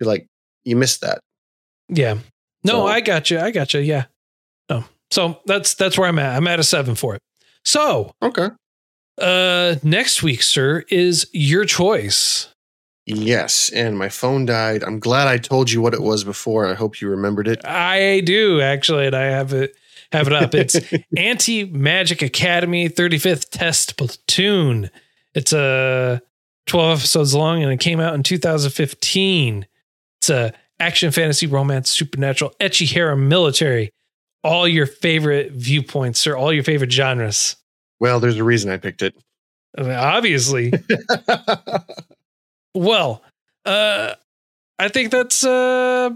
be 0.00 0.06
like, 0.06 0.26
you 0.64 0.74
missed 0.74 1.02
that. 1.02 1.20
yeah 1.88 2.14
no 2.64 2.72
So- 2.72 2.86
i 2.88 3.00
got 3.00 3.30
you 3.30 3.38
i 3.38 3.52
got 3.52 3.72
you 3.74 3.80
yeah 3.80 4.06
no 4.68 4.84
so 5.12 5.38
that's 5.46 5.74
that's 5.74 5.96
where 5.96 6.08
i'm 6.08 6.18
at 6.18 6.36
i'm 6.36 6.48
at 6.48 6.58
a 6.58 6.64
seven 6.64 6.96
for 6.96 7.14
it 7.14 7.22
so 7.64 8.10
Okay. 8.22 8.48
Uh, 9.18 9.76
next 9.82 10.22
week, 10.22 10.42
sir, 10.42 10.84
is 10.88 11.28
your 11.32 11.64
choice. 11.64 12.48
Yes, 13.06 13.70
and 13.70 13.96
my 13.96 14.08
phone 14.08 14.46
died. 14.46 14.82
I'm 14.82 14.98
glad 14.98 15.28
I 15.28 15.38
told 15.38 15.70
you 15.70 15.80
what 15.80 15.94
it 15.94 16.02
was 16.02 16.24
before. 16.24 16.66
I 16.66 16.74
hope 16.74 17.00
you 17.00 17.08
remembered 17.08 17.46
it. 17.46 17.64
I 17.64 18.20
do 18.20 18.60
actually, 18.60 19.06
and 19.06 19.14
I 19.14 19.26
have 19.26 19.52
it 19.52 19.76
have 20.12 20.26
it 20.26 20.32
up. 20.32 20.54
It's 20.54 20.76
Anti 21.16 21.64
Magic 21.64 22.22
Academy 22.22 22.88
35th 22.88 23.50
Test 23.50 23.96
Platoon. 23.96 24.90
It's 25.34 25.52
a 25.52 26.20
12 26.66 26.98
episodes 26.98 27.34
long, 27.34 27.62
and 27.62 27.72
it 27.72 27.80
came 27.80 28.00
out 28.00 28.14
in 28.14 28.24
2015. 28.24 29.66
It's 30.20 30.30
a 30.30 30.52
action, 30.80 31.12
fantasy, 31.12 31.46
romance, 31.46 31.90
supernatural, 31.90 32.52
ecchi 32.60 32.90
harem, 32.90 33.28
military. 33.28 33.90
All 34.42 34.66
your 34.66 34.86
favorite 34.86 35.52
viewpoints, 35.52 36.18
sir. 36.18 36.36
All 36.36 36.52
your 36.52 36.64
favorite 36.64 36.92
genres. 36.92 37.56
Well, 38.00 38.20
there's 38.20 38.36
a 38.36 38.44
reason 38.44 38.70
I 38.70 38.76
picked 38.76 39.02
it. 39.02 39.14
I 39.78 39.82
mean, 39.82 39.92
obviously. 39.92 40.72
Well, 42.76 43.22
uh, 43.64 44.14
I 44.78 44.88
think 44.88 45.10
that's 45.10 45.44
uh, 45.44 46.10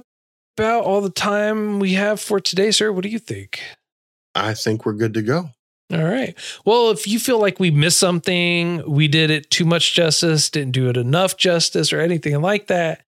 about 0.59 0.85
all 0.85 1.01
the 1.01 1.09
time 1.09 1.79
we 1.81 1.95
have 1.95 2.21
for 2.21 2.39
today, 2.39 2.71
sir. 2.71 2.93
What 2.93 3.03
do 3.03 3.09
you 3.09 3.19
think? 3.19 3.63
I 4.35 4.53
think 4.53 4.85
we're 4.85 4.93
good 4.93 5.15
to 5.15 5.23
go. 5.23 5.51
All 5.91 6.05
right. 6.05 6.37
Well, 6.67 6.91
if 6.91 7.09
you 7.09 7.19
feel 7.19 7.41
like 7.41 7.59
we 7.59 7.71
missed 7.71 7.99
something, 7.99 8.83
we 8.87 9.09
did 9.09 9.31
it 9.31 9.51
too 9.51 9.65
much 9.65 9.95
justice, 9.95 10.51
didn't 10.51 10.73
do 10.73 10.89
it 10.91 10.99
enough 10.99 11.37
justice, 11.39 11.93
or 11.95 12.01
anything 12.01 12.41
like 12.43 12.67
that, 12.67 13.03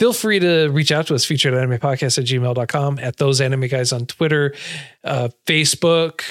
feel 0.00 0.14
free 0.14 0.38
to 0.38 0.68
reach 0.70 0.90
out 0.90 1.06
to 1.08 1.14
us, 1.14 1.26
featured 1.26 1.52
anime 1.52 1.78
podcast 1.78 2.16
at 2.16 2.24
gmail.com, 2.24 2.98
at 3.00 3.18
those 3.18 3.38
anime 3.42 3.68
guys 3.68 3.92
on 3.92 4.06
Twitter, 4.06 4.54
uh, 5.04 5.28
Facebook, 5.46 6.22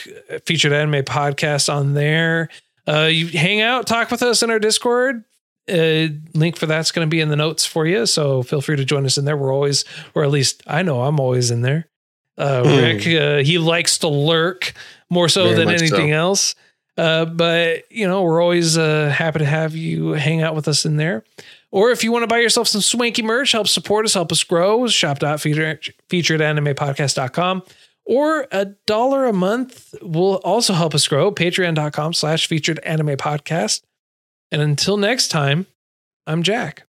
featured 0.47 0.73
anime 0.73 1.03
podcast 1.05 1.71
on 1.71 1.93
there. 1.93 2.49
Uh, 2.87 3.03
you 3.03 3.27
hang 3.27 3.61
out, 3.61 3.85
talk 3.85 4.09
with 4.09 4.23
us 4.23 4.41
in 4.41 4.49
our 4.49 4.57
Discord. 4.57 5.23
Uh, 5.71 6.07
link 6.33 6.57
for 6.57 6.65
that's 6.65 6.89
going 6.89 7.07
to 7.07 7.09
be 7.09 7.21
in 7.21 7.29
the 7.29 7.35
notes 7.35 7.63
for 7.63 7.85
you. 7.85 8.07
So 8.07 8.41
feel 8.41 8.59
free 8.59 8.75
to 8.75 8.83
join 8.85 9.05
us 9.05 9.19
in 9.19 9.25
there. 9.25 9.37
We're 9.37 9.53
always, 9.53 9.85
or 10.15 10.23
at 10.23 10.31
least 10.31 10.63
I 10.65 10.81
know 10.81 11.03
I'm 11.03 11.19
always 11.19 11.51
in 11.51 11.61
there. 11.61 11.87
Uh, 12.39 12.63
Hmm. 12.63 12.77
Rick, 12.77 13.07
uh, 13.21 13.37
he 13.43 13.59
likes 13.59 13.99
to 13.99 14.07
lurk 14.07 14.73
more 15.11 15.29
so 15.29 15.43
Very 15.43 15.55
than 15.57 15.69
anything 15.69 16.09
so. 16.09 16.17
else. 16.17 16.55
Uh, 16.97 17.25
but 17.25 17.83
you 17.91 18.07
know, 18.07 18.23
we're 18.23 18.41
always 18.41 18.79
uh, 18.79 19.13
happy 19.15 19.39
to 19.39 19.45
have 19.45 19.75
you 19.75 20.13
hang 20.13 20.41
out 20.41 20.55
with 20.55 20.67
us 20.67 20.85
in 20.85 20.97
there. 20.97 21.23
Or 21.71 21.91
if 21.91 22.03
you 22.03 22.11
want 22.11 22.23
to 22.23 22.27
buy 22.27 22.39
yourself 22.39 22.67
some 22.67 22.81
swanky 22.81 23.21
merch, 23.21 23.51
help 23.51 23.67
support 23.67 24.05
us, 24.05 24.15
help 24.15 24.31
us 24.31 24.43
grow, 24.43 24.87
shop.featuredanimepodcast.com. 24.87 27.63
Or 28.05 28.47
a 28.51 28.65
dollar 28.87 29.25
a 29.25 29.33
month 29.33 29.93
will 30.01 30.37
also 30.37 30.73
help 30.73 30.95
us 30.95 31.07
grow. 31.07 31.31
Patreon.com 31.31 32.13
slash 32.13 32.47
featured 32.47 32.79
anime 32.79 33.17
podcast. 33.17 33.83
And 34.51 34.63
until 34.63 34.97
next 34.97 35.27
time, 35.27 35.67
I'm 36.25 36.41
Jack. 36.41 36.87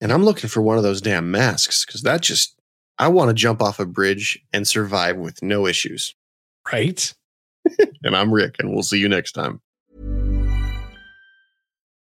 And 0.00 0.10
I'm 0.10 0.24
looking 0.24 0.48
for 0.48 0.62
one 0.62 0.78
of 0.78 0.82
those 0.82 1.02
damn 1.02 1.30
masks 1.30 1.84
because 1.84 2.00
that 2.02 2.22
just, 2.22 2.58
I 2.98 3.08
want 3.08 3.28
to 3.28 3.34
jump 3.34 3.60
off 3.60 3.80
a 3.80 3.86
bridge 3.86 4.42
and 4.52 4.66
survive 4.66 5.18
with 5.18 5.42
no 5.42 5.66
issues. 5.66 6.14
Right? 6.72 7.12
And 8.04 8.16
I'm 8.16 8.34
Rick, 8.34 8.56
and 8.58 8.72
we'll 8.72 8.82
see 8.82 8.98
you 8.98 9.08
next 9.08 9.30
time. 9.30 9.60